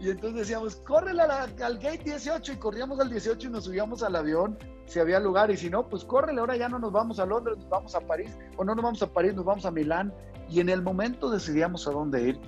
y 0.00 0.10
entonces 0.10 0.40
decíamos, 0.40 0.76
córrele 0.76 1.22
al 1.22 1.78
gate 1.78 2.02
18 2.04 2.52
y 2.52 2.56
corríamos 2.56 3.00
al 3.00 3.08
18 3.08 3.48
y 3.48 3.50
nos 3.50 3.64
subíamos 3.64 4.02
al 4.02 4.16
avión 4.16 4.58
si 4.86 5.00
había 5.00 5.20
lugar 5.20 5.50
y 5.50 5.56
si 5.56 5.70
no, 5.70 5.88
pues 5.88 6.04
córrele, 6.04 6.40
ahora 6.40 6.56
ya 6.56 6.68
no 6.68 6.78
nos 6.78 6.92
vamos 6.92 7.18
a 7.18 7.26
Londres, 7.26 7.56
nos 7.58 7.68
vamos 7.68 7.94
a 7.94 8.00
París 8.00 8.36
o 8.56 8.64
no 8.64 8.74
nos 8.74 8.84
vamos 8.84 9.02
a 9.02 9.12
París, 9.12 9.34
nos 9.34 9.44
vamos 9.44 9.66
a 9.66 9.70
Milán. 9.70 10.12
Y 10.48 10.60
en 10.60 10.68
el 10.68 10.82
momento 10.82 11.30
decidíamos 11.30 11.88
a 11.88 11.90
dónde 11.90 12.28
ir. 12.28 12.40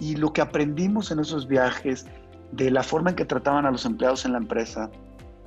Y 0.00 0.16
lo 0.16 0.32
que 0.32 0.40
aprendimos 0.40 1.10
en 1.10 1.20
esos 1.20 1.46
viajes 1.46 2.06
de 2.52 2.70
la 2.70 2.82
forma 2.82 3.10
en 3.10 3.16
que 3.16 3.24
trataban 3.24 3.66
a 3.66 3.70
los 3.70 3.84
empleados 3.86 4.24
en 4.24 4.32
la 4.32 4.38
empresa, 4.38 4.90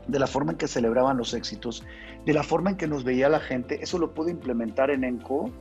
de 0.08 0.20
la 0.20 0.28
forma 0.28 0.54
en 0.54 0.58
que 0.58 0.68
celebraban 0.68 1.18
los 1.18 1.34
éxitos, 1.34 1.84
de 2.26 2.34
la 2.34 2.44
forma 2.44 2.72
en 2.72 2.78
que 2.78 2.88
nos 2.88 3.04
veía 3.04 3.30
la 3.30 3.40
gente, 3.40 3.80
eso 3.82 4.00
lo 4.00 4.14
pude 4.14 4.32
implementar 4.32 4.90
en 4.90 5.04
ENCO. 5.04 5.52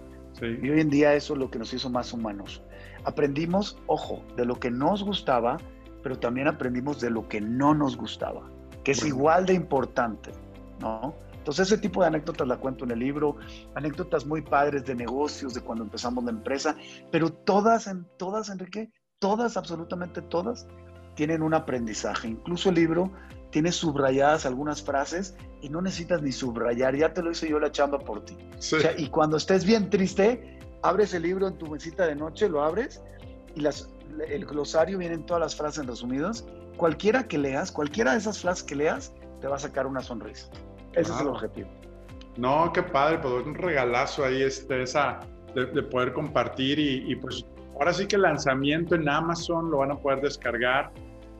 Y 0.41 0.71
hoy 0.71 0.81
en 0.81 0.89
día 0.89 1.15
eso 1.15 1.33
es 1.33 1.41
lo 1.41 1.51
que 1.51 1.59
nos 1.59 1.73
hizo 1.75 1.91
más 1.91 2.13
humanos. 2.13 2.63
Aprendimos, 3.05 3.77
ojo, 3.87 4.23
de 4.37 4.45
lo 4.45 4.61
que 4.61 4.71
nos 4.71 5.03
gustaba, 5.03 5.57
pero 6.03 6.19
también 6.19 6.47
aprendimos 6.47 7.01
de 7.01 7.11
lo 7.11 7.29
que 7.29 7.41
no 7.41 7.75
nos 7.75 7.97
gustaba, 7.97 8.49
que 8.85 8.93
es 8.93 9.05
igual 9.05 9.47
de 9.47 9.55
importante, 9.55 10.31
¿no? 10.81 11.15
Entonces 11.49 11.69
ese 11.69 11.79
tipo 11.79 12.03
de 12.03 12.09
anécdotas 12.09 12.47
la 12.47 12.59
cuento 12.59 12.85
en 12.85 12.91
el 12.91 12.99
libro, 12.99 13.37
anécdotas 13.75 14.27
muy 14.27 14.43
padres 14.43 14.85
de 14.85 14.95
negocios, 14.95 15.55
de 15.55 15.63
cuando 15.63 15.85
empezamos 15.85 16.25
la 16.25 16.31
empresa, 16.31 16.77
pero 17.11 17.31
todas, 17.33 17.87
en, 17.87 18.07
todas, 18.19 18.51
Enrique, 18.51 18.91
todas, 19.19 19.57
absolutamente 19.57 20.21
todas, 20.21 20.67
tienen 21.15 21.43
un 21.43 21.55
aprendizaje. 21.55 22.29
Incluso 22.29 22.69
el 22.69 22.75
libro 22.75 23.11
tiene 23.51 23.73
subrayadas 23.73 24.45
algunas 24.45 24.83
frases 24.83 25.37
y 25.63 25.71
no 25.71 25.81
necesitas 25.81 26.23
ni 26.23 26.33
subrayar, 26.33 26.95
ya 26.97 27.15
te 27.15 27.23
lo 27.23 27.31
hice 27.31 27.49
yo 27.49 27.59
la 27.59 27.73
chamba 27.73 27.99
por 27.99 28.25
ti. 28.25 28.37
y 28.99 29.09
cuando 29.09 29.37
estés 29.37 29.65
bien 29.65 29.89
triste, 29.91 30.59
abres 30.83 31.15
el 31.15 31.23
libro 31.23 31.49
en 31.49 31.57
tu 31.57 31.67
mesita 31.67 32.07
de 32.07 32.15
noche, 32.15 32.49
lo 32.49 32.63
abres 32.63 33.03
y 33.55 33.61
las, 33.61 33.89
el 34.29 34.45
glosario 34.45 34.99
vienen 34.99 35.25
todas 35.25 35.41
las 35.41 35.57
frases 35.57 35.87
resumidas. 35.87 36.47
Cualquiera 36.77 37.27
que 37.27 37.39
leas, 37.39 37.73
cualquiera 37.73 38.13
de 38.13 38.19
esas 38.19 38.41
frases 38.41 38.63
que 38.65 38.77
leas, 38.77 39.13
te 39.41 39.49
va 39.49 39.57
a 39.57 39.59
sacar 39.59 39.87
una 39.87 40.03
sonrisa. 40.03 40.51
Ese 40.99 41.13
es 41.13 41.21
el 41.21 41.29
objetivo. 41.29 41.69
No, 42.37 42.73
qué 42.73 42.83
padre, 42.83 43.19
pues 43.19 43.47
un 43.47 43.55
regalazo 43.55 44.25
ahí 44.25 44.43
este, 44.43 44.83
esa, 44.83 45.21
de, 45.55 45.83
poder 45.83 46.13
compartir 46.13 46.79
y, 46.79 47.15
pues 47.17 47.45
ahora 47.75 47.93
sí 47.93 48.07
que 48.07 48.17
el 48.17 48.23
lanzamiento 48.23 48.95
en 48.95 49.09
Amazon 49.09 49.71
lo 49.71 49.79
van 49.79 49.93
a 49.93 49.97
poder 49.97 50.21
descargar. 50.21 50.93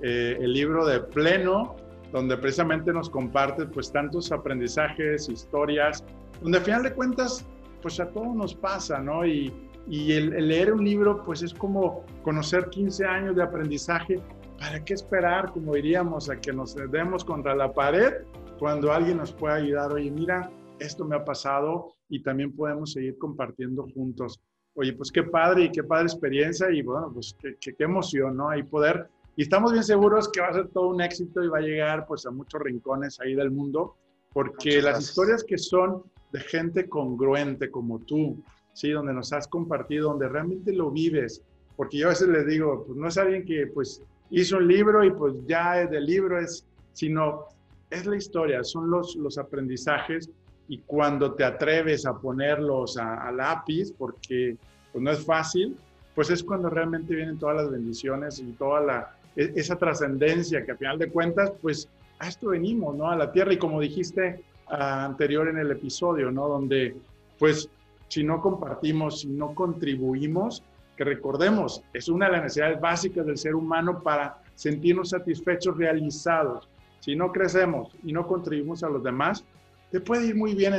Eh, 0.03 0.37
el 0.41 0.53
libro 0.53 0.87
de 0.87 1.01
Pleno, 1.01 1.77
donde 2.13 2.37
precisamente 2.37 2.93
nos 2.93 3.11
comparte 3.11 3.67
pues 3.67 3.91
tantos 3.93 4.31
aprendizajes, 4.31 5.29
historias, 5.29 6.05
donde 6.41 6.59
al 6.59 6.65
final 6.65 6.83
de 6.85 6.93
cuentas 6.93 7.45
pues 7.83 7.99
a 8.01 8.09
todos 8.11 8.35
nos 8.35 8.55
pasa, 8.55 8.99
¿no? 9.01 9.27
Y, 9.27 9.53
y 9.89 10.13
el, 10.13 10.31
leer 10.49 10.73
un 10.73 10.85
libro 10.85 11.23
pues 11.25 11.43
es 11.43 11.53
como 11.53 12.05
conocer 12.23 12.71
15 12.71 13.05
años 13.05 13.37
de 13.37 13.43
aprendizaje. 13.43 14.21
¿Para 14.59 14.85
qué 14.85 14.95
esperar, 14.95 15.53
como 15.53 15.75
diríamos, 15.75 16.29
a 16.29 16.41
que 16.41 16.53
nos 16.53 16.75
demos 16.91 17.25
contra 17.25 17.55
la 17.55 17.73
pared 17.73 18.15
cuando 18.59 18.93
alguien 18.93 19.19
nos 19.19 19.33
pueda 19.33 19.55
ayudar? 19.55 19.93
Oye, 19.93 20.11
mira, 20.11 20.51
esto 20.79 21.05
me 21.05 21.17
ha 21.17 21.25
pasado 21.25 21.93
y 22.09 22.23
también 22.23 22.55
podemos 22.55 22.93
seguir 22.93 23.17
compartiendo 23.19 23.87
juntos. 23.95 24.41
Oye, 24.75 24.93
pues 24.93 25.11
qué 25.11 25.23
padre 25.23 25.65
y 25.65 25.73
qué 25.73 25.83
padre 25.83 26.05
experiencia 26.05 26.71
y 26.71 26.83
bueno, 26.83 27.11
pues 27.13 27.37
qué, 27.41 27.57
qué, 27.61 27.85
emoción, 27.85 28.37
¿no? 28.37 28.49
Ahí 28.49 28.63
poder 28.63 29.09
y 29.37 29.43
estamos 29.43 29.73
bien 29.73 29.85
seguros 29.85 30.29
que 30.29 30.41
va 30.41 30.49
a 30.49 30.53
ser 30.53 30.69
todo 30.69 30.89
un 30.89 31.01
éxito 31.01 31.45
y 31.45 31.49
va 31.49 31.59
a 31.59 31.63
llegar 31.63 32.07
pues 32.07 32.27
a 32.27 32.31
muchos 32.31 32.61
rincones 32.61 33.21
ahí 33.21 33.35
del 33.35 33.53
mundo, 33.53 33.95
porque 34.33 34.83
las 34.83 35.01
historias 35.01 35.45
que 35.45 35.57
son 35.59 36.03
de 36.33 36.41
gente 36.41 36.89
congruente 36.89 37.71
como 37.71 38.01
tú, 38.01 38.43
¿sí? 38.73 38.91
Donde 38.91 39.15
nos 39.15 39.33
has 39.33 39.47
compartido, 39.47 40.11
donde 40.11 40.29
realmente 40.29 40.73
lo 40.73 40.91
vives, 40.91 41.45
porque 41.77 41.99
yo 41.99 42.07
a 42.07 42.11
veces 42.11 42.29
les 42.29 42.47
digo, 42.47 42.85
pues 42.85 42.99
no 42.99 43.07
es 43.07 43.17
alguien 43.17 43.45
que 43.45 43.69
pues 43.69 44.03
hizo 44.31 44.57
un 44.57 44.67
libro 44.67 45.05
y 45.05 45.13
pues 45.13 45.35
ya 45.47 45.87
del 45.87 46.05
libro 46.05 46.41
es, 46.41 46.67
sino 46.93 47.47
es 47.91 48.07
la 48.07 48.17
historia, 48.17 48.65
son 48.65 48.91
los, 48.91 49.17
los 49.17 49.39
aprendizajes 49.39 50.31
y 50.69 50.79
cuando 50.79 51.33
te 51.35 51.45
atreves 51.45 52.05
a 52.07 52.15
ponerlos 52.15 52.99
a, 52.99 53.27
a 53.27 53.33
lápiz, 53.33 53.93
porque 53.93 54.57
pues 54.93 55.03
no 55.03 55.11
es 55.11 55.25
fácil, 55.25 55.77
pues 56.15 56.31
es 56.31 56.43
cuando 56.43 56.69
realmente 56.69 57.15
vienen 57.15 57.39
todas 57.39 57.57
las 57.57 57.71
bendiciones 57.71 58.39
y 58.41 58.53
toda 58.53 58.81
la, 58.81 59.17
e, 59.37 59.53
esa 59.55 59.77
trascendencia 59.77 60.65
que 60.65 60.73
a 60.73 60.77
final 60.77 60.99
de 60.99 61.09
cuentas, 61.11 61.53
pues 61.63 61.89
a 62.19 62.29
esto 62.29 62.49
venimos, 62.49 62.97
¿no? 62.97 63.09
A 63.09 63.17
la 63.17 63.31
tierra 63.31 63.53
y 63.53 63.59
como 63.59 63.81
dijiste 63.81 64.43
ah, 64.67 65.05
anterior 65.05 65.49
en 65.49 65.59
el 65.59 65.71
episodio, 65.71 66.31
¿no? 66.31 66.49
Donde, 66.49 66.97
pues, 67.39 67.69
si 68.09 68.25
no 68.25 68.41
compartimos, 68.41 69.21
si 69.21 69.29
no 69.29 69.55
contribuimos, 69.55 70.65
que 70.97 71.05
recordemos, 71.05 71.83
es 71.93 72.09
una 72.09 72.27
de 72.27 72.33
las 72.33 72.43
necesidades 72.43 72.81
básicas 72.81 73.25
del 73.25 73.39
ser 73.39 73.55
humano 73.55 74.03
para 74.03 74.43
sentirnos 74.57 75.11
satisfechos, 75.11 75.77
realizados. 75.77 76.69
Si 77.01 77.17
no 77.17 77.33
crecemos 77.33 77.95
y 78.05 78.13
no 78.13 78.27
contribuimos 78.27 78.83
a 78.83 78.89
los 78.89 79.03
demás, 79.03 79.45
te 79.91 80.01
puede 80.01 80.27
ir 80.27 80.37
muy 80.37 80.55
bien 80.55 80.75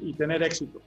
y 0.00 0.12
tener 0.14 0.42
éxito, 0.42 0.80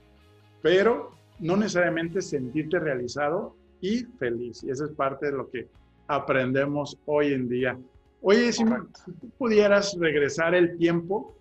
pero 0.62 1.12
no 1.38 1.56
necesariamente 1.56 2.22
sentirte 2.22 2.78
realizado 2.78 3.54
y 3.80 4.04
feliz. 4.18 4.62
Y 4.64 4.70
eso 4.70 4.86
es 4.86 4.92
parte 4.92 5.26
de 5.26 5.32
lo 5.32 5.50
que 5.50 5.68
aprendemos 6.08 6.96
hoy 7.04 7.32
en 7.32 7.48
día. 7.48 7.76
Oye, 8.22 8.52
si, 8.52 8.64
tú 8.64 9.28
pudieras 9.38 9.96
regresar 9.98 10.54
el 10.54 10.76
tiempo, 10.78 11.36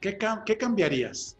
¿qué, 0.00 0.18
qué 0.44 0.58
cambiarías? 0.58 1.36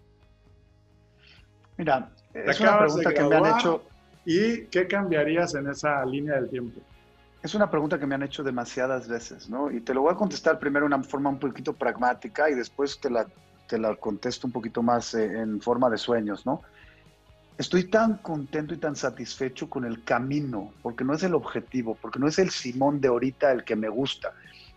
Mira, 1.77 2.11
es 2.33 2.61
una 2.61 2.79
pregunta 2.79 3.13
que 3.13 3.23
me 3.23 3.37
han 3.37 3.59
hecho. 3.59 3.83
¿Y 4.25 4.63
qué 4.67 4.87
cambiarías 4.89 5.55
en 5.55 5.69
esa 5.69 6.05
línea 6.05 6.35
del 6.37 6.49
tiempo? 6.49 6.81
Es 7.47 7.55
una 7.55 7.71
pregunta 7.71 7.97
que 8.01 8.09
me 8.09 8.17
han 8.17 8.25
hecho 8.25 8.43
demasiadas 8.43 9.07
veces, 9.07 9.49
¿no? 9.49 9.71
Y 9.71 9.81
te 9.81 9.95
lo 9.95 10.03
voy 10.03 10.13
a 10.13 10.17
contestar 10.17 10.59
primero 10.59 10.83
de 10.85 10.93
una 10.97 11.05
forma 11.05 11.31
un 11.31 11.39
poquito 11.39 11.75
pragmática 11.75 12.51
y 12.51 12.57
después 12.57 12.99
te 12.99 13.09
la, 13.09 13.25
te 13.69 13.79
la 13.79 13.95
contesto 13.95 14.49
un 14.49 14.53
poquito 14.53 14.83
más 14.83 15.15
eh, 15.15 15.43
en 15.43 15.61
forma 15.61 15.89
de 15.89 15.97
sueños, 15.97 16.45
¿no? 16.45 16.63
Estoy 17.57 17.85
tan 17.85 18.17
contento 18.17 18.75
y 18.75 18.79
tan 18.79 18.97
satisfecho 18.97 19.71
con 19.71 19.85
el 19.85 20.03
camino, 20.03 20.73
porque 20.83 21.05
no 21.05 21.15
es 21.15 21.23
el 21.23 21.37
objetivo, 21.37 21.97
porque 22.03 22.19
no 22.19 22.27
es 22.27 22.41
el 22.41 22.51
Simón 22.51 23.01
de 23.01 23.07
ahorita 23.07 23.53
el 23.53 23.63
que 23.63 23.77
me 23.77 23.89
gusta. 23.89 24.33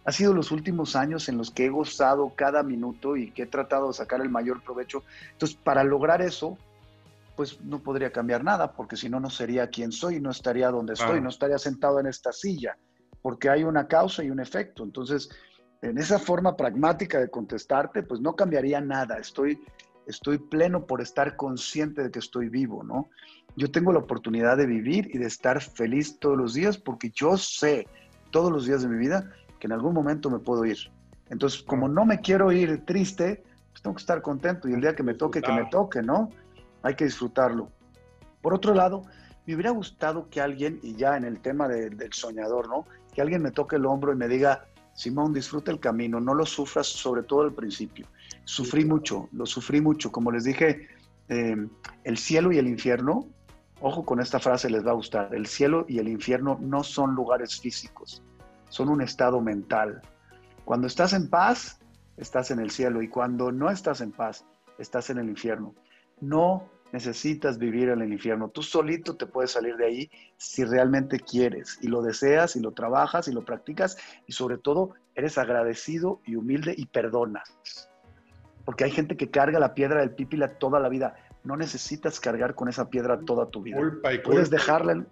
Ha 0.06 0.12
sido 0.12 0.36
los 0.36 0.52
últimos 0.52 0.96
años 0.96 1.28
en 1.28 1.40
los 1.40 1.50
que 1.50 1.66
he 1.66 1.70
gozado 1.70 2.34
cada 2.36 2.62
minuto 2.62 3.18
y 3.18 3.32
que 3.32 3.44
he 3.44 3.48
tratado 3.48 3.88
de 3.88 3.94
sacar 3.96 4.22
el 4.22 4.30
mayor 4.30 4.62
provecho. 4.62 5.04
Entonces, 5.32 5.58
para 5.58 5.84
lograr 5.84 6.22
eso, 6.22 6.56
pues 7.40 7.62
no 7.62 7.82
podría 7.82 8.12
cambiar 8.12 8.44
nada, 8.44 8.74
porque 8.74 8.98
si 8.98 9.08
no, 9.08 9.22
no 9.22 9.30
sería 9.30 9.70
quien 9.70 9.94
soy, 9.94 10.20
no 10.20 10.30
estaría 10.30 10.70
donde 10.72 10.96
estoy, 10.96 11.22
no 11.22 11.30
estaría 11.30 11.58
sentado 11.58 11.98
en 12.02 12.06
esta 12.06 12.34
silla, 12.34 12.78
porque 13.22 13.50
hay 13.50 13.64
una 13.64 13.88
causa 13.88 14.26
y 14.26 14.30
un 14.30 14.42
efecto. 14.42 14.84
Entonces, 14.84 15.30
en 15.82 15.98
esa 15.98 16.20
forma 16.20 16.58
pragmática 16.58 17.18
de 17.18 17.30
contestarte, 17.30 18.04
pues 18.04 18.20
no 18.20 18.36
cambiaría 18.36 18.82
nada. 18.82 19.20
Estoy 19.20 19.58
estoy 20.06 20.38
pleno 20.38 20.86
por 20.86 21.00
estar 21.00 21.38
consciente 21.38 22.04
de 22.04 22.12
que 22.12 22.20
estoy 22.20 22.50
vivo, 22.50 22.84
¿no? 22.84 23.10
Yo 23.56 23.72
tengo 23.72 23.94
la 23.94 24.00
oportunidad 24.00 24.58
de 24.58 24.66
vivir 24.66 25.10
y 25.14 25.18
de 25.18 25.28
estar 25.28 25.62
feliz 25.62 26.20
todos 26.20 26.36
los 26.36 26.54
días 26.54 26.78
porque 26.78 27.10
yo 27.10 27.38
sé 27.38 27.88
todos 28.32 28.52
los 28.52 28.66
días 28.66 28.82
de 28.82 28.90
mi 28.90 28.98
vida 28.98 29.32
que 29.62 29.68
en 29.68 29.72
algún 29.72 29.94
momento 29.94 30.30
me 30.30 30.40
puedo 30.40 30.66
ir. 30.66 30.92
Entonces, 31.30 31.64
como 31.64 31.88
no 31.88 32.04
me 32.04 32.20
quiero 32.20 32.52
ir 32.52 32.84
triste, 32.84 33.46
pues 33.72 33.82
tengo 33.82 33.96
que 33.96 34.02
estar 34.02 34.22
contento 34.22 34.68
y 34.68 34.74
el 34.74 34.82
día 34.82 34.94
que 34.94 35.04
me 35.04 35.14
toque, 35.14 35.42
que 35.42 35.54
me 35.54 35.68
toque, 35.68 36.02
¿no? 36.02 36.32
Hay 36.84 36.96
que 36.96 37.06
disfrutarlo. 37.06 37.72
Por 38.42 38.54
otro 38.54 38.74
lado, 38.74 39.04
me 39.46 39.56
hubiera 39.56 39.72
gustado 39.72 40.30
que 40.30 40.42
alguien, 40.42 40.80
y 40.84 40.96
ya 40.96 41.18
en 41.18 41.26
el 41.26 41.40
tema 41.40 41.68
del 41.68 42.14
soñador, 42.14 42.70
¿no? 42.70 42.86
Que 43.14 43.22
alguien 43.22 43.42
me 43.42 43.52
toque 43.52 43.78
el 43.78 43.86
hombro 43.86 44.14
y 44.14 44.16
me 44.16 44.28
diga, 44.28 44.66
Simón, 44.94 45.34
disfruta 45.34 45.72
el 45.72 45.80
camino, 45.80 46.20
no 46.20 46.34
lo 46.34 46.46
sufras, 46.46 46.88
sobre 46.88 47.24
todo 47.24 47.42
al 47.42 47.54
principio. 47.54 48.06
Sufrí 48.44 48.86
mucho, 48.86 49.30
lo 49.32 49.46
sufrí 49.46 49.82
mucho. 49.82 50.12
Como 50.12 50.32
les 50.32 50.44
dije, 50.44 50.88
em, 51.30 51.70
el 52.04 52.18
cielo 52.18 52.52
y 52.52 52.58
el 52.58 52.68
infierno, 52.68 53.28
ojo 53.82 54.04
con 54.06 54.20
esta 54.20 54.40
frase, 54.40 54.70
les 54.70 54.86
va 54.86 54.92
a 54.92 54.96
gustar, 54.96 55.34
el 55.34 55.48
cielo 55.48 55.86
y 55.88 56.00
el 56.00 56.10
infierno 56.10 56.58
no 56.62 56.84
son 56.84 57.16
lugares 57.16 57.60
físicos, 57.60 58.22
son 58.70 58.90
un 58.90 59.02
estado 59.02 59.40
mental. 59.42 60.02
Cuando 60.66 60.86
estás 60.86 61.14
en 61.14 61.30
paz, 61.30 61.80
estás 62.18 62.52
en 62.52 62.60
el 62.60 62.70
cielo 62.70 63.02
y 63.02 63.08
cuando 63.08 63.52
no 63.52 63.72
estás 63.72 64.02
en 64.02 64.12
paz, 64.12 64.46
estás 64.78 65.10
en 65.10 65.18
el 65.18 65.30
infierno. 65.30 65.74
No 66.22 66.70
necesitas 66.92 67.58
vivir 67.58 67.90
en 67.90 68.02
el 68.02 68.12
infierno. 68.12 68.50
Tú 68.50 68.64
solito 68.64 69.16
te 69.16 69.26
puedes 69.26 69.52
salir 69.52 69.76
de 69.78 69.86
ahí 69.86 70.12
si 70.38 70.64
realmente 70.64 71.20
quieres 71.20 71.78
y 71.82 71.88
lo 71.88 72.02
deseas 72.02 72.56
y 72.56 72.62
lo 72.62 72.72
trabajas 72.72 73.28
y 73.28 73.32
lo 73.32 73.46
practicas 73.46 73.98
y 74.28 74.34
sobre 74.34 74.58
todo 74.58 74.94
eres 75.16 75.38
agradecido 75.38 76.22
y 76.26 76.36
humilde 76.36 76.74
y 76.76 76.86
perdonas. 76.88 77.90
Porque 78.66 78.84
hay 78.84 78.92
gente 78.92 79.18
que 79.18 79.30
carga 79.30 79.60
la 79.60 79.74
piedra 79.74 80.02
del 80.02 80.12
pípila 80.12 80.58
toda 80.60 80.80
la 80.80 80.90
vida. 80.90 81.16
No 81.44 81.58
necesitas 81.58 82.20
cargar 82.20 82.56
con 82.56 82.70
esa 82.70 82.90
piedra 82.90 83.20
toda 83.20 83.48
tu 83.48 83.62
vida. 83.62 83.78
Culpa 83.78 84.14
y 84.14 84.20
Puedes 84.20 84.50
dejarla 84.50 85.06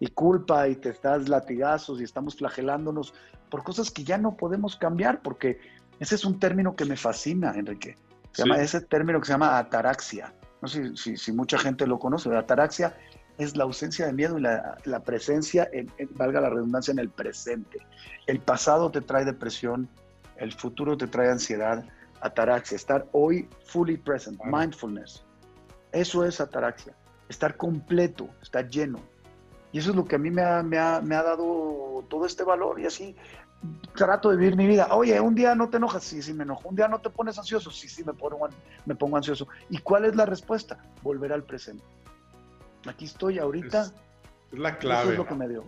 y 0.00 0.08
culpa 0.08 0.68
y 0.68 0.76
te 0.76 0.90
estás 0.90 1.28
latigazos 1.28 2.00
y 2.00 2.04
estamos 2.04 2.36
flagelándonos 2.36 3.14
por 3.50 3.64
cosas 3.64 3.90
que 3.90 4.04
ya 4.04 4.18
no 4.18 4.36
podemos 4.36 4.76
cambiar 4.76 5.22
porque 5.22 5.58
ese 5.98 6.14
es 6.14 6.24
un 6.24 6.38
término 6.38 6.76
que 6.76 6.84
me 6.84 6.96
fascina, 6.96 7.52
Enrique. 7.56 7.96
Se 8.32 8.42
llama 8.42 8.60
ese 8.60 8.82
término 8.82 9.18
que 9.20 9.26
se 9.26 9.32
llama 9.32 9.58
ataraxia 9.58 10.32
no 10.60 10.68
sé 10.68 10.96
si, 10.96 11.32
mucha 11.32 11.58
gente 11.58 11.86
lo 11.86 11.98
conoce, 11.98 12.28
la 12.28 12.40
ataraxia 12.40 12.96
es 13.38 13.56
la 13.56 13.64
ausencia 13.64 14.06
de 14.06 14.12
miedo 14.12 14.38
y 14.38 14.42
la, 14.42 15.00
presencia, 15.04 15.70
valga 16.16 16.40
la 16.40 16.50
redundancia, 16.50 16.90
en 16.90 16.98
el 16.98 17.08
presente. 17.08 17.78
El 18.26 18.40
pasado 18.40 18.90
te 18.90 19.00
trae 19.00 19.24
depresión, 19.24 19.88
el 20.36 20.52
futuro 20.52 20.96
te 20.96 21.06
trae 21.06 21.30
ansiedad, 21.30 21.84
ataraxia, 22.20 22.74
estar 22.74 23.06
hoy 23.12 23.48
fully 23.66 23.96
present, 23.96 24.40
mindfulness. 24.44 25.24
Eso 25.92 26.24
es 26.24 26.40
ataraxia, 26.40 26.94
estar 27.28 27.56
completo, 27.56 28.28
estar 28.42 28.68
lleno. 28.68 28.98
Y 29.70 29.78
eso 29.78 29.90
es 29.90 29.96
lo 29.96 30.04
que 30.04 30.16
a 30.16 30.18
mí 30.18 30.30
me 30.30 30.42
ha, 30.42 30.62
me 30.64 30.78
ha, 30.78 31.00
me 31.00 31.14
ha 31.14 31.22
dado 31.22 32.04
todo 32.08 32.26
este 32.26 32.42
valor 32.42 32.80
y 32.80 32.86
así 32.86 33.14
trato 33.94 34.30
de 34.30 34.36
vivir 34.36 34.56
mi 34.56 34.66
vida. 34.66 34.88
Oye, 34.92 35.20
un 35.20 35.34
día 35.34 35.54
no 35.54 35.68
te 35.68 35.76
enojas, 35.78 36.04
sí, 36.04 36.22
sí 36.22 36.32
me 36.32 36.44
enojo. 36.44 36.68
Un 36.68 36.76
día 36.76 36.88
no 36.88 37.00
te 37.00 37.10
pones 37.10 37.38
ansioso, 37.38 37.70
sí, 37.70 37.88
sí 37.88 38.04
me 38.04 38.12
pongo, 38.12 38.48
me 38.86 38.94
pongo 38.94 39.16
ansioso. 39.16 39.48
¿Y 39.70 39.78
cuál 39.78 40.04
es 40.04 40.16
la 40.16 40.26
respuesta? 40.26 40.78
Volver 41.02 41.32
al 41.32 41.42
presente. 41.42 41.84
Aquí 42.86 43.06
estoy 43.06 43.38
ahorita. 43.38 43.82
Es, 43.82 43.94
la 44.52 44.78
clave. 44.78 45.02
Eso 45.02 45.12
es 45.12 45.18
lo 45.18 45.26
que 45.26 45.34
me 45.34 45.48
dio. 45.48 45.64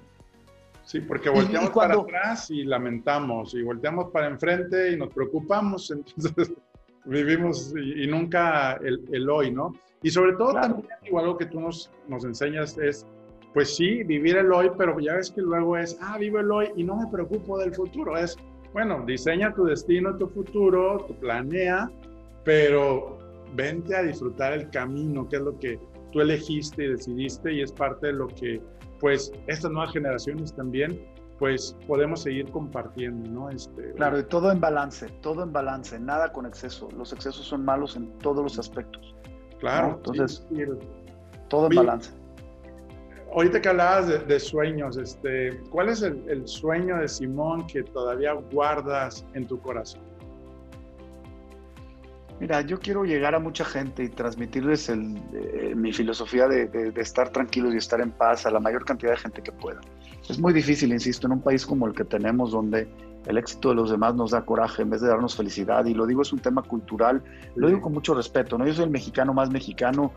Sí, 0.84 1.01
porque 1.01 1.28
volteamos 1.28 1.70
para 1.70 1.95
atrás 1.95 2.51
y 2.51 2.64
lamentamos, 2.64 3.55
y 3.55 3.62
volteamos 3.62 4.11
para 4.11 4.26
enfrente 4.26 4.93
y 4.93 4.97
nos 4.97 5.12
preocupamos, 5.12 5.91
entonces 6.16 6.53
vivimos 7.05 7.72
y, 7.76 8.07
nunca 8.07 8.72
el, 8.82 9.28
hoy, 9.28 9.53
¿no? 9.53 9.72
Y 10.03 10.11
sobre 10.11 10.32
todo 10.32 10.55
también, 10.55 10.88
igual 11.05 11.26
algo 11.26 11.38
que 11.38 11.47
tú 11.47 11.61
nos, 11.61 11.93
nos 12.09 12.24
enseñas 12.24 12.76
es 12.78 13.07
pues 13.53 13.77
sí, 13.77 14.03
vivir 14.05 14.37
el 14.37 14.53
hoy, 14.53 14.71
pero 14.77 14.99
ya 15.01 15.15
ves 15.15 15.31
que 15.31 15.41
luego 15.41 15.77
es, 15.77 15.99
ah, 16.01 16.19
vivo 16.19 16.39
el 16.39 16.51
hoy 16.51 16.69
y 16.77 16.85
no 16.85 16.97
me 16.97 17.07
preocupo 17.09 17.59
del 17.59 17.75
futuro. 17.75 18.17
Es, 18.17 18.37
bueno, 18.73 19.03
diseña 19.07 19.53
tu 19.55 19.65
destino, 19.65 20.17
tu 20.17 20.29
futuro, 20.29 21.05
tu 21.09 21.15
planea, 21.17 21.91
pero 22.45 23.19
vente 23.55 23.97
a 23.97 24.03
disfrutar 24.03 24.53
el 24.53 24.71
camino, 24.71 25.29
que 25.29 25.37
es 25.37 25.43
lo 25.43 25.59
que 25.59 25.81
tú 26.13 26.21
elegiste 26.21 26.85
y 26.85 26.89
decidiste 26.89 27.53
y 27.53 27.63
es 27.63 27.73
parte 27.73 28.09
de 28.09 28.13
lo 28.13 28.29
que, 28.29 28.63
pues, 29.01 29.33
estas 29.49 29.73
nuevas 29.73 29.93
generaciones 29.93 30.55
también, 30.55 31.05
pues, 31.41 31.77
podemos 31.89 32.23
seguir 32.23 32.49
compartiendo, 32.51 33.29
¿no? 33.31 33.51
Este, 33.51 33.93
claro, 33.95 34.21
y 34.21 34.25
todo 34.25 34.53
en 34.53 34.61
balance, 34.61 35.09
todo 35.23 35.43
en 35.43 35.53
balance, 35.53 35.99
nada 35.99 36.31
con 36.33 36.47
exceso. 36.47 36.89
Los 36.97 37.13
excesos 37.13 37.47
son 37.47 37.65
malos 37.65 37.97
en 37.97 38.17
todos 38.19 38.45
los 38.45 38.59
aspectos. 38.61 39.17
Claro. 39.59 39.97
Entonces, 39.97 40.47
todo 41.49 41.67
en 41.67 41.77
balance 41.77 42.20
ahorita 43.35 43.61
que 43.61 43.68
hablabas 43.68 44.26
de, 44.26 44.41
sueños, 44.41 44.97
este, 44.97 45.61
¿cuál 45.70 45.89
es 45.89 46.03
el, 46.03 46.47
sueño 46.47 46.99
de 46.99 47.09
Simón 47.09 47.66
que 47.66 47.83
todavía 47.83 48.33
guardas 48.33 49.24
en 49.35 49.47
tu 49.47 49.61
corazón? 49.61 50.03
Mira, 52.41 52.62
yo 52.62 52.78
quiero 52.81 53.05
llegar 53.05 53.35
a 53.35 53.39
mucha 53.39 53.64
gente 53.64 54.05
y 54.05 54.09
transmitirles 54.09 54.89
eh, 54.89 54.97
mi 55.76 55.93
filosofía 55.93 56.49
de, 56.49 56.93
estar 56.97 57.28
tranquilos 57.28 57.74
y 57.74 57.76
estar 57.76 58.01
en 58.01 58.12
paz 58.12 58.47
a 58.47 58.51
la 58.51 58.61
mayor 58.61 58.85
cantidad 58.85 59.11
de 59.12 59.18
gente 59.18 59.43
que 59.43 59.53
pueda. 59.53 59.81
Es 60.28 60.39
muy 60.39 60.55
difícil, 60.55 60.93
insisto, 60.93 61.26
en 61.26 61.35
un 61.35 61.43
país 61.43 61.66
como 61.66 61.87
el 61.87 61.95
que 61.95 62.05
tenemos, 62.05 62.53
donde 62.53 62.89
el 63.27 63.39
éxito 63.39 63.71
de 63.71 63.75
los 63.75 63.91
demás 63.91 64.14
nos 64.14 64.31
da 64.31 64.45
coraje 64.45 64.83
en 64.83 64.91
vez 64.91 65.01
de 65.01 65.09
darnos 65.09 65.37
felicidad. 65.37 65.85
Y 65.85 65.95
lo 65.95 66.07
digo, 66.07 66.23
es 66.23 66.33
un 66.33 66.39
tema 66.39 66.62
cultural, 66.62 67.23
lo 67.55 67.68
digo 67.68 67.81
con 67.81 67.93
mucho 67.93 68.14
respeto. 68.14 68.57
¿no? 68.57 68.66
Yo 68.66 68.75
soy 68.75 68.85
el 68.85 68.91
mexicano 68.91 69.35
más 69.35 69.51
mexicano 69.51 70.12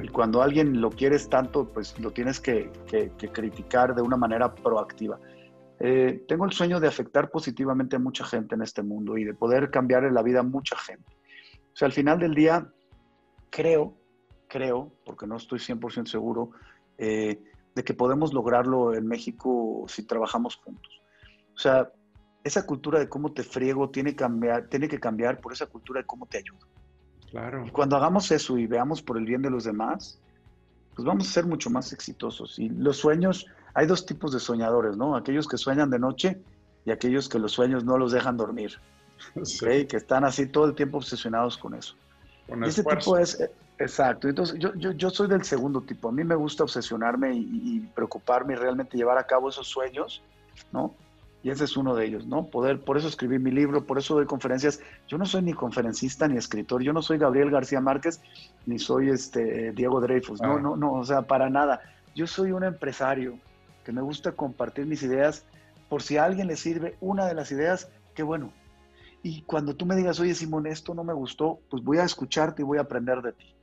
y 0.00 0.08
cuando 0.08 0.42
alguien 0.42 0.80
lo 0.80 0.90
quieres 0.90 1.28
tanto, 1.28 1.68
pues 1.68 1.98
lo 1.98 2.10
tienes 2.12 2.40
que, 2.40 2.70
criticar 3.32 3.94
de 3.94 4.02
una 4.02 4.16
manera 4.16 4.54
proactiva. 4.54 5.18
Eh, 5.80 6.24
tengo 6.28 6.44
el 6.44 6.52
sueño 6.52 6.80
de 6.80 6.88
afectar 6.88 7.30
positivamente 7.30 7.96
a 7.96 7.98
mucha 7.98 8.24
gente 8.24 8.54
en 8.54 8.62
este 8.62 8.82
mundo 8.82 9.18
y 9.18 9.24
de 9.24 9.34
poder 9.34 9.70
cambiar 9.70 10.10
la 10.12 10.22
vida 10.22 10.40
a 10.40 10.44
mucha 10.44 10.76
gente. 10.78 11.12
O 11.72 11.76
sea, 11.76 11.86
al 11.86 11.92
final 11.92 12.18
del 12.18 12.34
día, 12.34 12.70
creo, 13.50 13.94
creo, 14.48 14.92
porque 15.04 15.26
no 15.26 15.36
estoy 15.36 15.58
100% 15.58 16.06
seguro, 16.06 16.50
eh, 16.98 17.42
de 17.74 17.84
que 17.84 17.94
podemos 17.94 18.32
lograrlo 18.32 18.94
en 18.94 19.06
México 19.06 19.84
si 19.88 20.06
trabajamos 20.06 20.56
juntos. 20.56 21.02
O 21.54 21.58
sea, 21.58 21.90
esa 22.44 22.66
cultura 22.66 22.98
de 22.98 23.08
cómo 23.08 23.32
te 23.32 23.42
friego 23.42 23.90
tiene, 23.90 24.14
cambiar, 24.14 24.66
tiene 24.68 24.88
que 24.88 24.98
cambiar 24.98 25.40
por 25.40 25.52
esa 25.52 25.66
cultura 25.66 26.00
de 26.00 26.06
cómo 26.06 26.26
te 26.26 26.38
ayudo. 26.38 26.66
Claro. 27.30 27.64
Y 27.66 27.70
cuando 27.70 27.96
hagamos 27.96 28.30
eso 28.30 28.58
y 28.58 28.66
veamos 28.66 29.02
por 29.02 29.16
el 29.16 29.24
bien 29.24 29.42
de 29.42 29.50
los 29.50 29.64
demás, 29.64 30.18
pues 30.94 31.06
vamos 31.06 31.28
a 31.28 31.32
ser 31.32 31.46
mucho 31.46 31.70
más 31.70 31.92
exitosos. 31.92 32.58
Y 32.58 32.68
los 32.68 32.98
sueños, 32.98 33.46
hay 33.74 33.86
dos 33.86 34.04
tipos 34.04 34.32
de 34.32 34.40
soñadores, 34.40 34.96
¿no? 34.96 35.16
Aquellos 35.16 35.48
que 35.48 35.56
sueñan 35.56 35.90
de 35.90 35.98
noche 35.98 36.38
y 36.84 36.90
aquellos 36.90 37.28
que 37.28 37.38
los 37.38 37.52
sueños 37.52 37.84
no 37.84 37.96
los 37.96 38.12
dejan 38.12 38.36
dormir. 38.36 38.78
Que 39.60 39.96
están 39.96 40.24
así 40.24 40.46
todo 40.46 40.66
el 40.66 40.74
tiempo 40.74 40.98
obsesionados 40.98 41.56
con 41.56 41.74
eso. 41.74 41.94
ese 42.66 42.82
tipo 42.82 43.16
es, 43.16 43.40
eh, 43.40 43.52
exacto. 43.78 44.28
Entonces, 44.28 44.58
yo, 44.58 44.74
yo, 44.74 44.90
yo, 44.90 45.10
soy 45.10 45.28
del 45.28 45.44
segundo 45.44 45.80
tipo. 45.80 46.08
A 46.08 46.12
mí 46.12 46.24
me 46.24 46.34
gusta 46.34 46.64
obsesionarme 46.64 47.32
y, 47.32 47.38
y 47.38 47.80
preocuparme 47.94 48.54
y 48.54 48.56
realmente 48.56 48.96
llevar 48.96 49.18
a 49.18 49.24
cabo 49.24 49.48
esos 49.48 49.68
sueños, 49.68 50.22
¿no? 50.72 50.92
Y 51.42 51.50
ese 51.50 51.64
es 51.64 51.76
uno 51.76 51.94
de 51.94 52.06
ellos, 52.06 52.26
¿no? 52.26 52.46
Poder, 52.46 52.80
por 52.80 52.96
eso 52.96 53.08
escribí 53.08 53.38
mi 53.38 53.50
libro, 53.50 53.84
por 53.84 53.98
eso 53.98 54.14
doy 54.14 54.26
conferencias. 54.26 54.80
Yo 55.08 55.18
no 55.18 55.26
soy 55.26 55.42
ni 55.42 55.52
conferencista 55.52 56.28
ni 56.28 56.36
escritor, 56.36 56.82
yo 56.82 56.92
no 56.92 57.02
soy 57.02 57.18
Gabriel 57.18 57.50
García 57.50 57.80
Márquez, 57.80 58.20
ni 58.66 58.78
soy 58.78 59.10
este 59.10 59.72
Diego 59.72 60.00
Dreyfus, 60.00 60.40
no, 60.40 60.56
ah. 60.56 60.60
no, 60.60 60.76
no, 60.76 60.92
o 60.92 61.04
sea, 61.04 61.22
para 61.22 61.50
nada. 61.50 61.80
Yo 62.14 62.26
soy 62.26 62.52
un 62.52 62.62
empresario 62.62 63.38
que 63.84 63.92
me 63.92 64.02
gusta 64.02 64.32
compartir 64.32 64.86
mis 64.86 65.02
ideas, 65.02 65.44
por 65.88 66.02
si 66.02 66.16
a 66.16 66.24
alguien 66.24 66.46
le 66.46 66.56
sirve 66.56 66.96
una 67.00 67.26
de 67.26 67.34
las 67.34 67.50
ideas, 67.50 67.90
qué 68.14 68.22
bueno. 68.22 68.52
Y 69.24 69.42
cuando 69.42 69.74
tú 69.74 69.84
me 69.84 69.96
digas, 69.96 70.20
oye 70.20 70.34
Simón, 70.34 70.66
esto 70.66 70.94
no 70.94 71.04
me 71.04 71.12
gustó, 71.12 71.60
pues 71.70 71.82
voy 71.82 71.98
a 71.98 72.04
escucharte 72.04 72.62
y 72.62 72.64
voy 72.64 72.78
a 72.78 72.82
aprender 72.82 73.20
de 73.20 73.32
ti. 73.32 73.54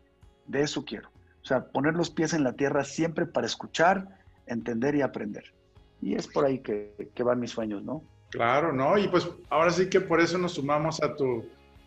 De 0.48 0.62
eso 0.62 0.84
quiero. 0.84 1.10
O 1.42 1.46
sea, 1.46 1.66
poner 1.66 1.94
los 1.94 2.10
pies 2.10 2.34
en 2.34 2.44
la 2.44 2.54
tierra 2.54 2.84
siempre 2.84 3.26
para 3.26 3.48
escuchar, 3.48 4.20
entender 4.46 4.96
y 4.96 5.02
aprender. 5.02 5.54
Y 6.02 6.16
es 6.16 6.28
por 6.28 6.46
ahí 6.46 6.60
que, 6.60 6.94
van 7.24 7.40
mis 7.40 7.52
sueños, 7.52 7.84
¿no? 7.84 8.04
Claro, 8.30 8.72
¿no? 8.72 8.98
Y 8.98 9.08
pues 9.08 9.28
ahora 9.50 9.72
sí 9.72 9.90
que 9.90 10.02
por 10.02 10.22
eso 10.22 10.38
nos 10.38 10.54
sumamos 10.54 11.02
a 11.02 11.16
tu, 11.16 11.44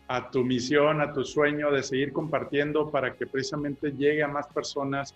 a 0.07 0.29
tu 0.29 0.43
misión, 0.43 1.01
a 1.01 1.13
tu 1.13 1.23
sueño 1.23 1.71
de 1.71 1.83
seguir 1.83 2.11
compartiendo 2.13 2.91
para 2.91 3.15
que 3.15 3.25
precisamente 3.25 3.91
llegue 3.91 4.23
a 4.23 4.27
más 4.27 4.47
personas 4.47 5.15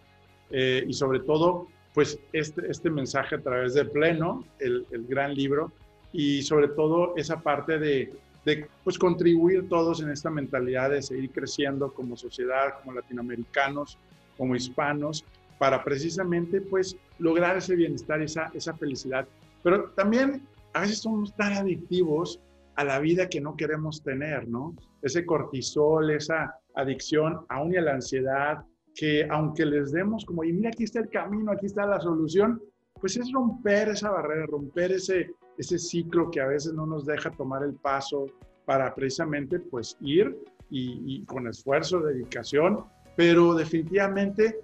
eh, 0.50 0.86
y 0.88 0.94
sobre 0.94 1.20
todo, 1.20 1.68
pues 1.94 2.20
este, 2.32 2.72
este 2.72 2.90
mensaje 2.90 3.36
a 3.36 3.42
través 3.42 3.74
de 3.74 3.86
Pleno, 3.86 4.46
el, 4.60 4.86
el 4.92 5.06
gran 5.06 5.34
libro, 5.34 5.72
y 6.14 6.42
sobre 6.42 6.70
todo 6.70 7.14
esa 7.18 7.42
parte 7.42 7.78
de, 7.78 8.14
de, 8.46 8.68
pues 8.84 8.98
contribuir 8.98 9.68
todos 9.68 10.02
en 10.02 10.10
esta 10.10 10.30
mentalidad 10.30 10.90
de 10.92 11.02
seguir 11.02 11.32
creciendo 11.32 11.94
como 11.94 12.16
sociedad, 12.16 12.76
como 12.80 12.94
latinoamericanos, 12.94 13.98
como 14.38 14.56
hispanos, 14.56 15.26
para 15.58 15.84
precisamente 15.84 16.62
pues 16.62 16.96
lograr 17.20 17.58
ese 17.58 17.76
bienestar, 17.76 18.22
esa, 18.22 18.52
esa 18.54 18.74
felicidad. 18.76 19.28
Pero 19.64 19.90
también 19.92 20.44
a 20.74 20.82
veces 20.82 21.00
somos 21.00 21.36
tan 21.36 21.54
adictivos 21.54 22.40
a 22.76 22.84
la 22.84 23.00
vida 23.00 23.28
que 23.28 23.42
no 23.42 23.56
queremos 23.56 24.04
tener, 24.04 24.48
¿no? 24.48 24.76
Ese 25.02 25.26
cortisol, 25.26 26.12
esa 26.12 26.56
adicción 26.76 27.46
aún 27.50 27.74
y 27.74 27.78
a 27.78 27.82
la 27.82 27.96
ansiedad, 27.96 28.64
que 28.94 29.28
aunque 29.30 29.66
les 29.66 29.92
demos 29.92 30.26
como, 30.26 30.44
y 30.44 30.54
mira, 30.54 30.70
aquí 30.70 30.84
está 30.84 31.00
el 31.00 31.10
camino, 31.10 31.52
aquí 31.52 31.66
está 31.66 31.86
la 31.86 32.00
solución, 32.00 32.62
pues 33.00 33.18
es 33.18 33.32
romper 33.32 33.90
esa 33.90 34.12
barrera, 34.12 34.46
romper 34.48 34.92
ese, 34.92 35.32
ese 35.58 35.80
ciclo 35.80 36.30
que 36.30 36.42
a 36.42 36.48
veces 36.48 36.74
no 36.74 36.86
nos 36.86 37.06
deja 37.06 37.32
tomar 37.32 37.64
el 37.64 37.74
paso 37.74 38.28
para 38.66 38.94
precisamente 38.94 39.60
pues 39.60 39.98
ir 40.02 40.38
y, 40.70 41.02
y 41.06 41.26
con 41.26 41.48
esfuerzo, 41.48 42.00
dedicación, 42.00 42.86
pero 43.16 43.54
definitivamente 43.56 44.60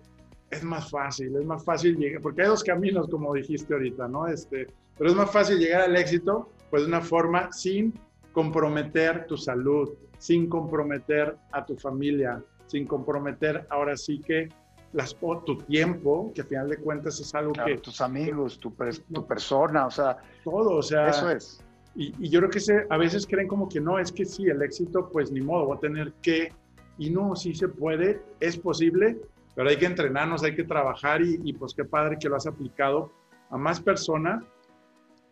es 0.53 0.63
más 0.63 0.89
fácil, 0.89 1.35
es 1.35 1.45
más 1.45 1.63
fácil 1.63 1.97
llegar, 1.97 2.21
porque 2.21 2.43
hay 2.43 2.47
dos 2.47 2.63
caminos, 2.63 3.07
como 3.09 3.33
dijiste 3.33 3.73
ahorita, 3.73 4.07
¿no? 4.07 4.27
Este, 4.27 4.67
pero 4.97 5.09
es 5.09 5.15
más 5.15 5.31
fácil 5.31 5.57
llegar 5.57 5.81
al 5.81 5.95
éxito, 5.95 6.49
pues 6.69 6.83
de 6.83 6.87
una 6.87 7.01
forma 7.01 7.51
sin 7.51 7.93
comprometer 8.31 9.25
tu 9.27 9.37
salud, 9.37 9.89
sin 10.17 10.47
comprometer 10.47 11.35
a 11.51 11.65
tu 11.65 11.75
familia, 11.75 12.41
sin 12.67 12.85
comprometer 12.87 13.67
ahora 13.69 13.97
sí 13.97 14.19
que 14.19 14.49
las, 14.93 15.15
tu 15.45 15.57
tiempo, 15.57 16.31
que 16.33 16.41
a 16.41 16.45
final 16.45 16.69
de 16.69 16.77
cuentas 16.77 17.19
es 17.19 17.33
algo 17.33 17.53
que... 17.53 17.77
Tus 17.77 17.99
amigos, 18.01 18.59
tu, 18.59 18.73
tu, 19.11 19.25
persona, 19.25 19.87
o 19.87 19.91
sea... 19.91 20.17
Todo, 20.43 20.77
o 20.77 20.83
sea... 20.83 21.09
Eso 21.09 21.29
es. 21.31 21.61
Y, 21.95 22.13
y 22.23 22.29
yo 22.29 22.39
creo 22.39 22.51
que 22.51 22.59
se, 22.59 22.85
a 22.89 22.97
veces 22.97 23.25
creen 23.27 23.47
como 23.47 23.67
que 23.67 23.79
no, 23.79 23.99
es 23.99 24.11
que 24.11 24.25
sí, 24.25 24.45
el 24.45 24.61
éxito, 24.61 25.09
pues 25.11 25.31
ni 25.31 25.41
modo, 25.41 25.65
voy 25.65 25.77
a 25.77 25.79
tener 25.79 26.13
que... 26.21 26.53
Y 26.99 27.09
no, 27.09 27.35
sí 27.35 27.55
se 27.55 27.67
puede, 27.67 28.21
es 28.39 28.55
posible, 28.55 29.19
pero 29.55 29.69
hay 29.69 29.77
que 29.77 29.85
entrenarnos, 29.85 30.43
hay 30.43 30.55
que 30.55 30.63
trabajar 30.63 31.21
y, 31.21 31.39
y 31.43 31.53
pues 31.53 31.73
qué 31.73 31.85
padre 31.85 32.17
que 32.19 32.29
lo 32.29 32.35
has 32.35 32.47
aplicado 32.47 33.11
a 33.49 33.57
más 33.57 33.79
personas 33.79 34.43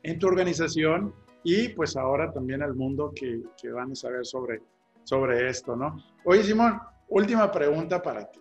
en 0.04 0.20
tu 0.20 0.28
organización 0.28 1.14
y 1.44 1.70
pues 1.70 1.96
ahora 1.96 2.32
también 2.32 2.62
al 2.62 2.76
mundo 2.76 3.12
que, 3.16 3.42
que 3.60 3.70
van 3.72 3.92
a 3.92 3.96
saber 3.96 4.26
sobre, 4.26 4.62
sobre 5.04 5.50
esto, 5.50 5.76
¿no? 5.76 5.98
Oye, 6.24 6.44
Simón, 6.44 6.80
última 7.10 7.52
pregunta 7.52 8.02
para 8.02 8.30
ti. 8.30 8.40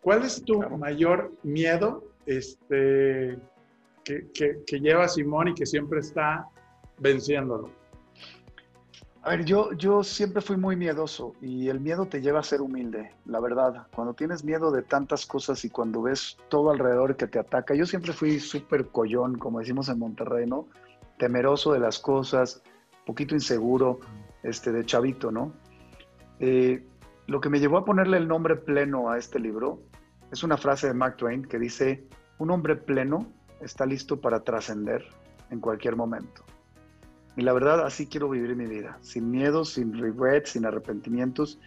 ¿Cuál 0.00 0.24
es 0.24 0.42
tu 0.44 0.60
mayor 0.60 1.32
miedo 1.42 2.04
este, 2.26 3.38
que, 4.04 4.30
que, 4.34 4.58
que, 4.66 4.80
lleva 4.80 5.08
Simón 5.08 5.48
y 5.48 5.54
que 5.54 5.64
siempre 5.64 6.00
está 6.00 6.46
venciéndolo? 6.98 7.70
A 9.24 9.30
ver, 9.30 9.44
yo, 9.44 9.72
yo 9.74 10.02
siempre 10.02 10.42
fui 10.42 10.56
muy 10.56 10.74
miedoso 10.74 11.36
y 11.40 11.68
el 11.68 11.78
miedo 11.78 12.06
te 12.06 12.20
lleva 12.20 12.40
a 12.40 12.42
ser 12.42 12.60
humilde, 12.60 13.12
la 13.24 13.38
verdad. 13.38 13.86
Cuando 13.94 14.14
tienes 14.14 14.42
miedo 14.42 14.72
de 14.72 14.82
tantas 14.82 15.26
cosas 15.26 15.64
y 15.64 15.70
cuando 15.70 16.02
ves 16.02 16.36
todo 16.48 16.72
alrededor 16.72 17.16
que 17.16 17.28
te 17.28 17.38
ataca, 17.38 17.72
yo 17.74 17.86
siempre 17.86 18.12
fui 18.12 18.40
súper 18.40 18.88
collón, 18.88 19.38
como 19.38 19.60
decimos 19.60 19.88
en 19.88 20.00
Monterrey, 20.00 20.46
¿no? 20.46 20.66
Temeroso 21.18 21.72
de 21.72 21.78
las 21.78 22.00
cosas, 22.00 22.64
poquito 23.06 23.36
inseguro, 23.36 24.00
este, 24.42 24.72
de 24.72 24.84
chavito, 24.84 25.30
¿no? 25.30 25.52
Eh, 26.40 26.84
lo 27.28 27.40
que 27.40 27.48
me 27.48 27.60
llevó 27.60 27.78
a 27.78 27.84
ponerle 27.84 28.16
el 28.16 28.26
nombre 28.26 28.56
pleno 28.56 29.08
a 29.08 29.18
este 29.18 29.38
libro 29.38 29.82
es 30.32 30.42
una 30.42 30.56
frase 30.56 30.88
de 30.88 30.94
Mark 30.94 31.18
Twain 31.18 31.44
que 31.44 31.60
dice, 31.60 32.08
un 32.38 32.50
hombre 32.50 32.74
pleno 32.74 33.32
está 33.60 33.86
listo 33.86 34.20
para 34.20 34.42
trascender 34.42 35.06
en 35.50 35.60
cualquier 35.60 35.94
momento. 35.94 36.42
Y 37.36 37.42
la 37.42 37.52
verdad, 37.52 37.84
así 37.86 38.06
quiero 38.06 38.28
vivir 38.28 38.54
mi 38.56 38.66
vida, 38.66 38.98
sin 39.00 39.30
miedos, 39.30 39.70
sin 39.70 39.98
regrets, 39.98 40.50
sin 40.50 40.66
arrepentimientos. 40.66 41.58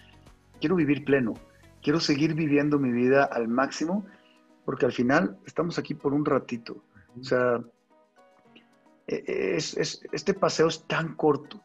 Quiero 0.59 0.75
vivir 0.75 1.03
pleno, 1.03 1.33
quiero 1.81 1.99
seguir 1.99 2.35
viviendo 2.35 2.77
mi 2.79 2.91
vida 2.91 3.25
al 3.25 3.47
máximo, 3.47 4.05
porque 4.63 4.85
al 4.85 4.91
final 4.91 5.37
estamos 5.45 5.77
aquí 5.79 5.93
por 5.93 6.13
un 6.13 6.25
ratito. 6.25 6.83
O 7.19 7.23
sea, 7.23 7.61
es, 9.07 9.75
es, 9.77 10.01
este 10.11 10.33
paseo 10.33 10.67
es 10.67 10.83
tan 10.83 11.15
corto, 11.15 11.61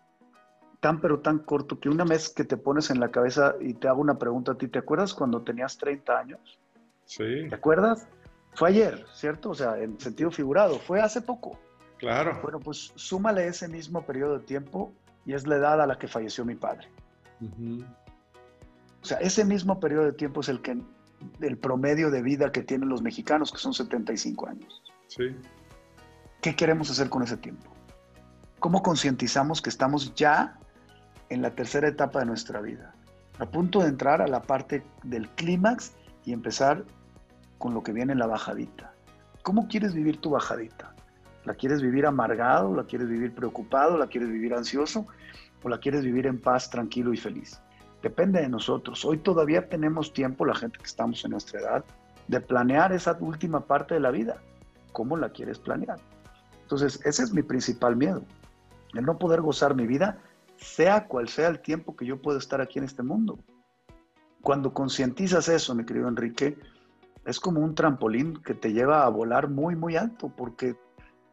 tan 0.81 1.01
pero 1.01 1.21
tan 1.21 1.41
corto, 1.41 1.79
que 1.79 1.89
una 1.89 2.05
vez 2.05 2.31
que 2.31 2.45
te 2.45 2.57
pones 2.57 2.91
en 2.91 3.01
la 3.01 3.11
cabeza 3.11 3.55
y 3.61 3.75
te 3.75 3.89
hago 3.89 4.01
una 4.01 4.19
pregunta 4.19 4.53
a 4.53 4.59
ti, 4.59 4.69
¿te 4.69 4.79
acuerdas 4.79 5.15
cuando 5.15 5.43
tenías 5.43 5.77
30 5.79 6.19
años? 6.19 6.59
Sí. 7.05 7.49
¿Te 7.49 7.55
acuerdas? 7.55 8.07
Fue 8.55 8.71
ayer, 8.71 9.05
¿cierto? 9.13 9.51
O 9.51 9.55
sea, 9.55 9.79
en 9.79 9.99
sentido 10.01 10.31
figurado, 10.31 10.79
fue 10.79 11.01
hace 11.01 11.21
poco. 11.21 11.59
Claro. 12.01 12.41
Bueno, 12.43 12.61
pues 12.61 12.93
súmale 12.97 13.47
ese 13.47 13.69
mismo 13.69 14.03
periodo 14.07 14.39
de 14.39 14.45
tiempo 14.45 14.93
y 15.27 15.35
es 15.35 15.47
la 15.47 15.57
edad 15.57 15.83
a 15.83 15.87
la 15.87 15.99
que 15.99 16.09
falleció 16.09 16.47
mi 16.47 16.55
padre. 16.55 16.89
Uh 17.43 17.45
-huh. 17.45 17.87
O 19.03 19.05
sea, 19.05 19.19
ese 19.19 19.45
mismo 19.45 19.79
periodo 19.79 20.07
de 20.07 20.13
tiempo 20.13 20.41
es 20.41 20.49
el 20.49 20.63
que 20.63 20.79
el 21.41 21.59
promedio 21.59 22.11
de 22.11 22.23
vida 22.23 22.51
que 22.53 22.63
tienen 22.63 22.89
los 22.89 23.03
mexicanos, 23.03 23.53
que 23.53 23.59
son 23.59 23.75
75 23.75 24.49
años. 24.49 24.83
Sí. 25.09 25.37
¿Qué 26.41 26.57
queremos 26.57 26.91
hacer 26.91 27.11
con 27.11 27.23
ese 27.23 27.37
tiempo? 27.37 27.71
¿Cómo 28.61 28.83
concientizamos 28.83 29.61
que 29.61 29.69
estamos 29.69 30.15
ya 30.15 30.59
en 31.29 31.43
la 31.43 31.55
tercera 31.55 31.87
etapa 31.89 32.21
de 32.21 32.27
nuestra 32.27 32.63
vida? 32.63 32.95
A 33.39 33.45
punto 33.45 33.81
de 33.81 33.89
entrar 33.89 34.23
a 34.23 34.27
la 34.27 34.41
parte 34.41 34.83
del 35.03 35.29
clímax 35.31 35.93
y 36.25 36.33
empezar 36.33 36.85
con 37.59 37.75
lo 37.75 37.83
que 37.83 37.93
viene 37.93 38.15
en 38.15 38.19
la 38.19 38.27
bajadita. 38.27 38.95
¿Cómo 39.43 39.69
quieres 39.69 39.93
vivir 39.95 40.19
tu 40.19 40.31
bajadita? 40.31 40.90
¿La 41.45 41.55
quieres 41.55 41.81
vivir 41.81 42.07
amargado? 42.07 42.75
¿La 42.75 42.85
quieres 42.85 43.09
vivir 43.09 43.35
preocupado? 43.35 43.97
¿La 43.97 44.07
quieres 44.07 44.31
vivir 44.31 44.55
ansioso? 44.55 45.07
¿O 45.63 45.69
la 45.69 45.79
quieres 45.79 46.05
vivir 46.05 46.27
en 46.27 46.39
paz, 46.39 46.71
tranquilo 46.71 47.13
y 47.13 47.17
feliz? 47.17 47.61
Depende 48.03 48.41
de 48.41 48.49
nosotros. 48.49 49.05
Hoy 49.05 49.19
todavía 49.19 49.69
tenemos 49.69 50.13
tiempo, 50.13 50.45
la 50.45 50.55
gente 50.55 50.79
que 50.79 50.87
estamos 50.87 51.25
en 51.25 51.33
nuestra 51.33 51.61
edad, 51.61 51.85
de 52.29 52.41
planear 52.41 52.93
esa 52.93 53.17
última 53.21 53.61
parte 53.61 53.95
de 53.95 54.01
la 54.01 54.11
vida. 54.11 54.37
¿Cómo 54.93 55.17
la 55.17 55.31
quieres 55.31 55.59
planear? 55.59 55.99
Entonces, 56.63 57.01
ese 57.05 57.23
es 57.23 57.33
mi 57.33 57.43
principal 57.43 57.97
miedo. 57.97 58.23
El 58.95 59.05
no 59.05 59.19
poder 59.19 59.41
gozar 59.41 59.75
mi 59.75 59.87
vida, 59.87 60.19
sea 60.57 61.07
cual 61.07 61.29
sea 61.29 61.49
el 61.49 61.61
tiempo 61.61 61.97
que 61.97 62.07
yo 62.07 62.21
pueda 62.21 62.39
estar 62.39 62.61
aquí 62.61 62.79
en 62.79 62.85
este 62.85 63.03
mundo. 63.03 63.39
Cuando 64.43 64.73
concientizas 64.73 65.49
eso, 65.49 65.75
mi 65.75 65.85
querido 65.85 66.09
Enrique, 66.09 66.57
es 67.25 67.39
como 67.39 67.61
un 67.61 67.75
trampolín 67.75 68.43
que 68.43 68.55
te 68.55 68.73
lleva 68.73 69.05
a 69.05 69.09
volar 69.09 69.49
muy, 69.49 69.77
muy 69.77 69.97
alto, 69.97 70.33
porque 70.35 70.77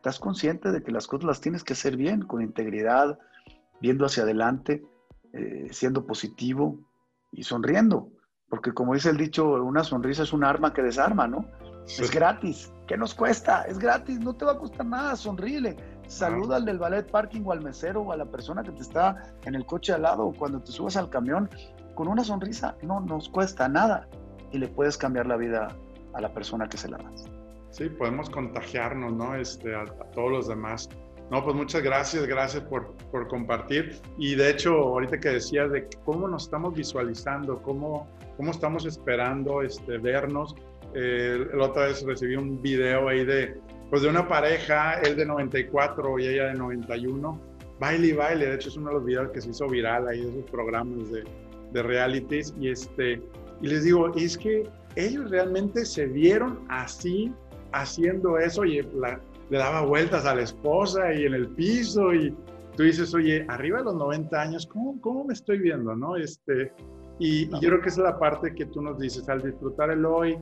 estás 0.08 0.20
consciente 0.20 0.72
de 0.72 0.82
que 0.82 0.92
las 0.94 1.06
cosas 1.06 1.26
las 1.26 1.42
tienes 1.42 1.66
que 1.66 1.74
hacer 1.74 1.98
bien, 1.98 2.22
con 2.22 2.42
integridad, 2.42 3.20
viendo 3.82 4.06
hacia 4.06 4.24
adelante, 4.24 4.82
eh, 5.34 5.68
siendo 5.72 6.06
positivo 6.06 6.80
y 7.34 7.44
sonriendo. 7.44 8.10
Porque 8.48 8.74
como 8.74 8.94
dice 8.94 9.10
el 9.10 9.18
dicho, 9.18 9.46
una 9.46 9.84
sonrisa 9.84 10.24
es 10.24 10.32
un 10.32 10.46
arma 10.46 10.74
que 10.74 10.82
desarma, 10.82 11.28
¿no? 11.28 11.46
Sí. 11.86 12.04
Es 12.04 12.12
gratis. 12.12 12.72
¿Qué 12.88 12.96
nos 12.96 13.14
cuesta? 13.14 13.64
Es 13.64 13.78
gratis, 13.80 14.20
no 14.20 14.34
te 14.34 14.46
va 14.46 14.54
a 14.54 14.58
costar 14.58 14.86
nada, 14.86 15.16
sonríele. 15.18 15.76
Saluda 16.08 16.56
al 16.56 16.64
del 16.64 16.80
ballet 16.80 17.12
parking 17.12 17.42
o 17.44 17.52
al 17.52 17.62
mesero 17.62 18.04
o 18.04 18.14
a 18.14 18.18
la 18.18 18.32
persona 18.32 18.64
que 18.64 18.72
te 18.72 18.84
está 18.84 19.34
en 19.44 19.56
el 19.56 19.66
coche 19.66 19.92
al 19.92 20.04
lado 20.04 20.28
o 20.28 20.34
cuando 20.34 20.62
te 20.62 20.72
subas 20.72 20.96
al 20.96 21.10
camión 21.10 21.50
con 21.96 22.08
una 22.08 22.24
sonrisa. 22.24 22.78
No 22.82 23.02
nos 23.02 23.28
cuesta 23.28 23.68
nada 23.68 24.08
y 24.54 24.58
le 24.58 24.70
puedes 24.70 24.98
cambiar 24.98 25.26
la 25.26 25.36
vida 25.36 25.68
a 26.14 26.22
la 26.22 26.34
persona 26.34 26.70
que 26.70 26.78
se 26.78 26.88
la 26.88 26.98
das. 26.98 27.37
Sí, 27.78 27.90
podemos 27.90 28.28
contagiarnos, 28.32 29.14
¿no? 29.14 29.36
Este, 29.36 29.76
a, 29.76 29.82
a, 29.82 30.12
todos 30.12 30.32
los 30.32 30.48
demás. 30.48 30.90
No, 31.30 31.44
pues 31.44 31.56
muchas 31.56 31.84
gracias, 31.84 32.26
gracias 32.26 32.64
por, 32.64 32.96
por, 33.12 33.28
compartir. 33.28 34.02
Y 34.18 34.34
de 34.34 34.50
hecho, 34.50 34.74
ahorita 34.74 35.20
que 35.20 35.30
decías 35.30 35.72
de 35.72 35.88
cómo 36.04 36.28
nos 36.28 36.46
estamos 36.46 36.74
visualizando, 36.74 37.62
cómo, 37.62 38.08
cómo 38.36 38.50
estamos 38.50 38.88
esperando 38.88 39.62
este, 39.62 40.00
vernos. 40.00 40.56
Eh, 40.96 41.46
la 41.54 41.66
otra 41.66 41.86
vez 41.86 42.04
recibí 42.04 42.36
un 42.36 42.60
video 42.64 43.10
ahí 43.10 43.24
de, 43.24 43.60
pues 43.92 44.02
de 44.02 44.10
una 44.10 44.28
pareja, 44.28 45.00
él 45.02 45.16
de 45.16 45.28
94 45.28 46.18
y 46.18 46.28
ella 46.30 46.46
de 46.46 46.54
91. 46.56 47.40
Baile 47.80 48.08
y 48.08 48.14
baile, 48.14 48.48
de 48.48 48.56
hecho 48.56 48.70
es 48.70 48.78
uno 48.78 48.88
de 48.88 48.96
los 48.96 49.06
videos 49.06 49.30
que 49.30 49.42
se 49.42 49.52
hizo 49.52 49.68
viral 49.68 50.08
ahí 50.08 50.22
de 50.22 50.30
esos 50.30 50.50
programas 50.50 51.12
de, 51.12 51.24
de 51.74 51.84
realities. 51.84 52.56
Y, 52.60 52.70
este, 52.70 53.22
y 53.62 53.68
les 53.68 53.84
digo, 53.84 54.12
es 54.16 54.36
que 54.36 54.68
ellos 54.96 55.30
realmente 55.30 55.86
se 55.86 56.08
vieron 56.08 56.66
así 56.70 57.32
haciendo 57.74 58.38
eso 58.38 58.66
y 58.66 58.82
la, 58.96 59.20
le 59.50 59.58
daba 59.58 59.82
vueltas 59.82 60.26
a 60.26 60.36
la 60.36 60.42
esposa 60.42 61.14
y 61.14 61.26
en 61.26 61.34
el 61.34 61.48
piso 61.50 62.14
y 62.14 62.36
tú 62.76 62.84
dices, 62.84 63.14
oye, 63.14 63.46
arriba 63.50 63.80
de 63.80 63.86
los 63.86 63.96
90 63.96 64.42
años, 64.42 64.68
¿cómo, 64.68 65.00
cómo 65.02 65.26
me 65.26 65.34
estoy 65.34 65.60
viendo? 65.60 65.96
¿no? 65.96 66.16
Este, 66.16 66.72
y, 67.20 67.44
y, 67.44 67.50
yo 67.60 67.70
creo 67.70 67.82
que 67.82 67.90
esa 67.90 68.02
es 68.02 68.08
la 68.08 68.20
parte 68.20 68.54
que 68.54 68.66
tú 68.68 68.82
nos 68.82 69.00
dices, 69.00 69.28
al 69.30 69.42
disfrutar 69.42 69.90
el 69.90 70.06
hoy, 70.06 70.38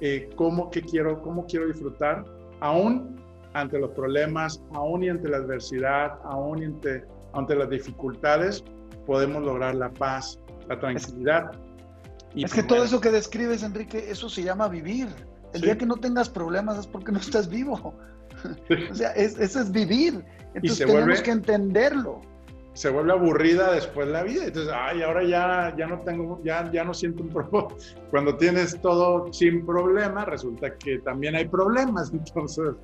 eh, 0.00 0.28
¿cómo, 0.36 0.70
qué 0.70 0.82
quiero, 0.82 1.22
¿cómo 1.22 1.46
quiero 1.46 1.66
disfrutar? 1.68 2.24
Aún 2.60 3.16
ante 3.54 3.78
los 3.78 3.90
problemas, 3.92 4.62
aún 4.74 5.02
y 5.04 5.08
ante 5.08 5.28
la 5.28 5.38
adversidad, 5.38 6.18
aún 6.24 6.62
y 6.62 6.64
ante, 6.66 7.04
ante 7.32 7.56
las 7.56 7.70
dificultades, 7.70 8.62
podemos 9.06 9.42
lograr 9.42 9.74
la 9.74 9.90
paz, 9.90 10.38
la 10.68 10.78
tranquilidad. 10.78 11.52
Y 12.34 12.44
es 12.44 12.52
que 12.52 12.62
todo 12.62 12.84
eso 12.84 13.00
que 13.00 13.10
describes, 13.10 13.62
Enrique, 13.62 14.10
eso 14.10 14.28
se 14.28 14.42
llama 14.42 14.68
vivir. 14.68 15.08
El 15.56 15.60
sí. 15.60 15.66
día 15.66 15.78
que 15.78 15.86
no 15.86 15.96
tengas 15.96 16.28
problemas 16.28 16.78
es 16.78 16.86
porque 16.86 17.12
no 17.12 17.18
estás 17.18 17.48
vivo. 17.48 17.94
o 18.90 18.94
sea, 18.94 19.10
es, 19.12 19.38
eso 19.38 19.60
es 19.60 19.72
vivir. 19.72 20.22
Entonces 20.54 20.78
tenemos 20.78 21.04
vuelve, 21.06 21.22
que 21.22 21.30
entenderlo. 21.30 22.20
Se 22.74 22.90
vuelve 22.90 23.12
aburrida 23.12 23.72
después 23.72 24.06
la 24.08 24.22
vida. 24.22 24.44
Entonces, 24.44 24.72
ay, 24.74 25.02
ahora 25.02 25.24
ya, 25.24 25.74
ya 25.76 25.86
no 25.86 26.00
tengo, 26.00 26.40
ya, 26.44 26.70
ya 26.70 26.84
no 26.84 26.92
siento 26.92 27.22
un 27.22 27.30
problema. 27.30 27.68
Cuando 28.10 28.36
tienes 28.36 28.80
todo 28.80 29.32
sin 29.32 29.64
problema, 29.64 30.26
resulta 30.26 30.76
que 30.76 30.98
también 30.98 31.34
hay 31.34 31.48
problemas. 31.48 32.10
Entonces, 32.12 32.74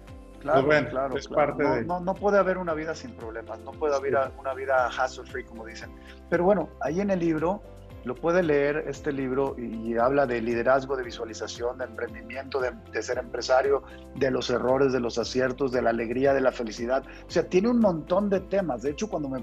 Claro, 0.40 0.66
pues 0.66 0.80
bueno, 0.80 0.90
claro, 0.90 1.16
es 1.16 1.28
claro. 1.28 1.46
Parte 1.52 1.62
no, 1.62 1.74
de... 1.74 1.84
no, 1.84 2.00
no, 2.00 2.14
puede 2.14 2.36
haber 2.36 2.58
una 2.58 2.74
vida 2.74 2.96
sin 2.96 3.12
problemas, 3.12 3.60
no 3.60 3.70
puede 3.70 3.94
haber 3.94 4.14
sí. 4.14 4.32
una 4.40 4.54
vida 4.54 4.88
hassle 4.88 5.24
free, 5.24 5.44
como 5.44 5.64
dicen. 5.64 5.88
Pero 6.30 6.42
bueno, 6.42 6.68
ahí 6.80 7.00
en 7.00 7.10
el 7.10 7.20
libro 7.20 7.62
lo 8.04 8.14
puede 8.14 8.42
leer 8.42 8.84
este 8.88 9.12
libro 9.12 9.54
y, 9.58 9.96
habla 9.96 10.26
de 10.26 10.40
liderazgo, 10.40 10.96
de 10.96 11.04
visualización, 11.04 11.78
de 11.78 11.84
emprendimiento, 11.84 12.60
de, 12.60 12.72
de, 12.92 13.02
ser 13.02 13.18
empresario, 13.18 13.84
de 14.16 14.30
los 14.30 14.50
errores, 14.50 14.92
de 14.92 15.00
los 15.00 15.18
aciertos, 15.18 15.72
de 15.72 15.82
la 15.82 15.90
alegría, 15.90 16.34
de 16.34 16.40
la 16.40 16.52
felicidad. 16.52 17.04
O 17.26 17.30
sea, 17.30 17.48
tiene 17.48 17.68
un 17.68 17.78
montón 17.78 18.28
de 18.28 18.40
temas. 18.40 18.82
De 18.82 18.90
hecho, 18.90 19.08
cuando 19.08 19.28
me 19.28 19.40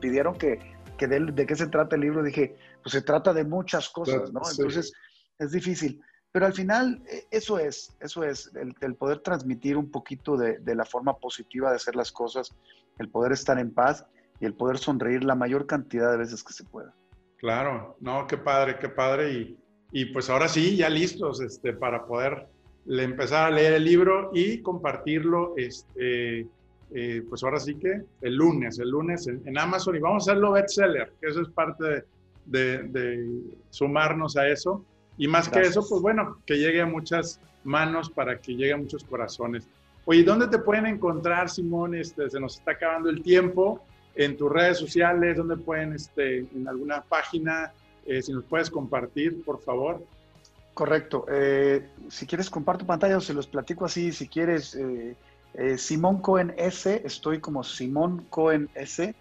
pidieron 0.00 0.36
que, 0.36 0.58
que 0.98 1.06
de, 1.06 1.20
de, 1.32 1.46
qué 1.46 1.54
se 1.54 1.68
trata 1.68 1.94
el 1.96 2.02
libro, 2.02 2.22
dije, 2.22 2.56
pues 2.82 2.92
se 2.92 3.02
trata 3.02 3.32
de 3.32 3.44
muchas 3.44 3.88
cosas, 3.88 4.32
¿no? 4.32 4.42
Entonces, 4.50 4.92
es 5.38 5.52
difícil. 5.52 6.02
Pero 6.32 6.46
al 6.46 6.52
final, 6.52 7.00
eso 7.30 7.60
es, 7.60 7.96
eso 8.00 8.24
es, 8.24 8.50
el, 8.56 8.74
el 8.80 8.96
poder 8.96 9.20
transmitir 9.20 9.76
un 9.76 9.90
poquito 9.92 10.36
de, 10.36 10.58
de 10.58 10.74
la 10.74 10.84
forma 10.84 11.16
positiva 11.18 11.70
de 11.70 11.76
hacer 11.76 11.94
las 11.94 12.10
cosas, 12.10 12.52
el 12.98 13.08
poder 13.08 13.30
estar 13.30 13.56
en 13.60 13.72
paz 13.72 14.04
y 14.40 14.46
el 14.46 14.54
poder 14.54 14.78
sonreír 14.78 15.22
la 15.22 15.36
mayor 15.36 15.66
cantidad 15.66 16.10
de 16.10 16.16
veces 16.16 16.42
que 16.42 16.52
se 16.52 16.64
pueda. 16.64 16.92
Claro, 17.44 17.98
no, 18.00 18.26
qué 18.26 18.38
padre, 18.38 18.78
qué 18.80 18.88
padre. 18.88 19.30
Y, 19.34 19.58
y 19.92 20.06
pues 20.06 20.30
ahora 20.30 20.48
sí, 20.48 20.76
ya 20.76 20.88
listos 20.88 21.42
este, 21.42 21.74
para 21.74 22.06
poder 22.06 22.46
empezar 22.88 23.48
a 23.48 23.50
leer 23.50 23.74
el 23.74 23.84
libro 23.84 24.30
y 24.32 24.62
compartirlo, 24.62 25.52
este, 25.58 26.46
eh, 26.94 27.22
pues 27.28 27.44
ahora 27.44 27.60
sí 27.60 27.74
que 27.74 28.00
el 28.22 28.34
lunes, 28.34 28.78
el 28.78 28.88
lunes 28.88 29.26
en, 29.26 29.42
en, 29.44 29.58
Amazon 29.58 29.94
y 29.94 29.98
vamos 29.98 30.26
a 30.26 30.32
hacerlo 30.32 30.52
bestseller, 30.52 31.12
que 31.20 31.28
eso 31.28 31.42
es 31.42 31.50
parte 31.50 31.84
de, 31.84 32.04
de, 32.46 32.82
de 32.84 33.28
sumarnos 33.68 34.38
a 34.38 34.48
eso. 34.48 34.82
Y 35.18 35.28
más 35.28 35.46
que 35.50 35.60
eso, 35.60 35.86
pues 35.86 36.00
bueno, 36.00 36.38
que 36.46 36.54
llegue 36.54 36.80
a 36.80 36.86
muchas 36.86 37.42
manos 37.62 38.08
para 38.08 38.38
que 38.38 38.54
llegue 38.54 38.72
a 38.72 38.78
muchos 38.78 39.04
corazones. 39.04 39.68
Oye, 40.06 40.24
¿dónde 40.24 40.48
te 40.48 40.60
pueden 40.60 40.86
encontrar, 40.86 41.50
Simón? 41.50 41.94
Este, 41.94 42.30
se 42.30 42.40
nos 42.40 42.56
está 42.56 42.70
acabando 42.70 43.10
el 43.10 43.22
tiempo. 43.22 43.84
En 44.14 44.36
tus 44.36 44.50
redes 44.50 44.78
sociales, 44.78 45.36
¿dónde 45.36 45.56
pueden, 45.56 45.92
este, 45.92 46.38
en 46.38 46.68
alguna 46.68 47.02
página, 47.02 47.72
eh, 48.06 48.22
si 48.22 48.32
nos 48.32 48.44
puedes 48.44 48.70
compartir, 48.70 49.42
por 49.44 49.60
favor. 49.60 50.04
Correcto. 50.74 51.26
Eh, 51.28 51.88
si 52.08 52.26
quieres, 52.26 52.50
comparto 52.50 52.86
pantalla 52.86 53.16
o 53.16 53.20
se 53.20 53.34
los 53.34 53.46
platico 53.46 53.84
así. 53.84 54.12
Si 54.12 54.28
quieres, 54.28 54.74
eh, 54.74 55.16
Simón 55.78 56.20
Cohen 56.20 56.52
S, 56.56 57.02
estoy 57.04 57.40
como 57.40 57.62
Simón 57.62 58.26
Cohen 58.30 58.68
S 58.74 59.14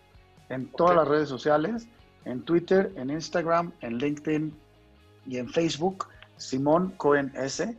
en 0.49 0.67
todas 0.67 0.95
las 0.95 1.07
redes 1.07 1.29
sociales, 1.29 1.87
en 2.25 2.41
Twitter, 2.41 2.91
en 2.95 3.11
Instagram, 3.11 3.71
en 3.81 3.97
LinkedIn 3.99 4.53
y 5.27 5.37
en 5.37 5.49
Facebook. 5.49 6.07
Simón 6.37 6.93
Cohen 6.97 7.31
S. 7.35 7.75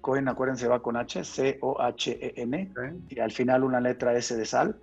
Cohen, 0.00 0.28
acuérdense, 0.28 0.68
va 0.68 0.82
con 0.82 0.96
H, 0.96 1.24
C-O-H-E-N, 1.24 2.70
y 3.08 3.20
al 3.20 3.32
final 3.32 3.64
una 3.64 3.80
letra 3.80 4.14
S 4.14 4.36
de 4.36 4.44
sal, 4.44 4.76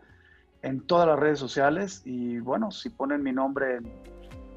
en 0.61 0.81
todas 0.81 1.07
las 1.07 1.19
redes 1.19 1.39
sociales. 1.39 2.01
Y 2.05 2.39
bueno, 2.39 2.71
si 2.71 2.89
ponen 2.89 3.23
mi 3.23 3.31
nombre 3.31 3.77
en, 3.77 3.91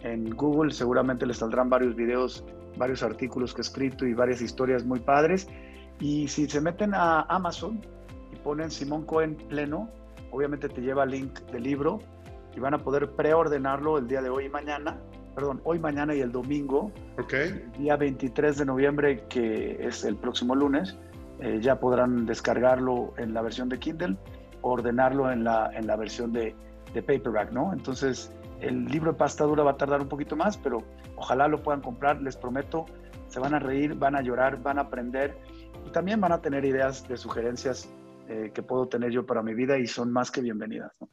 en 0.02 0.30
Google, 0.30 0.72
seguramente 0.72 1.26
les 1.26 1.38
saldrán 1.38 1.68
varios 1.70 1.94
videos, 1.94 2.44
varios 2.76 3.02
artículos 3.02 3.54
que 3.54 3.60
he 3.60 3.62
escrito 3.62 4.06
y 4.06 4.14
varias 4.14 4.40
historias 4.40 4.84
muy 4.84 5.00
padres. 5.00 5.48
Y 6.00 6.28
si 6.28 6.48
se 6.48 6.60
meten 6.60 6.94
a 6.94 7.22
Amazon 7.22 7.80
y 8.32 8.36
ponen 8.36 8.70
Simón 8.70 9.04
Cohen 9.04 9.36
Pleno, 9.36 9.88
obviamente 10.30 10.68
te 10.68 10.80
lleva 10.80 11.04
el 11.04 11.10
link 11.10 11.40
del 11.52 11.62
libro 11.62 12.00
y 12.56 12.60
van 12.60 12.74
a 12.74 12.78
poder 12.78 13.10
preordenarlo 13.12 13.98
el 13.98 14.08
día 14.08 14.22
de 14.22 14.28
hoy 14.28 14.46
y 14.46 14.48
mañana 14.48 14.98
perdón, 15.34 15.60
hoy, 15.64 15.78
mañana 15.78 16.14
y 16.14 16.20
el 16.20 16.30
domingo, 16.30 16.92
okay. 17.18 17.64
día 17.78 17.96
23 17.96 18.58
de 18.58 18.64
noviembre, 18.64 19.24
que 19.28 19.76
es 19.80 20.04
el 20.04 20.16
próximo 20.16 20.54
lunes, 20.54 20.96
eh, 21.40 21.58
ya 21.60 21.80
podrán 21.80 22.26
descargarlo 22.26 23.12
en 23.16 23.34
la 23.34 23.42
versión 23.42 23.68
de 23.68 23.78
Kindle, 23.78 24.16
ordenarlo 24.64 25.30
en 25.30 25.44
la, 25.44 25.70
en 25.74 25.86
la 25.86 25.96
versión 25.96 26.32
de, 26.32 26.54
de 26.92 27.02
paperback, 27.02 27.52
¿no? 27.52 27.72
Entonces, 27.72 28.32
el 28.60 28.86
libro 28.86 29.12
de 29.12 29.18
pasta 29.18 29.44
dura 29.44 29.62
va 29.62 29.72
a 29.72 29.76
tardar 29.76 30.00
un 30.00 30.08
poquito 30.08 30.36
más, 30.36 30.56
pero 30.56 30.82
ojalá 31.16 31.48
lo 31.48 31.62
puedan 31.62 31.80
comprar, 31.80 32.20
les 32.22 32.36
prometo, 32.36 32.86
se 33.28 33.40
van 33.40 33.54
a 33.54 33.58
reír, 33.58 33.94
van 33.94 34.16
a 34.16 34.22
llorar, 34.22 34.62
van 34.62 34.78
a 34.78 34.82
aprender 34.82 35.36
y 35.86 35.90
también 35.90 36.20
van 36.20 36.32
a 36.32 36.40
tener 36.40 36.64
ideas 36.64 37.06
de 37.08 37.16
sugerencias 37.16 37.92
eh, 38.28 38.52
que 38.54 38.62
puedo 38.62 38.86
tener 38.88 39.10
yo 39.10 39.26
para 39.26 39.42
mi 39.42 39.54
vida 39.54 39.78
y 39.78 39.86
son 39.86 40.10
más 40.10 40.30
que 40.30 40.40
bienvenidas. 40.40 40.92
¿no? 41.00 41.08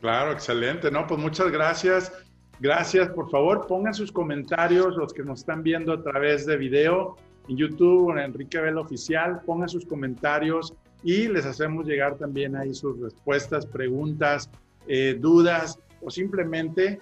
Claro, 0.00 0.32
excelente, 0.32 0.90
¿no? 0.90 1.06
Pues 1.06 1.20
muchas 1.20 1.50
gracias. 1.50 2.12
Gracias, 2.60 3.08
por 3.10 3.30
favor, 3.30 3.66
pongan 3.66 3.94
sus 3.94 4.12
comentarios, 4.12 4.96
los 4.96 5.12
que 5.14 5.22
nos 5.22 5.40
están 5.40 5.62
viendo 5.62 5.92
a 5.94 6.02
través 6.02 6.44
de 6.44 6.56
video 6.56 7.16
en 7.48 7.56
YouTube, 7.56 8.10
en 8.12 8.18
Enrique 8.18 8.60
Vela 8.60 8.82
Oficial, 8.82 9.40
pongan 9.46 9.68
sus 9.68 9.86
comentarios 9.86 10.74
y 11.02 11.28
les 11.28 11.46
hacemos 11.46 11.86
llegar 11.86 12.16
también 12.16 12.56
ahí 12.56 12.74
sus 12.74 13.00
respuestas, 13.00 13.66
preguntas, 13.66 14.50
eh, 14.86 15.16
dudas 15.18 15.78
o 16.02 16.10
simplemente 16.10 17.00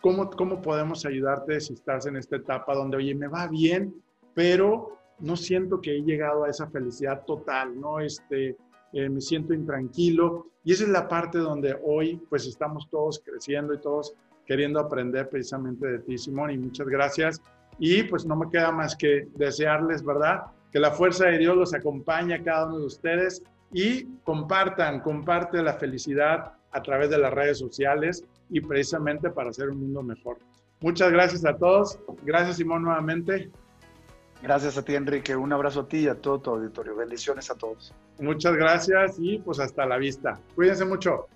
cómo, 0.00 0.30
cómo 0.30 0.62
podemos 0.62 1.04
ayudarte 1.04 1.60
si 1.60 1.74
estás 1.74 2.06
en 2.06 2.16
esta 2.16 2.36
etapa 2.36 2.74
donde, 2.74 2.96
oye, 2.96 3.14
me 3.14 3.28
va 3.28 3.46
bien, 3.48 3.94
pero 4.34 4.98
no 5.18 5.36
siento 5.36 5.80
que 5.80 5.96
he 5.96 6.02
llegado 6.02 6.44
a 6.44 6.50
esa 6.50 6.68
felicidad 6.68 7.24
total, 7.24 7.80
¿no? 7.80 8.00
Este, 8.00 8.56
eh, 8.92 9.08
me 9.08 9.20
siento 9.20 9.54
intranquilo. 9.54 10.46
Y 10.64 10.72
esa 10.72 10.84
es 10.84 10.90
la 10.90 11.08
parte 11.08 11.38
donde 11.38 11.76
hoy 11.84 12.20
pues 12.28 12.46
estamos 12.46 12.88
todos 12.90 13.20
creciendo 13.24 13.74
y 13.74 13.80
todos 13.80 14.14
queriendo 14.46 14.78
aprender 14.80 15.28
precisamente 15.28 15.86
de 15.86 15.98
ti, 16.00 16.18
Simón, 16.18 16.50
y 16.50 16.58
muchas 16.58 16.86
gracias. 16.86 17.40
Y 17.78 18.04
pues 18.04 18.24
no 18.24 18.36
me 18.36 18.48
queda 18.50 18.72
más 18.72 18.96
que 18.96 19.28
desearles, 19.34 20.04
¿verdad? 20.04 20.44
Que 20.72 20.80
la 20.80 20.90
fuerza 20.90 21.26
de 21.26 21.38
Dios 21.38 21.56
los 21.56 21.74
acompañe 21.74 22.34
a 22.34 22.42
cada 22.42 22.66
uno 22.66 22.78
de 22.78 22.86
ustedes 22.86 23.42
y 23.72 24.04
compartan, 24.24 25.00
comparte 25.00 25.62
la 25.62 25.74
felicidad 25.74 26.52
a 26.70 26.82
través 26.82 27.10
de 27.10 27.18
las 27.18 27.32
redes 27.32 27.58
sociales 27.58 28.24
y 28.50 28.60
precisamente 28.60 29.30
para 29.30 29.50
hacer 29.50 29.70
un 29.70 29.80
mundo 29.80 30.02
mejor. 30.02 30.38
Muchas 30.80 31.10
gracias 31.10 31.44
a 31.44 31.56
todos. 31.56 31.98
Gracias, 32.22 32.56
Simón, 32.56 32.82
nuevamente. 32.82 33.50
Gracias 34.42 34.76
a 34.76 34.82
ti, 34.82 34.94
Enrique. 34.94 35.34
Un 35.34 35.52
abrazo 35.52 35.80
a 35.80 35.88
ti 35.88 35.98
y 35.98 36.08
a 36.08 36.14
todo 36.14 36.38
tu 36.38 36.50
auditorio. 36.50 36.94
Bendiciones 36.94 37.50
a 37.50 37.54
todos. 37.54 37.94
Muchas 38.20 38.54
gracias 38.54 39.16
y 39.18 39.38
pues 39.38 39.58
hasta 39.58 39.86
la 39.86 39.96
vista. 39.96 40.38
Cuídense 40.54 40.84
mucho. 40.84 41.26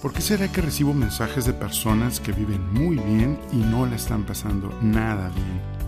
¿Por 0.00 0.12
qué 0.12 0.20
será 0.20 0.50
que 0.50 0.60
recibo 0.60 0.94
mensajes 0.94 1.44
de 1.44 1.52
personas 1.52 2.20
que 2.20 2.30
viven 2.30 2.72
muy 2.72 2.96
bien 2.96 3.38
y 3.52 3.56
no 3.56 3.84
la 3.84 3.96
están 3.96 4.24
pasando 4.24 4.72
nada 4.80 5.28
bien? 5.30 5.87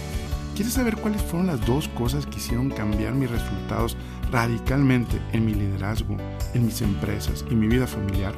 ¿Quieres 0.55 0.73
saber 0.73 0.97
cuáles 0.97 1.21
fueron 1.21 1.47
las 1.47 1.65
dos 1.65 1.87
cosas 1.89 2.25
que 2.25 2.37
hicieron 2.37 2.69
cambiar 2.69 3.13
mis 3.13 3.31
resultados 3.31 3.95
radicalmente 4.31 5.21
en 5.31 5.45
mi 5.45 5.53
liderazgo, 5.53 6.17
en 6.53 6.65
mis 6.65 6.81
empresas 6.81 7.45
y 7.49 7.55
mi 7.55 7.67
vida 7.67 7.87
familiar? 7.87 8.33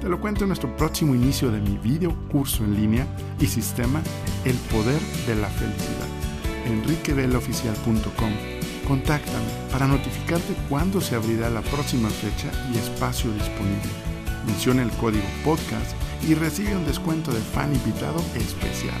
Te 0.00 0.08
lo 0.08 0.20
cuento 0.20 0.44
en 0.44 0.48
nuestro 0.48 0.74
próximo 0.76 1.14
inicio 1.14 1.50
de 1.50 1.60
mi 1.60 1.78
video 1.78 2.12
curso 2.28 2.64
en 2.64 2.74
línea 2.74 3.06
y 3.38 3.46
sistema 3.46 4.02
El 4.44 4.56
Poder 4.56 5.00
de 5.26 5.36
la 5.36 5.48
Felicidad. 5.48 6.08
enriqueveloficial.com 6.66 8.32
Contáctame 8.86 9.46
para 9.70 9.86
notificarte 9.86 10.54
cuándo 10.68 11.00
se 11.00 11.14
abrirá 11.14 11.50
la 11.50 11.62
próxima 11.62 12.08
fecha 12.08 12.50
y 12.72 12.78
espacio 12.78 13.30
disponible. 13.32 13.90
Menciona 14.46 14.82
el 14.82 14.90
código 14.90 15.24
podcast 15.44 15.92
y 16.28 16.34
recibe 16.34 16.76
un 16.76 16.84
descuento 16.84 17.32
de 17.32 17.40
fan 17.40 17.72
invitado 17.72 18.20
especial. 18.34 19.00